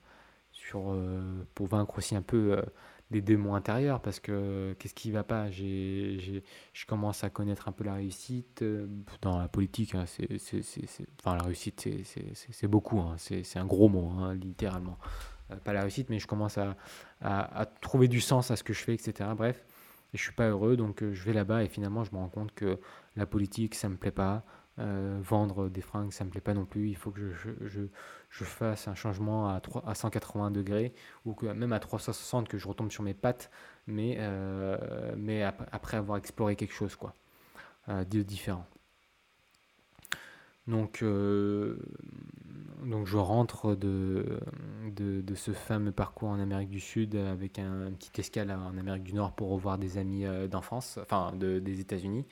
pour 1.54 1.66
vaincre 1.66 1.98
aussi 1.98 2.14
un 2.14 2.22
peu 2.22 2.62
des 3.10 3.20
démons 3.20 3.54
intérieurs 3.54 4.00
parce 4.00 4.20
que 4.20 4.74
qu'est-ce 4.78 4.94
qui 4.94 5.10
va 5.10 5.24
pas? 5.24 5.50
Je 5.50 6.40
commence 6.86 7.24
à 7.24 7.30
connaître 7.30 7.68
un 7.68 7.72
peu 7.72 7.84
la 7.84 7.94
réussite 7.94 8.62
euh, 8.62 8.86
dans 9.20 9.38
la 9.38 9.48
politique. 9.48 9.94
Hein, 9.94 10.04
la 11.26 11.38
réussite, 11.38 11.88
c'est, 12.04 12.68
beaucoup. 12.68 13.00
Hein, 13.00 13.16
c'est, 13.18 13.58
un 13.58 13.66
gros 13.66 13.88
mot, 13.88 14.10
hein, 14.18 14.34
littéralement. 14.34 14.98
Euh, 15.50 15.56
pas 15.56 15.72
la 15.72 15.82
réussite, 15.82 16.10
mais 16.10 16.18
je 16.18 16.26
commence 16.26 16.58
à, 16.58 16.76
trouver 17.80 18.08
du 18.08 18.20
sens 18.20 18.50
à 18.50 18.56
ce 18.56 18.64
que 18.64 18.72
je 18.72 18.82
fais, 18.82 18.94
etc. 18.94 19.30
Bref, 19.36 19.64
et 20.12 20.18
je 20.18 20.22
suis 20.22 20.32
pas 20.32 20.48
heureux, 20.48 20.76
donc 20.76 21.02
euh, 21.02 21.12
je 21.12 21.22
vais 21.24 21.32
là-bas 21.32 21.62
et 21.62 21.68
finalement 21.68 22.04
je 22.04 22.12
me 22.12 22.18
rends 22.18 22.28
compte 22.28 22.52
que 22.54 22.78
la 23.16 23.26
politique, 23.26 23.74
ça 23.74 23.88
me 23.88 23.96
plaît 23.96 24.10
pas. 24.10 24.42
vendre 24.78 25.68
des 25.68 25.82
fringues, 25.82 26.12
ça 26.12 26.24
me 26.24 26.30
plaît 26.30 26.40
pas 26.40 26.54
non 26.54 26.64
plus. 26.64 26.88
Il 26.88 26.96
faut 26.96 27.10
que 27.10 27.32
je, 27.34 27.50
je, 28.30 28.44
fasse 28.44 28.88
un 28.88 28.94
changement 28.94 29.50
à, 29.54 29.60
3, 29.60 29.84
à 29.86 29.94
180 29.94 30.50
degrés 30.52 30.94
ou 31.26 31.34
que 31.34 31.46
même 31.46 31.72
à 31.74 31.80
360 31.80 32.48
que 32.48 32.56
je 32.56 32.66
retombe 32.66 32.90
sur 32.90 33.02
mes 33.02 33.12
pattes, 33.12 33.50
mais, 33.86 34.16
euh, 34.18 35.50
après 35.72 35.96
avoir 35.96 36.18
exploré 36.18 36.56
quelque 36.56 36.74
chose 36.74 36.96
quoi, 36.96 37.14
euh, 37.88 38.04
de 38.04 38.22
différent. 38.22 38.66
Donc, 40.66 41.02
euh, 41.02 41.78
donc 42.84 43.06
je 43.06 43.16
rentre 43.16 43.74
de, 43.74 44.40
de, 44.94 45.34
ce 45.34 45.52
fameux 45.52 45.92
parcours 45.92 46.28
en 46.28 46.38
Amérique 46.38 46.70
du 46.70 46.80
Sud 46.80 47.16
avec 47.16 47.58
un, 47.58 47.90
petit 47.92 48.20
escale 48.20 48.50
en 48.50 48.76
Amérique 48.78 49.02
du 49.02 49.14
Nord 49.14 49.32
pour 49.32 49.50
revoir 49.50 49.78
des 49.78 49.98
amis 49.98 50.24
d'enfance, 50.48 50.98
enfin 51.02 51.32
de, 51.34 51.58
des 51.58 51.80
États-Unis. 51.80 52.26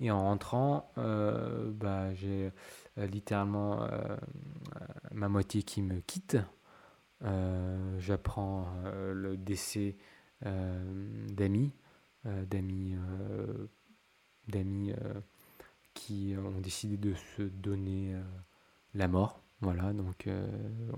Et 0.00 0.10
en 0.10 0.20
rentrant, 0.20 0.92
bah, 0.96 2.14
j'ai 2.14 2.52
euh, 2.98 3.06
littéralement 3.06 3.82
euh, 3.82 3.88
euh, 3.88 4.16
ma 5.12 5.28
moitié 5.28 5.62
qui 5.62 5.82
me 5.82 6.00
quitte. 6.00 6.36
J'apprends 7.98 8.68
le 8.84 9.38
décès 9.38 9.96
d'amis, 10.42 11.72
d'amis, 12.24 12.96
d'amis 14.46 14.92
qui 15.94 16.34
ont 16.36 16.60
décidé 16.60 16.96
de 16.96 17.14
se 17.36 17.42
donner 17.42 18.14
la 18.94 19.08
mort. 19.08 19.40
Voilà, 19.60 19.92
donc 19.92 20.28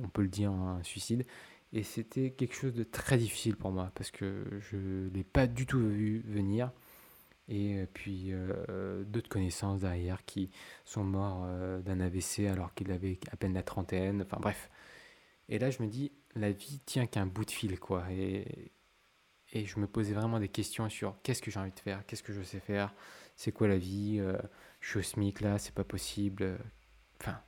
on 0.03 0.09
peut 0.09 0.23
le 0.23 0.29
dire 0.29 0.51
un 0.51 0.83
suicide. 0.83 1.25
Et 1.73 1.83
c'était 1.83 2.31
quelque 2.31 2.55
chose 2.55 2.75
de 2.75 2.85
très 2.85 3.19
difficile 3.19 3.57
pour 3.57 3.71
moi 3.71 3.91
parce 3.95 4.11
que 4.11 4.45
je 4.71 4.77
ne 4.77 5.11
l'ai 5.11 5.25
pas 5.25 5.47
du 5.47 5.67
tout 5.67 5.79
vu 5.79 6.23
venir 6.27 6.71
et 7.49 7.77
euh, 7.77 7.87
puis 7.93 8.33
euh, 8.33 9.05
d'autres 9.05 9.29
connaissances 9.29 9.81
derrière 9.81 10.25
qui 10.25 10.51
sont 10.85 11.05
morts 11.05 11.45
euh, 11.47 11.81
d'un 11.81 12.01
AVC 12.01 12.47
alors 12.51 12.75
qu'il 12.75 12.91
avait 12.91 13.19
à 13.31 13.37
peine 13.37 13.55
la 13.55 13.63
trentaine, 13.63 14.23
enfin 14.23 14.39
bref. 14.41 14.71
Et 15.49 15.59
là 15.59 15.71
je 15.71 15.83
me 15.83 15.89
dis, 15.89 16.13
la 16.35 16.51
vie 16.51 16.81
tient 16.87 17.07
qu'un 17.07 17.27
bout 17.27 17.45
de 17.45 17.51
fil 17.51 17.79
quoi. 17.79 18.05
Et, 18.11 18.73
et 19.53 19.65
je 19.65 19.79
me 19.79 19.87
posais 19.87 20.15
vraiment 20.15 20.41
des 20.41 20.49
questions 20.49 20.89
sur 20.89 21.17
qu'est-ce 21.23 21.43
que 21.43 21.51
j'ai 21.51 21.61
envie 21.61 21.73
de 21.73 21.81
faire, 21.81 22.05
qu'est-ce 22.07 22.23
que 22.23 22.33
je 22.33 22.43
sais 22.43 22.61
faire, 22.61 22.95
c'est 23.37 23.53
quoi 23.53 23.69
la 23.69 23.79
vie, 23.79 24.21
je 24.87 24.91
suis 24.93 24.99
au 25.01 25.03
SMIC 25.03 25.41
là, 25.41 25.59
c'est 25.59 25.75
pas 25.75 25.83
possible. 25.83 26.61
Enfin, 27.21 27.43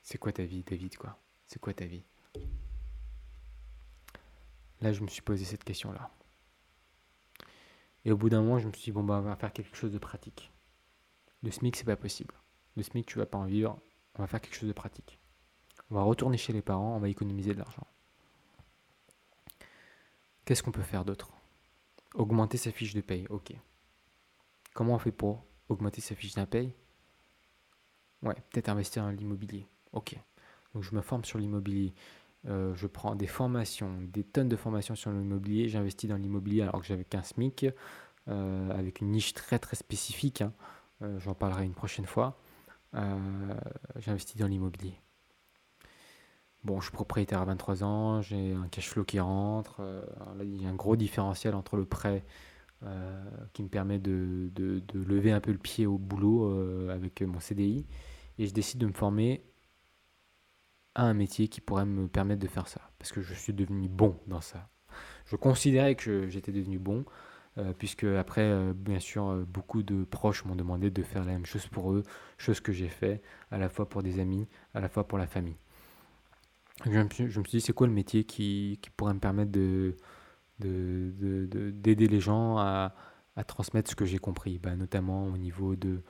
c'est 0.00 0.16
quoi 0.16 0.30
ta 0.30 0.44
vie 0.44 0.62
David 0.62 0.96
quoi? 0.96 1.18
C'est 1.48 1.58
quoi 1.58 1.74
ta 1.74 1.84
vie? 1.84 2.04
Là 4.80 4.92
je 4.92 5.00
me 5.00 5.08
suis 5.08 5.20
posé 5.20 5.44
cette 5.44 5.64
question 5.64 5.90
là. 5.90 6.12
Et 8.04 8.12
au 8.12 8.16
bout 8.16 8.30
d'un 8.30 8.40
moment, 8.40 8.60
je 8.60 8.68
me 8.68 8.72
suis 8.72 8.84
dit, 8.84 8.92
bon, 8.92 9.04
bah, 9.04 9.18
on 9.18 9.22
va 9.22 9.36
faire 9.36 9.52
quelque 9.52 9.76
chose 9.76 9.92
de 9.92 9.98
pratique. 9.98 10.50
Le 11.44 11.52
SMIC, 11.52 11.76
c'est 11.76 11.84
pas 11.84 11.94
possible. 11.94 12.34
Le 12.76 12.82
SMIC, 12.82 13.06
tu 13.06 13.18
vas 13.18 13.26
pas 13.26 13.38
en 13.38 13.44
vivre. 13.44 13.78
On 14.16 14.22
va 14.22 14.26
faire 14.26 14.40
quelque 14.40 14.56
chose 14.56 14.68
de 14.68 14.72
pratique. 14.72 15.20
On 15.88 15.94
va 15.94 16.02
retourner 16.02 16.36
chez 16.36 16.52
les 16.52 16.62
parents, 16.62 16.96
on 16.96 16.98
va 16.98 17.08
économiser 17.08 17.52
de 17.52 17.58
l'argent. 17.58 17.86
Qu'est-ce 20.44 20.64
qu'on 20.64 20.72
peut 20.72 20.82
faire 20.82 21.04
d'autre? 21.04 21.32
Augmenter 22.14 22.58
sa 22.58 22.72
fiche 22.72 22.94
de 22.94 23.00
paye, 23.00 23.26
ok. 23.28 23.54
Comment 24.74 24.94
on 24.94 24.98
fait 24.98 25.12
pour 25.12 25.44
augmenter 25.68 26.00
sa 26.00 26.14
fiche 26.14 26.34
de 26.34 26.44
paye 26.44 26.74
Ouais, 28.22 28.34
peut-être 28.50 28.68
investir 28.68 29.02
dans 29.02 29.10
l'immobilier. 29.10 29.66
Ok. 29.92 30.16
Donc 30.74 30.82
je 30.82 30.94
me 30.94 31.00
forme 31.00 31.24
sur 31.24 31.38
l'immobilier. 31.38 31.92
Euh, 32.48 32.74
je 32.74 32.86
prends 32.86 33.14
des 33.14 33.26
formations, 33.26 33.98
des 34.00 34.24
tonnes 34.24 34.48
de 34.48 34.56
formations 34.56 34.94
sur 34.94 35.10
l'immobilier. 35.10 35.68
J'investis 35.68 36.08
dans 36.08 36.16
l'immobilier 36.16 36.62
alors 36.62 36.80
que 36.80 36.86
j'avais 36.86 37.04
qu'un 37.04 37.22
SMIC, 37.22 37.66
euh, 38.28 38.70
avec 38.70 39.00
une 39.00 39.10
niche 39.10 39.34
très 39.34 39.58
très 39.58 39.76
spécifique. 39.76 40.42
Hein. 40.42 40.52
Euh, 41.02 41.18
j'en 41.18 41.34
parlerai 41.34 41.64
une 41.64 41.74
prochaine 41.74 42.06
fois. 42.06 42.38
J'investis 43.96 44.36
dans 44.36 44.46
l'immobilier. 44.46 45.00
Bon, 46.62 46.78
je 46.78 46.84
suis 46.84 46.92
propriétaire 46.92 47.40
à 47.40 47.44
23 47.46 47.82
ans, 47.82 48.20
j'ai 48.20 48.52
un 48.52 48.68
cash 48.68 48.88
flow 48.90 49.02
qui 49.02 49.18
rentre. 49.18 49.80
il 50.40 50.62
y 50.62 50.66
a 50.66 50.68
un 50.68 50.74
gros 50.74 50.94
différentiel 50.94 51.54
entre 51.54 51.76
le 51.76 51.86
prêt 51.86 52.22
qui 53.52 53.62
me 53.62 53.68
permet 53.68 53.98
de, 53.98 54.50
lever 54.92 55.32
un 55.32 55.40
peu 55.40 55.52
le 55.52 55.58
pied 55.58 55.86
au 55.86 55.98
boulot 55.98 56.88
avec 56.90 57.22
mon 57.22 57.40
CDI. 57.40 57.86
Et 58.38 58.46
je 58.46 58.52
décide 58.52 58.80
de 58.80 58.86
me 58.86 58.92
former 58.92 59.44
à 60.94 61.04
un 61.04 61.14
métier 61.14 61.48
qui 61.48 61.60
pourrait 61.60 61.86
me 61.86 62.08
permettre 62.08 62.40
de 62.40 62.48
faire 62.48 62.68
ça. 62.68 62.80
Parce 62.98 63.12
que 63.12 63.22
je 63.22 63.34
suis 63.34 63.52
devenu 63.52 63.88
bon 63.88 64.18
dans 64.26 64.40
ça. 64.40 64.68
Je 65.26 65.36
considérais 65.36 65.94
que 65.94 66.28
j'étais 66.28 66.52
devenu 66.52 66.78
bon, 66.78 67.04
euh, 67.58 67.72
puisque 67.76 68.04
après, 68.04 68.42
euh, 68.42 68.72
bien 68.74 68.98
sûr, 68.98 69.28
euh, 69.28 69.44
beaucoup 69.46 69.82
de 69.82 70.04
proches 70.04 70.44
m'ont 70.44 70.56
demandé 70.56 70.90
de 70.90 71.02
faire 71.02 71.24
la 71.24 71.32
même 71.32 71.46
chose 71.46 71.66
pour 71.66 71.92
eux, 71.92 72.02
chose 72.38 72.60
que 72.60 72.72
j'ai 72.72 72.88
fait, 72.88 73.22
à 73.50 73.58
la 73.58 73.68
fois 73.68 73.88
pour 73.88 74.02
des 74.02 74.20
amis, 74.20 74.48
à 74.74 74.80
la 74.80 74.88
fois 74.88 75.06
pour 75.06 75.18
la 75.18 75.26
famille. 75.26 75.56
Je 76.86 76.98
me 76.98 77.08
suis, 77.10 77.58
dit, 77.58 77.60
c'est 77.60 77.72
quoi 77.72 77.86
le 77.86 77.92
métier 77.92 78.24
qui, 78.24 78.80
pourrait 78.96 79.14
me 79.14 79.20
permettre 79.20 79.52
de, 79.52 79.96
d'aider 80.58 81.46
de, 81.46 81.94
de, 81.94 82.06
les 82.06 82.20
gens 82.20 82.58
à, 82.58 82.94
à, 83.36 83.44
transmettre 83.44 83.90
ce 83.90 83.96
que 83.96 84.04
j'ai 84.04 84.18
compris, 84.18 84.58
bah, 84.58 84.76
notamment 84.76 85.26
au 85.26 85.36
niveau 85.38 85.76
de, 85.76 86.02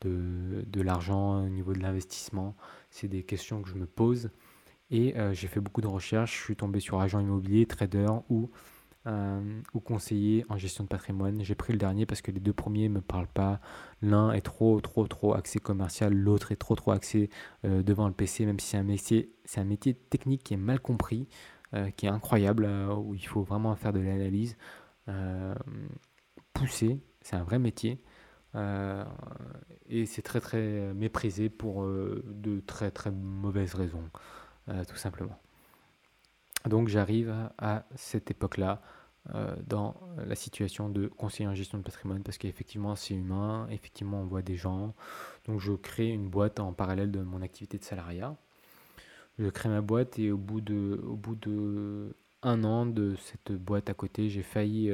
de, 0.00 0.64
de 0.66 0.82
l'argent, 0.82 1.44
au 1.44 1.48
niveau 1.48 1.72
de 1.72 1.80
l'investissement. 1.80 2.56
C'est 2.90 3.08
des 3.08 3.22
questions 3.22 3.62
que 3.62 3.68
je 3.68 3.74
me 3.74 3.86
pose. 3.86 4.30
Et 4.90 5.16
euh, 5.18 5.34
j'ai 5.34 5.48
fait 5.48 5.60
beaucoup 5.60 5.80
de 5.80 5.86
recherches. 5.86 6.36
Je 6.36 6.44
suis 6.44 6.56
tombé 6.56 6.80
sur 6.80 7.00
agent 7.00 7.20
immobilier, 7.20 7.66
trader 7.66 8.06
ou, 8.30 8.50
euh, 9.06 9.60
ou 9.74 9.80
conseiller 9.80 10.44
en 10.48 10.56
gestion 10.56 10.84
de 10.84 10.88
patrimoine. 10.88 11.42
J'ai 11.42 11.54
pris 11.54 11.72
le 11.72 11.78
dernier 11.78 12.06
parce 12.06 12.22
que 12.22 12.30
les 12.30 12.40
deux 12.40 12.54
premiers 12.54 12.88
ne 12.88 12.94
me 12.94 13.00
parlent 13.00 13.28
pas. 13.28 13.60
L'un 14.00 14.32
est 14.32 14.40
trop, 14.40 14.80
trop, 14.80 15.06
trop 15.06 15.34
axé 15.34 15.58
commercial. 15.58 16.14
L'autre 16.14 16.52
est 16.52 16.56
trop, 16.56 16.74
trop 16.74 16.92
axé 16.92 17.28
euh, 17.64 17.82
devant 17.82 18.08
le 18.08 18.14
PC, 18.14 18.46
même 18.46 18.58
si 18.60 18.68
c'est 18.68 18.78
un 18.78 18.86
c'est 19.44 19.60
un 19.60 19.64
métier 19.64 19.94
technique 19.94 20.42
qui 20.42 20.54
est 20.54 20.58
mal 20.58 20.80
compris, 20.80 21.28
qui 21.96 22.06
est 22.06 22.10
incroyable, 22.10 22.66
où 22.96 23.14
il 23.14 23.26
faut 23.26 23.42
vraiment 23.42 23.74
faire 23.76 23.92
de 23.92 24.00
l'analyse 24.00 24.56
poussée. 26.52 27.00
C'est 27.20 27.36
un 27.36 27.44
vrai 27.44 27.58
métier. 27.58 28.02
Euh, 28.54 29.04
et 29.88 30.06
c'est 30.06 30.22
très 30.22 30.40
très 30.40 30.92
méprisé 30.94 31.48
pour 31.48 31.82
euh, 31.82 32.24
de 32.26 32.60
très 32.60 32.90
très 32.90 33.10
mauvaises 33.10 33.74
raisons, 33.74 34.10
euh, 34.68 34.84
tout 34.84 34.96
simplement. 34.96 35.38
Donc 36.66 36.88
j'arrive 36.88 37.34
à 37.58 37.84
cette 37.94 38.30
époque-là 38.30 38.82
dans 39.66 39.94
la 40.16 40.34
situation 40.34 40.88
de 40.88 41.06
conseiller 41.06 41.46
en 41.46 41.52
gestion 41.52 41.76
de 41.76 41.82
patrimoine 41.82 42.22
parce 42.22 42.38
qu'effectivement 42.38 42.96
c'est 42.96 43.12
humain, 43.12 43.66
effectivement 43.70 44.22
on 44.22 44.24
voit 44.24 44.40
des 44.40 44.56
gens. 44.56 44.94
Donc 45.44 45.60
je 45.60 45.72
crée 45.74 46.08
une 46.08 46.30
boîte 46.30 46.60
en 46.60 46.72
parallèle 46.72 47.10
de 47.10 47.20
mon 47.20 47.42
activité 47.42 47.76
de 47.76 47.84
salariat. 47.84 48.36
Je 49.38 49.48
crée 49.48 49.68
ma 49.68 49.80
boîte 49.80 50.18
et 50.18 50.32
au 50.32 50.38
bout 50.38 50.60
de, 50.60 51.00
au 51.04 51.16
bout 51.16 51.36
de 51.36 52.16
un 52.42 52.64
an 52.64 52.86
de 52.86 53.16
cette 53.16 53.52
boîte 53.52 53.90
à 53.90 53.94
côté, 53.94 54.28
j'ai 54.28 54.42
failli 54.42 54.92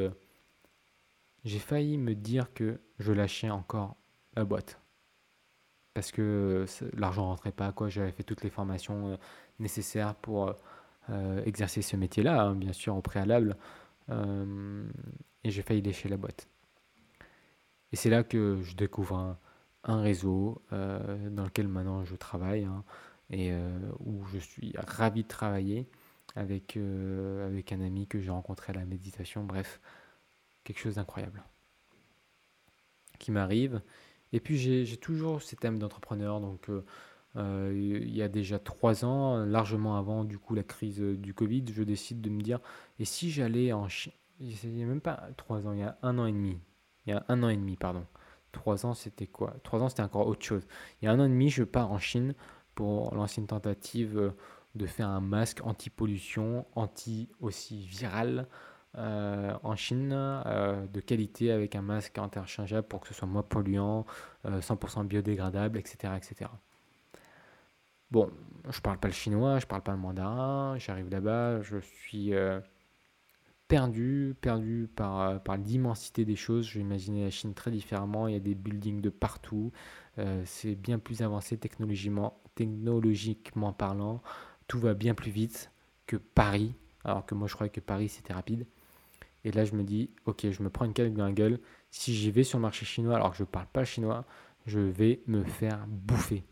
j'ai 1.44 1.58
failli 1.58 1.98
me 1.98 2.14
dire 2.14 2.52
que 2.54 2.80
je 2.98 3.12
lâchais 3.12 3.50
encore 3.50 3.96
la 4.34 4.44
boîte. 4.44 4.80
Parce 5.92 6.10
que 6.10 6.64
l'argent 6.96 7.26
rentrait 7.26 7.52
pas, 7.52 7.70
quoi. 7.72 7.88
J'avais 7.88 8.12
fait 8.12 8.22
toutes 8.22 8.42
les 8.42 8.50
formations 8.50 9.12
euh, 9.12 9.16
nécessaires 9.58 10.14
pour 10.16 10.54
euh, 11.10 11.44
exercer 11.44 11.82
ce 11.82 11.96
métier-là, 11.96 12.42
hein, 12.42 12.54
bien 12.54 12.72
sûr, 12.72 12.96
au 12.96 13.02
préalable. 13.02 13.56
Euh, 14.10 14.84
et 15.44 15.50
j'ai 15.50 15.62
failli 15.62 15.82
lâcher 15.82 16.08
la 16.08 16.16
boîte. 16.16 16.48
Et 17.92 17.96
c'est 17.96 18.10
là 18.10 18.24
que 18.24 18.60
je 18.62 18.74
découvre 18.74 19.36
un, 19.84 20.00
réseau 20.00 20.62
dans 20.70 21.44
lequel 21.44 21.68
maintenant 21.68 22.04
je 22.04 22.16
travaille 22.16 22.64
hein, 22.64 22.82
et 23.30 23.52
où 24.00 24.24
je 24.26 24.38
suis 24.38 24.74
ravi 24.76 25.22
de 25.22 25.28
travailler 25.28 25.86
avec, 26.36 26.76
avec 26.76 27.72
un 27.72 27.80
ami 27.80 28.06
que 28.06 28.20
j'ai 28.20 28.30
rencontré 28.30 28.72
à 28.72 28.76
la 28.76 28.84
méditation. 28.84 29.44
Bref, 29.44 29.80
quelque 30.64 30.78
chose 30.78 30.96
d'incroyable 30.96 31.42
qui 33.18 33.30
m'arrive. 33.30 33.80
Et 34.32 34.40
puis 34.40 34.58
j'ai 34.58 34.96
toujours 34.96 35.42
ces 35.42 35.56
thèmes 35.56 35.78
d'entrepreneur, 35.78 36.40
donc 36.40 36.68
euh, 36.68 36.84
euh, 37.36 37.72
il 37.74 38.14
y 38.14 38.22
a 38.22 38.28
déjà 38.28 38.58
trois 38.58 39.04
ans, 39.04 39.44
largement 39.44 39.96
avant 39.96 40.24
du 40.24 40.38
coup 40.38 40.54
la 40.54 40.64
crise 40.64 40.98
du 41.00 41.34
Covid, 41.34 41.64
je 41.72 41.82
décide 41.84 42.20
de 42.20 42.30
me 42.30 42.40
dire 42.40 42.58
et 42.98 43.04
si 43.04 43.30
j'allais 43.30 43.72
en 43.72 43.88
Chine 43.88 44.12
Il 44.40 44.56
n'y 44.72 44.82
a 44.82 44.86
même 44.86 45.00
pas 45.00 45.28
trois 45.36 45.66
ans, 45.66 45.72
il 45.72 45.80
y 45.80 45.84
a 45.84 45.96
un 46.02 46.18
an 46.18 46.26
et 46.26 46.32
demi. 46.32 46.58
Il 47.06 47.10
y 47.10 47.12
a 47.12 47.24
un 47.28 47.42
an 47.42 47.48
et 47.48 47.56
demi, 47.56 47.76
pardon. 47.76 48.04
Trois 48.50 48.86
ans, 48.86 48.94
c'était 48.94 49.26
quoi? 49.26 49.54
Trois 49.62 49.82
ans, 49.82 49.88
c'était 49.88 50.02
encore 50.02 50.26
autre 50.26 50.44
chose. 50.44 50.66
Il 51.00 51.04
y 51.04 51.08
a 51.08 51.12
un 51.12 51.20
an 51.20 51.26
et 51.26 51.28
demi, 51.28 51.50
je 51.50 51.64
pars 51.64 51.92
en 51.92 51.98
Chine 51.98 52.34
pour 52.74 53.14
lancer 53.14 53.40
une 53.40 53.46
tentative 53.46 54.32
de 54.74 54.86
faire 54.86 55.08
un 55.08 55.20
masque 55.20 55.60
anti-pollution, 55.64 56.66
anti 56.74 57.28
aussi 57.40 57.86
viral 57.86 58.46
euh, 58.96 59.52
en 59.64 59.74
Chine 59.74 60.12
euh, 60.12 60.86
de 60.86 61.00
qualité 61.00 61.50
avec 61.50 61.74
un 61.74 61.82
masque 61.82 62.16
interchangeable 62.16 62.86
pour 62.86 63.00
que 63.00 63.08
ce 63.08 63.14
soit 63.14 63.26
moins 63.26 63.42
polluant, 63.42 64.06
100% 64.46 65.00
euh, 65.00 65.04
biodégradable, 65.04 65.78
etc., 65.78 66.14
etc. 66.16 66.50
Bon, 68.12 68.30
je 68.70 68.80
parle 68.80 68.98
pas 68.98 69.08
le 69.08 69.14
chinois, 69.14 69.58
je 69.58 69.66
parle 69.66 69.82
pas 69.82 69.90
le 69.90 69.98
mandarin, 69.98 70.78
j'arrive 70.78 71.10
là-bas, 71.10 71.62
je 71.62 71.78
suis 71.78 72.32
perdu, 73.66 74.36
perdu 74.40 74.88
par, 74.94 75.42
par 75.42 75.56
l'immensité 75.56 76.24
des 76.24 76.36
choses. 76.36 76.64
Je 76.64 76.78
imaginais 76.78 77.24
la 77.24 77.30
Chine 77.30 77.54
très 77.54 77.72
différemment, 77.72 78.28
il 78.28 78.34
y 78.34 78.36
a 78.36 78.40
des 78.40 78.54
buildings 78.54 79.00
de 79.00 79.10
partout, 79.10 79.72
c'est 80.44 80.76
bien 80.76 81.00
plus 81.00 81.22
avancé 81.22 81.58
technologiquement, 81.58 82.40
technologiquement 82.54 83.72
parlant, 83.72 84.22
tout 84.68 84.78
va 84.78 84.94
bien 84.94 85.14
plus 85.14 85.30
vite 85.30 85.70
que 86.06 86.16
Paris, 86.16 86.74
alors 87.04 87.26
que 87.26 87.34
moi 87.34 87.48
je 87.48 87.54
croyais 87.54 87.72
que 87.72 87.80
Paris 87.80 88.08
c'était 88.08 88.32
rapide. 88.32 88.66
Et 89.44 89.52
là, 89.52 89.64
je 89.64 89.74
me 89.74 89.82
dis, 89.82 90.10
ok, 90.24 90.50
je 90.50 90.62
me 90.62 90.70
prends 90.70 90.86
une 90.86 90.94
calque 90.94 91.12
dans 91.12 91.26
la 91.26 91.32
gueule. 91.32 91.60
Si 91.90 92.14
j'y 92.14 92.30
vais 92.30 92.44
sur 92.44 92.58
le 92.58 92.62
marché 92.62 92.86
chinois 92.86 93.16
alors 93.16 93.32
que 93.32 93.36
je 93.36 93.42
ne 93.42 93.48
parle 93.48 93.66
pas 93.66 93.84
chinois, 93.84 94.24
je 94.66 94.80
vais 94.80 95.22
me 95.26 95.44
faire 95.44 95.86
bouffer. 95.86 96.44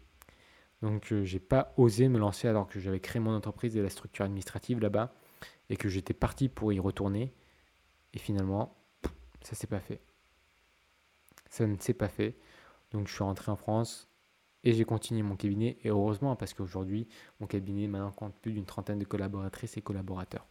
Donc, 0.82 1.06
je 1.08 1.14
euh, 1.14 1.24
j'ai 1.24 1.38
pas 1.38 1.72
osé 1.76 2.08
me 2.08 2.18
lancer 2.18 2.48
alors 2.48 2.66
que 2.66 2.80
j'avais 2.80 3.00
créé 3.00 3.20
mon 3.20 3.34
entreprise 3.34 3.76
et 3.76 3.82
la 3.82 3.88
structure 3.88 4.24
administrative 4.24 4.80
là-bas 4.80 5.14
et 5.70 5.76
que 5.76 5.88
j'étais 5.88 6.12
parti 6.12 6.48
pour 6.48 6.72
y 6.72 6.80
retourner. 6.80 7.32
Et 8.12 8.18
finalement, 8.18 8.76
ça 9.40 9.54
s'est 9.54 9.66
pas 9.66 9.80
fait. 9.80 10.00
Ça 11.48 11.66
ne 11.66 11.76
s'est 11.78 11.94
pas 11.94 12.08
fait. 12.08 12.36
Donc, 12.90 13.08
je 13.08 13.14
suis 13.14 13.24
rentré 13.24 13.50
en 13.50 13.56
France 13.56 14.11
et 14.64 14.72
j'ai 14.72 14.84
continué 14.84 15.22
mon 15.22 15.36
cabinet. 15.36 15.76
Et 15.84 15.88
heureusement, 15.88 16.36
parce 16.36 16.54
qu'aujourd'hui, 16.54 17.08
mon 17.40 17.46
cabinet 17.46 17.86
maintenant 17.86 18.12
compte 18.12 18.34
plus 18.34 18.52
d'une 18.52 18.66
trentaine 18.66 18.98
de 18.98 19.04
collaboratrices 19.04 19.76
et 19.76 19.82
collaborateurs. 19.82 20.46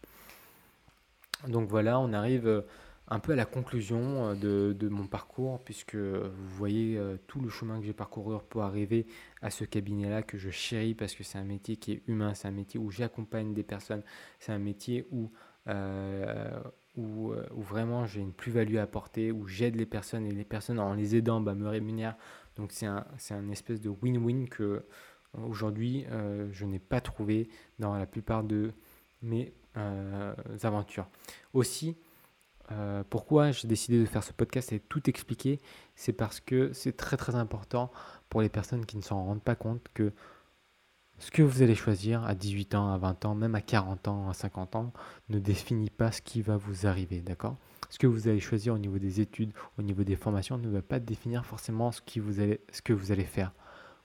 Donc 1.48 1.70
voilà, 1.70 2.00
on 2.00 2.14
arrive 2.14 2.48
euh, 2.48 2.62
un 3.08 3.20
peu 3.20 3.34
à 3.34 3.36
la 3.36 3.46
conclusion 3.46 4.36
euh, 4.44 4.74
de, 4.74 4.90
mon 4.90 5.08
parcours, 5.08 5.60
puisque 5.64 5.96
vous 5.96 6.50
voyez 6.56 6.98
euh, 6.98 7.18
tout 7.28 7.42
le 7.42 7.50
chemin 7.50 7.80
que 7.80 7.86
j'ai 7.86 7.94
parcouru 7.94 8.38
pour 8.50 8.64
arriver 8.64 9.08
à 9.42 9.50
ce 9.50 9.64
cabinet-là 9.64 10.24
que 10.24 10.38
je 10.38 10.50
chéris, 10.50 10.94
parce 10.94 11.16
que 11.16 11.24
c'est 11.24 11.38
un 11.38 11.44
métier 11.44 11.76
qui 11.78 11.94
est 11.94 12.04
humain, 12.08 12.34
c'est 12.34 12.48
un 12.48 12.52
métier 12.52 12.80
où 12.80 12.92
j'accompagne 12.92 13.54
des 13.54 13.64
personnes, 13.64 14.04
c'est 14.40 14.52
un 14.52 14.60
métier 14.60 15.08
où, 15.12 15.32
où, 15.68 17.34
vraiment 17.56 18.06
j'ai 18.06 18.22
une 18.22 18.34
plus-value 18.34 18.78
à 18.78 18.84
apporter, 18.84 19.32
où 19.32 19.48
j'aide 19.48 19.76
les 19.76 19.86
personnes, 19.86 20.26
et 20.26 20.32
les 20.32 20.46
personnes 20.46 20.80
en 20.80 20.94
les 20.94 21.16
aidant 21.16 21.42
bah, 21.42 21.56
me 21.56 21.68
rémunèrent. 21.68 22.18
Donc 22.58 22.72
c'est 22.72 22.86
un, 22.86 23.06
un 23.30 23.50
espèce 23.50 23.82
de 23.82 23.90
win-win 23.90 24.48
que 24.50 24.86
aujourd'hui 25.34 26.06
je 26.52 26.66
n'ai 26.66 26.80
pas 26.80 27.02
trouvé 27.02 27.50
dans 27.80 27.96
la 27.96 28.06
plupart 28.06 28.44
de 28.44 28.74
mes 29.22 29.54
euh, 29.78 30.34
aventures. 30.64 31.08
Aussi, 31.54 31.96
euh, 32.72 33.04
pourquoi 33.10 33.52
j'ai 33.52 33.68
décidé 33.70 34.00
de 34.00 34.06
faire 34.06 34.24
ce 34.24 34.34
podcast 34.34 34.74
et 34.74 34.80
tout 34.80 35.10
expliquer, 35.10 35.60
c'est 35.96 36.14
parce 36.14 36.42
que 36.42 36.74
c'est 36.74 36.98
très 36.98 37.18
très 37.18 37.36
important 37.36 37.92
pour 38.30 38.42
les 38.42 38.50
personnes 38.50 38.86
qui 38.86 38.98
ne 38.98 39.02
s'en 39.02 39.24
rendent 39.24 39.44
pas 39.44 39.56
compte 39.56 39.88
que 39.94 40.12
ce 41.22 41.30
que 41.30 41.44
vous 41.44 41.62
allez 41.62 41.76
choisir 41.76 42.24
à 42.26 42.34
18 42.34 42.74
ans, 42.74 42.92
à 42.92 42.98
20 42.98 43.26
ans, 43.26 43.36
même 43.36 43.54
à 43.54 43.62
40 43.62 44.08
ans, 44.08 44.30
à 44.30 44.34
50 44.34 44.76
ans, 44.76 44.92
ne 45.30 45.38
définit 45.38 45.92
pas 45.92 46.12
ce 46.12 46.20
qui 46.20 46.42
va 46.42 46.58
vous 46.58 46.88
arriver, 46.88 47.22
d'accord? 47.22 47.58
Ce 47.92 48.00
que 48.00 48.08
vous 48.08 48.28
allez 48.28 48.40
choisir 48.40 48.74
au 48.74 48.80
niveau 48.80 48.98
des 48.98 49.22
études, 49.22 49.54
au 49.78 49.84
niveau 49.84 50.04
des 50.04 50.16
formations, 50.16 50.58
ne 50.58 50.68
va 50.68 50.82
pas 50.82 51.00
définir 51.00 51.46
forcément 51.46 51.92
ce, 51.92 52.02
que 52.02 52.20
vous 52.94 53.12
allez 53.12 53.24
faire. 53.24 53.54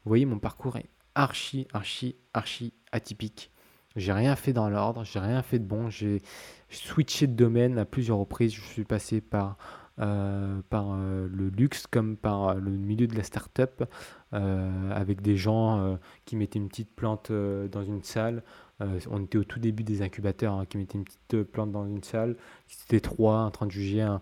Vous 0.05 0.11
voyez, 0.11 0.27
mon 0.27 0.39
parcours 0.39 0.77
est 0.77 0.91
archi, 1.15 1.67
archi, 1.73 2.17
archi 2.35 2.75
atypique. 2.93 3.51
J'ai 3.97 4.13
rien 4.13 4.37
fait 4.37 4.53
dans 4.53 4.69
l'ordre, 4.69 5.03
j'ai 5.05 5.19
rien 5.19 5.41
fait 5.41 5.59
de 5.59 5.65
bon. 5.65 5.89
J'ai 5.89 6.21
switché 6.69 7.27
de 7.27 7.33
domaine 7.33 7.79
à 7.79 7.87
plusieurs 7.87 8.19
reprises. 8.19 8.53
Je 8.53 8.61
suis 8.61 8.85
passé 8.85 9.23
par, 9.23 9.57
euh, 9.99 10.61
par 10.69 10.93
euh, 10.93 11.27
le 11.33 11.49
luxe 11.49 11.87
comme 11.87 12.19
par 12.19 12.49
euh, 12.49 12.55
le 12.57 12.71
milieu 12.71 13.07
de 13.07 13.17
la 13.17 13.23
start-up 13.23 13.83
avec 14.31 15.23
des 15.23 15.37
gens 15.37 15.99
qui 16.27 16.37
mettaient 16.37 16.59
une 16.59 16.69
petite 16.69 16.95
plante 16.95 17.33
dans 17.33 17.83
une 17.83 18.03
salle. 18.03 18.43
on 18.81 19.23
était 19.23 19.39
au 19.39 19.45
tout 19.45 19.59
début 19.59 19.83
des 19.83 20.03
incubateurs 20.03 20.53
hein, 20.53 20.67
qui 20.67 20.77
mettaient 20.77 20.99
une 20.99 21.05
petite 21.05 21.45
plante 21.45 21.73
dans 21.73 21.87
une 21.87 22.03
salle. 22.03 22.37
C'était 22.67 23.01
trois 23.01 23.39
en 23.39 23.51
train 23.51 23.65
de 23.65 23.71
juger 23.71 24.03
un, 24.03 24.21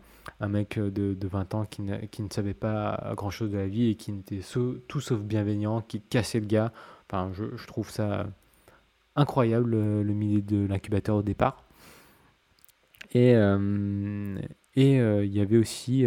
mec 0.49 0.79
de, 0.79 1.14
de, 1.14 1.27
20 1.27 1.55
ans 1.57 1.64
qui 1.64 1.83
ne, 1.83 1.97
qui 2.07 2.22
ne 2.22 2.29
savait 2.31 2.55
pas 2.55 3.12
grand-chose 3.16 3.51
de 3.51 3.57
la 3.57 3.66
vie 3.66 3.91
et 3.91 3.97
qui 3.97 4.12
était 4.12 4.41
tout 4.87 5.01
sauf 5.01 5.18
bienveillant, 5.20 5.81
qui 5.81 6.01
cassait 6.01 6.39
le 6.39 6.47
gars. 6.47 6.72
Enfin, 7.09 7.33
je, 7.33 7.66
trouve 7.66 7.91
ça 7.91 8.27
incroyable 9.16 9.70
le, 9.70 10.14
milieu 10.14 10.43
de 10.43 10.64
l'incubateur 10.64 11.16
au 11.16 11.22
départ. 11.22 11.64
Et 13.14 13.35
et 14.77 15.01
euh, 15.01 15.25
il 15.25 15.33
y 15.35 15.41
avait 15.41 15.57
aussi 15.57 16.05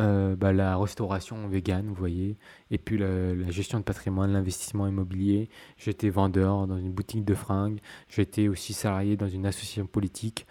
euh, 0.00 0.34
bah, 0.36 0.52
la 0.52 0.76
restauration 0.76 1.46
vegan, 1.48 1.86
vous 1.86 1.94
voyez, 1.94 2.36
et 2.70 2.78
puis 2.78 2.98
la, 2.98 3.50
gestion 3.50 3.78
de 3.78 3.84
patrimoine, 3.84 4.32
l'investissement 4.32 4.88
immobilier. 4.88 5.48
J'étais 5.76 6.10
vendeur 6.10 6.66
dans 6.66 6.78
une 6.78 6.92
boutique 6.92 7.24
de 7.24 7.34
fringues, 7.34 7.78
j'étais 8.08 8.48
aussi 8.48 8.72
salarié 8.72 9.16
dans 9.16 9.28
une 9.28 9.46
association 9.46 9.86
politique. 9.86 10.46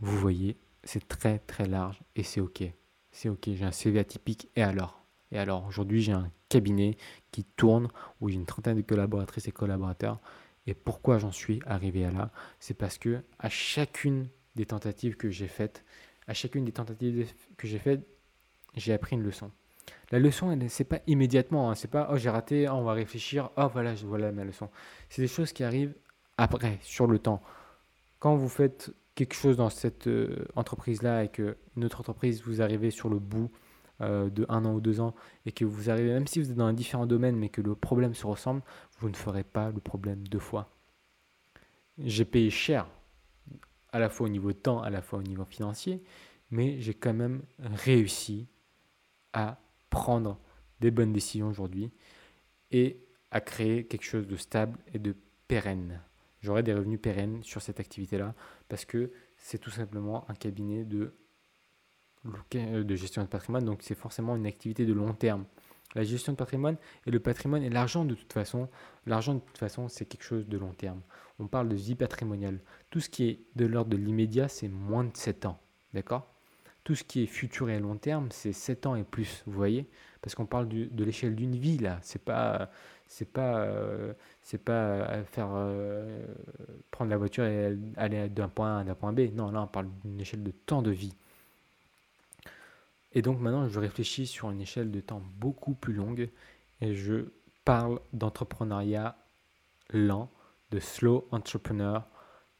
Vous 0.00 0.18
voyez, 0.18 0.58
c'est 0.84 1.08
très 1.08 1.38
très 1.38 1.66
large 1.66 2.00
et 2.16 2.22
c'est 2.22 2.40
ok. 2.40 2.64
C'est 3.10 3.30
ok, 3.30 3.48
j'ai 3.54 3.64
un 3.64 3.72
CV 3.72 3.98
atypique 3.98 4.50
et 4.56 4.62
alors? 4.62 5.06
Et 5.32 5.38
alors, 5.38 5.66
aujourd'hui, 5.66 6.02
j'ai 6.02 6.12
un 6.12 6.30
cabinet 6.48 6.96
qui 7.32 7.44
tourne, 7.44 7.88
où 8.20 8.28
j'ai 8.28 8.36
une 8.36 8.46
trentaine 8.46 8.76
de 8.76 8.82
collaboratrices 8.82 9.48
et 9.48 9.52
collaborateurs. 9.52 10.20
Et 10.66 10.74
pourquoi 10.74 11.18
j'en 11.18 11.32
suis 11.32 11.60
arrivé 11.66 12.04
à 12.04 12.10
là? 12.10 12.30
C'est 12.60 12.74
parce 12.74 12.98
que 12.98 13.22
à 13.38 13.48
chacune 13.48 14.28
des 14.56 14.66
tentatives 14.66 15.16
que 15.16 15.30
j'ai 15.30 15.46
faites, 15.46 15.84
à 16.26 16.34
chacune 16.34 16.64
des 16.64 16.72
tentatives 16.72 17.32
que 17.56 17.68
j'ai 17.68 17.78
faites, 17.78 18.00
j'ai 18.74 18.92
appris 18.92 19.14
une 19.14 19.22
leçon. 19.22 19.50
La 20.10 20.18
leçon, 20.18 20.58
c'est 20.68 20.84
pas 20.84 21.00
immédiatement, 21.06 21.70
hein. 21.70 21.74
c'est 21.74 21.90
pas 21.90 22.08
oh 22.12 22.16
j'ai 22.16 22.30
raté, 22.30 22.68
oh, 22.68 22.72
on 22.74 22.82
va 22.82 22.92
réfléchir, 22.92 23.50
oh 23.56 23.68
voilà, 23.72 23.94
voilà 24.04 24.32
ma 24.32 24.44
leçon. 24.44 24.68
C'est 25.08 25.22
des 25.22 25.28
choses 25.28 25.52
qui 25.52 25.62
arrivent 25.62 25.94
après, 26.38 26.78
sur 26.82 27.06
le 27.06 27.18
temps. 27.18 27.42
Quand 28.18 28.36
vous 28.36 28.48
faites 28.48 28.90
quelque 29.14 29.34
chose 29.34 29.56
dans 29.56 29.70
cette 29.70 30.06
euh, 30.06 30.46
entreprise-là 30.56 31.24
et 31.24 31.28
que 31.28 31.56
une 31.76 31.84
autre 31.84 32.00
entreprise, 32.00 32.42
vous 32.42 32.62
arrivez 32.62 32.90
sur 32.90 33.08
le 33.08 33.18
bout 33.18 33.50
euh, 34.00 34.28
de 34.28 34.44
un 34.48 34.64
an 34.64 34.74
ou 34.74 34.80
deux 34.80 35.00
ans 35.00 35.14
et 35.46 35.52
que 35.52 35.64
vous 35.64 35.90
arrivez, 35.90 36.12
même 36.12 36.26
si 36.26 36.40
vous 36.40 36.50
êtes 36.50 36.56
dans 36.56 36.66
un 36.66 36.72
différent 36.72 37.06
domaine, 37.06 37.36
mais 37.36 37.48
que 37.48 37.62
le 37.62 37.74
problème 37.74 38.14
se 38.14 38.26
ressemble, 38.26 38.62
vous 38.98 39.08
ne 39.08 39.16
ferez 39.16 39.44
pas 39.44 39.70
le 39.70 39.80
problème 39.80 40.26
deux 40.28 40.38
fois. 40.38 40.70
J'ai 41.98 42.26
payé 42.26 42.50
cher, 42.50 42.86
à 43.96 43.98
la 43.98 44.10
fois 44.10 44.26
au 44.26 44.28
niveau 44.28 44.52
de 44.52 44.58
temps, 44.58 44.82
à 44.82 44.90
la 44.90 45.00
fois 45.00 45.18
au 45.20 45.22
niveau 45.22 45.46
financier, 45.46 46.02
mais 46.50 46.78
j'ai 46.80 46.92
quand 46.92 47.14
même 47.14 47.42
réussi 47.58 48.46
à 49.32 49.58
prendre 49.88 50.38
des 50.80 50.90
bonnes 50.90 51.14
décisions 51.14 51.48
aujourd'hui 51.48 51.90
et 52.70 52.98
à 53.30 53.40
créer 53.40 53.86
quelque 53.86 54.04
chose 54.04 54.26
de 54.26 54.36
stable 54.36 54.78
et 54.92 54.98
de 54.98 55.16
pérenne. 55.48 56.02
J'aurai 56.42 56.62
des 56.62 56.74
revenus 56.74 57.00
pérennes 57.00 57.42
sur 57.42 57.62
cette 57.62 57.80
activité-là 57.80 58.34
parce 58.68 58.84
que 58.84 59.10
c'est 59.38 59.58
tout 59.58 59.70
simplement 59.70 60.28
un 60.30 60.34
cabinet 60.34 60.84
de 60.84 61.14
de 62.50 62.96
gestion 62.96 63.22
de 63.22 63.28
patrimoine, 63.28 63.64
donc 63.64 63.82
c'est 63.82 63.94
forcément 63.94 64.34
une 64.34 64.46
activité 64.46 64.84
de 64.84 64.92
long 64.92 65.14
terme. 65.14 65.44
La 65.96 66.04
gestion 66.04 66.32
de 66.32 66.36
patrimoine 66.36 66.76
et 67.06 67.10
le 67.10 67.18
patrimoine 67.18 67.62
et 67.62 67.70
l'argent 67.70 68.04
de 68.04 68.14
toute 68.14 68.32
façon, 68.32 68.68
l'argent 69.06 69.34
de 69.34 69.40
toute 69.40 69.58
façon 69.58 69.88
c'est 69.88 70.04
quelque 70.04 70.22
chose 70.22 70.46
de 70.46 70.58
long 70.58 70.72
terme. 70.72 71.00
On 71.38 71.46
parle 71.48 71.68
de 71.68 71.74
vie 71.74 71.94
patrimoniale. 71.94 72.60
Tout 72.90 73.00
ce 73.00 73.08
qui 73.08 73.28
est 73.28 73.40
de 73.56 73.66
l'ordre 73.66 73.90
de 73.90 73.96
l'immédiat, 73.96 74.46
c'est 74.48 74.68
moins 74.68 75.04
de 75.04 75.16
7 75.16 75.46
ans. 75.46 75.58
D'accord? 75.94 76.32
Tout 76.84 76.94
ce 76.94 77.02
qui 77.02 77.22
est 77.22 77.26
futur 77.26 77.68
et 77.70 77.80
long 77.80 77.96
terme, 77.96 78.28
c'est 78.30 78.52
7 78.52 78.86
ans 78.86 78.94
et 78.94 79.02
plus, 79.02 79.42
vous 79.46 79.54
voyez? 79.54 79.88
Parce 80.20 80.34
qu'on 80.34 80.46
parle 80.46 80.68
de 80.68 81.04
l'échelle 81.04 81.34
d'une 81.34 81.56
vie 81.56 81.78
là, 81.78 81.98
c'est 82.02 82.22
pas 82.22 82.70
c'est 83.08 83.32
pas 83.32 83.58
euh, 83.60 84.12
c'est 84.42 84.62
pas 84.62 85.22
faire 85.24 85.48
euh, 85.52 86.26
prendre 86.90 87.10
la 87.10 87.16
voiture 87.16 87.44
et 87.44 87.76
aller 87.96 88.28
d'un 88.28 88.48
point 88.48 88.78
A 88.78 88.80
à 88.80 88.90
un 88.90 88.94
point 88.94 89.12
B. 89.12 89.20
Non, 89.32 89.50
là 89.50 89.62
on 89.62 89.66
parle 89.66 89.88
d'une 90.04 90.20
échelle 90.20 90.42
de 90.42 90.50
temps 90.50 90.82
de 90.82 90.90
vie. 90.90 91.14
Et 93.16 93.22
donc 93.22 93.40
maintenant, 93.40 93.66
je 93.66 93.80
réfléchis 93.80 94.26
sur 94.26 94.50
une 94.50 94.60
échelle 94.60 94.90
de 94.90 95.00
temps 95.00 95.22
beaucoup 95.38 95.72
plus 95.72 95.94
longue 95.94 96.28
et 96.82 96.94
je 96.94 97.32
parle 97.64 97.98
d'entrepreneuriat 98.12 99.16
lent, 99.88 100.30
de 100.70 100.78
slow 100.78 101.26
entrepreneur. 101.30 102.06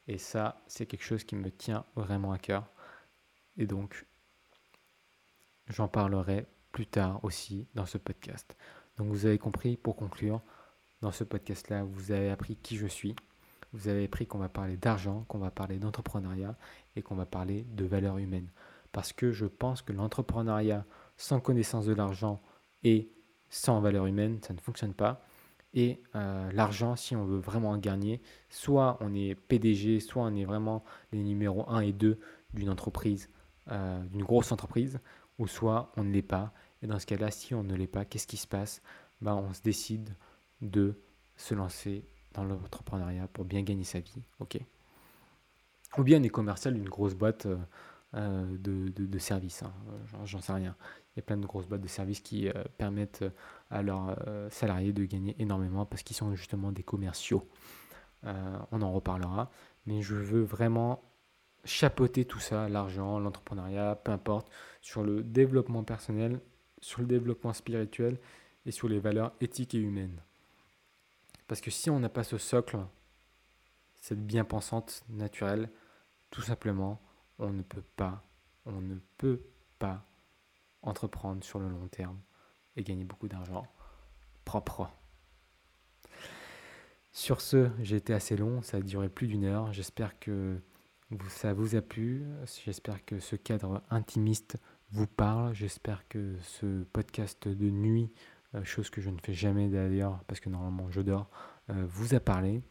Et 0.07 0.17
ça, 0.17 0.59
c'est 0.65 0.87
quelque 0.87 1.03
chose 1.03 1.23
qui 1.23 1.35
me 1.35 1.51
tient 1.51 1.85
vraiment 1.95 2.31
à 2.31 2.39
cœur. 2.39 2.65
Et 3.59 3.67
donc, 3.67 4.07
j'en 5.67 5.87
parlerai 5.87 6.47
plus 6.71 6.87
tard 6.87 7.23
aussi 7.23 7.67
dans 7.75 7.85
ce 7.85 7.99
podcast. 7.99 8.55
Donc 8.97 9.09
vous 9.09 9.27
avez 9.27 9.37
compris, 9.37 9.77
pour 9.77 9.95
conclure, 9.95 10.41
Dans 11.01 11.11
ce 11.11 11.23
podcast-là, 11.23 11.83
vous 11.83 12.11
avez 12.11 12.31
appris 12.31 12.55
qui 12.55 12.77
je 12.77 12.87
suis. 12.87 13.15
Vous 13.73 13.89
avez 13.89 14.05
appris 14.05 14.25
qu'on 14.25 14.39
va 14.39 14.49
parler 14.49 14.75
d'argent, 14.75 15.23
qu'on 15.27 15.37
va 15.37 15.51
parler 15.51 15.77
d'entrepreneuriat 15.77 16.55
et 16.95 17.03
qu'on 17.03 17.13
va 17.13 17.27
parler 17.27 17.63
de 17.69 17.85
valeurs 17.85 18.17
humaines. 18.17 18.49
Parce 18.91 19.13
que 19.13 19.31
je 19.31 19.45
pense 19.45 19.81
que 19.81 19.93
l'entrepreneuriat 19.93 20.85
sans 21.17 21.39
connaissance 21.39 21.85
de 21.85 21.93
l'argent 21.93 22.41
et 22.83 23.09
sans 23.49 23.79
valeur 23.79 24.05
humaine, 24.05 24.39
ça 24.41 24.53
ne 24.53 24.59
fonctionne 24.59 24.93
pas. 24.93 25.23
Et 25.73 26.01
euh, 26.15 26.51
l'argent, 26.53 26.95
si 26.95 27.15
on 27.15 27.25
veut 27.25 27.39
vraiment 27.39 27.71
en 27.71 27.77
gagner, 27.77 28.21
soit 28.49 28.97
on 29.01 29.13
est 29.13 29.35
PDG, 29.35 29.99
soit 29.99 30.23
on 30.23 30.35
est 30.35 30.45
vraiment 30.45 30.83
les 31.11 31.23
numéros 31.23 31.69
1 31.69 31.81
et 31.81 31.91
2 31.91 32.19
d'une 32.53 32.69
entreprise, 32.69 33.29
euh, 33.69 34.03
d'une 34.05 34.23
grosse 34.23 34.51
entreprise, 34.51 34.99
ou 35.37 35.47
soit 35.47 35.91
on 35.97 36.03
ne 36.03 36.11
l'est 36.11 36.21
pas. 36.21 36.53
Et 36.81 36.87
dans 36.87 36.99
ce 36.99 37.05
cas-là, 37.05 37.31
si 37.31 37.53
on 37.53 37.63
ne 37.63 37.75
l'est 37.75 37.87
pas, 37.87 38.05
qu'est-ce 38.05 38.27
qui 38.27 38.37
se 38.37 38.47
passe? 38.47 38.81
Ben, 39.21 39.35
On 39.35 39.53
se 39.53 39.61
décide 39.61 40.15
de 40.61 40.95
se 41.35 41.53
lancer 41.53 42.05
dans 42.33 42.43
l'entrepreneuriat 42.43 43.27
pour 43.27 43.45
bien 43.45 43.61
gagner 43.61 43.83
sa 43.83 43.99
vie. 43.99 44.23
Ou 45.97 46.03
bien 46.03 46.19
on 46.19 46.23
est 46.23 46.29
commercial 46.29 46.73
d'une 46.73 46.89
grosse 46.89 47.13
boîte 47.13 47.45
euh, 47.45 47.57
euh, 48.17 48.57
de, 48.57 48.89
de, 48.89 49.19
services, 49.19 49.63
hein. 49.63 49.73
j'en 50.25 50.41
sais 50.41 50.53
rien. 50.53 50.75
Il 51.15 51.19
y 51.19 51.21
a 51.21 51.21
plein 51.21 51.37
de 51.37 51.45
grosses 51.45 51.67
boîtes 51.67 51.81
de 51.81 51.87
services 51.87 52.19
qui 52.19 52.47
euh, 52.47 52.63
permettent 52.77 53.23
à 53.69 53.81
leurs 53.81 54.17
salariés 54.49 54.93
de 54.93 55.05
gagner 55.05 55.35
énormément 55.39 55.85
parce 55.85 56.03
qu'ils 56.03 56.15
sont 56.15 56.35
justement 56.35 56.71
des 56.71 56.83
commerciaux. 56.83 57.47
on 58.23 58.81
en 58.81 58.91
reparlera. 58.91 59.51
Mais 59.85 60.01
je 60.01 60.15
veux 60.15 60.41
vraiment 60.43 61.01
chapeauter 61.63 62.25
tout 62.25 62.39
ça, 62.39 62.69
l'argent, 62.69 63.19
l'entrepreneuriat, 63.19 63.99
peu 64.03 64.11
importe, 64.11 64.49
sur 64.81 65.03
le 65.03 65.23
développement 65.23 65.83
personnel, 65.83 66.39
sur 66.81 67.01
le 67.01 67.07
développement 67.07 67.53
spirituel 67.53 68.17
et 68.65 68.71
sur 68.71 68.87
les 68.87 68.99
valeurs 68.99 69.33
éthiques 69.41 69.75
et 69.75 69.79
humaines. 69.79 70.21
Parce 71.47 71.61
que 71.61 71.71
si 71.71 71.89
on 71.89 71.99
n'a 71.99 72.09
pas 72.09 72.23
ce 72.23 72.37
socle, 72.37 72.77
cette 74.01 74.25
bien-pensante 74.25 75.03
naturelle, 75.09 75.69
tout 76.31 76.41
simplement, 76.41 76.99
on 77.39 77.51
ne 77.51 77.61
peut 77.61 77.83
pas, 77.95 78.23
on 78.65 78.81
ne 78.81 78.95
peut 79.17 79.41
pas 79.79 80.05
entreprendre 80.81 81.43
sur 81.43 81.59
le 81.59 81.69
long 81.69 81.87
terme 81.87 82.19
et 82.75 82.83
gagner 82.83 83.03
beaucoup 83.03 83.27
d'argent 83.27 83.67
propre. 84.45 84.89
Sur 87.11 87.41
ce, 87.41 87.69
j'ai 87.81 87.95
été 87.95 88.13
assez 88.13 88.37
long, 88.37 88.61
ça 88.61 88.77
a 88.77 88.81
duré 88.81 89.09
plus 89.09 89.27
d'une 89.27 89.43
heure. 89.43 89.73
J'espère 89.73 90.19
que 90.19 90.61
ça 91.29 91.53
vous 91.53 91.75
a 91.75 91.81
plu. 91.81 92.23
J'espère 92.63 93.03
que 93.05 93.19
ce 93.19 93.35
cadre 93.35 93.81
intimiste 93.89 94.57
vous 94.91 95.07
parle. 95.07 95.53
J'espère 95.53 96.07
que 96.07 96.35
ce 96.41 96.83
podcast 96.83 97.47
de 97.47 97.69
nuit, 97.69 98.11
euh, 98.55 98.63
chose 98.63 98.89
que 98.89 99.01
je 99.01 99.09
ne 99.09 99.17
fais 99.19 99.33
jamais 99.33 99.67
d'ailleurs 99.67 100.23
parce 100.27 100.39
que 100.39 100.49
normalement 100.49 100.89
je 100.91 101.01
dors, 101.01 101.29
euh, 101.69 101.85
vous 101.89 102.13
a 102.13 102.19
parlé. 102.19 102.61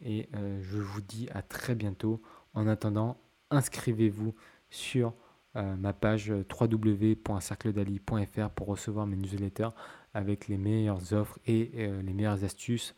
Et 0.00 0.28
euh, 0.34 0.60
je 0.62 0.78
vous 0.78 1.00
dis 1.00 1.28
à 1.32 1.42
très 1.42 1.74
bientôt. 1.74 2.20
En 2.54 2.66
attendant, 2.66 3.18
inscrivez-vous 3.50 4.34
sur 4.70 5.14
ma 5.54 5.92
page 5.94 6.30
www.cercledali.fr 6.60 8.50
pour 8.50 8.66
recevoir 8.66 9.06
mes 9.06 9.16
newsletters 9.16 9.70
avec 10.12 10.48
les 10.48 10.58
meilleures 10.58 11.14
offres 11.14 11.38
et 11.46 11.70
les 12.02 12.12
meilleures 12.12 12.44
astuces 12.44 12.94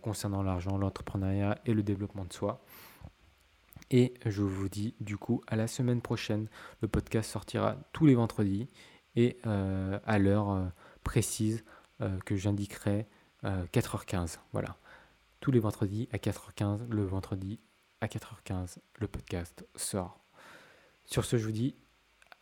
concernant 0.00 0.42
l'argent, 0.42 0.78
l'entrepreneuriat 0.78 1.58
et 1.66 1.74
le 1.74 1.82
développement 1.82 2.24
de 2.24 2.32
soi. 2.32 2.62
Et 3.90 4.14
je 4.24 4.42
vous 4.42 4.68
dis 4.68 4.94
du 5.00 5.16
coup 5.16 5.42
à 5.46 5.56
la 5.56 5.66
semaine 5.66 6.00
prochaine. 6.00 6.48
Le 6.80 6.88
podcast 6.88 7.30
sortira 7.30 7.76
tous 7.92 8.06
les 8.06 8.14
vendredis 8.14 8.68
et 9.16 9.38
euh, 9.46 9.98
à 10.06 10.18
l'heure 10.18 10.50
euh, 10.50 10.66
précise 11.02 11.64
euh, 12.00 12.18
que 12.24 12.36
j'indiquerai 12.36 13.06
4h15. 13.42 14.36
Voilà. 14.52 14.76
Tous 15.40 15.50
les 15.50 15.60
vendredis 15.60 16.10
à 16.12 16.18
4h15, 16.18 16.90
le 16.90 17.04
vendredi 17.04 17.58
à 18.00 18.06
4h15, 18.06 18.78
le 18.98 19.08
podcast 19.08 19.66
sort. 19.76 20.20
Sur 21.04 21.24
ce, 21.24 21.36
je 21.36 21.44
vous 21.44 21.52
dis 21.52 21.74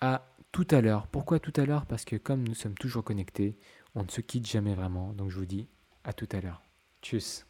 à 0.01 0.27
tout 0.53 0.67
à 0.71 0.81
l'heure. 0.81 1.07
Pourquoi 1.09 1.41
tout 1.41 1.53
à 1.57 1.65
l'heure? 1.65 1.87
Parce 1.87 2.05
que 2.05 2.17
comme 2.17 2.47
nous 2.47 2.55
sommes 2.55 2.75
toujours 2.75 3.05
connectés, 3.05 3.59
on 3.95 4.05
ne 4.05 4.09
se 4.09 4.21
quitte 4.21 4.47
jamais 4.47 4.75
vraiment. 4.75 5.13
Donc 5.13 5.31
je 5.31 5.39
vous 5.39 5.47
dis 5.47 5.69
à 6.05 6.13
tout 6.13 6.29
à 6.33 6.41
l'heure. 6.41 6.63
Tchuss 7.03 7.48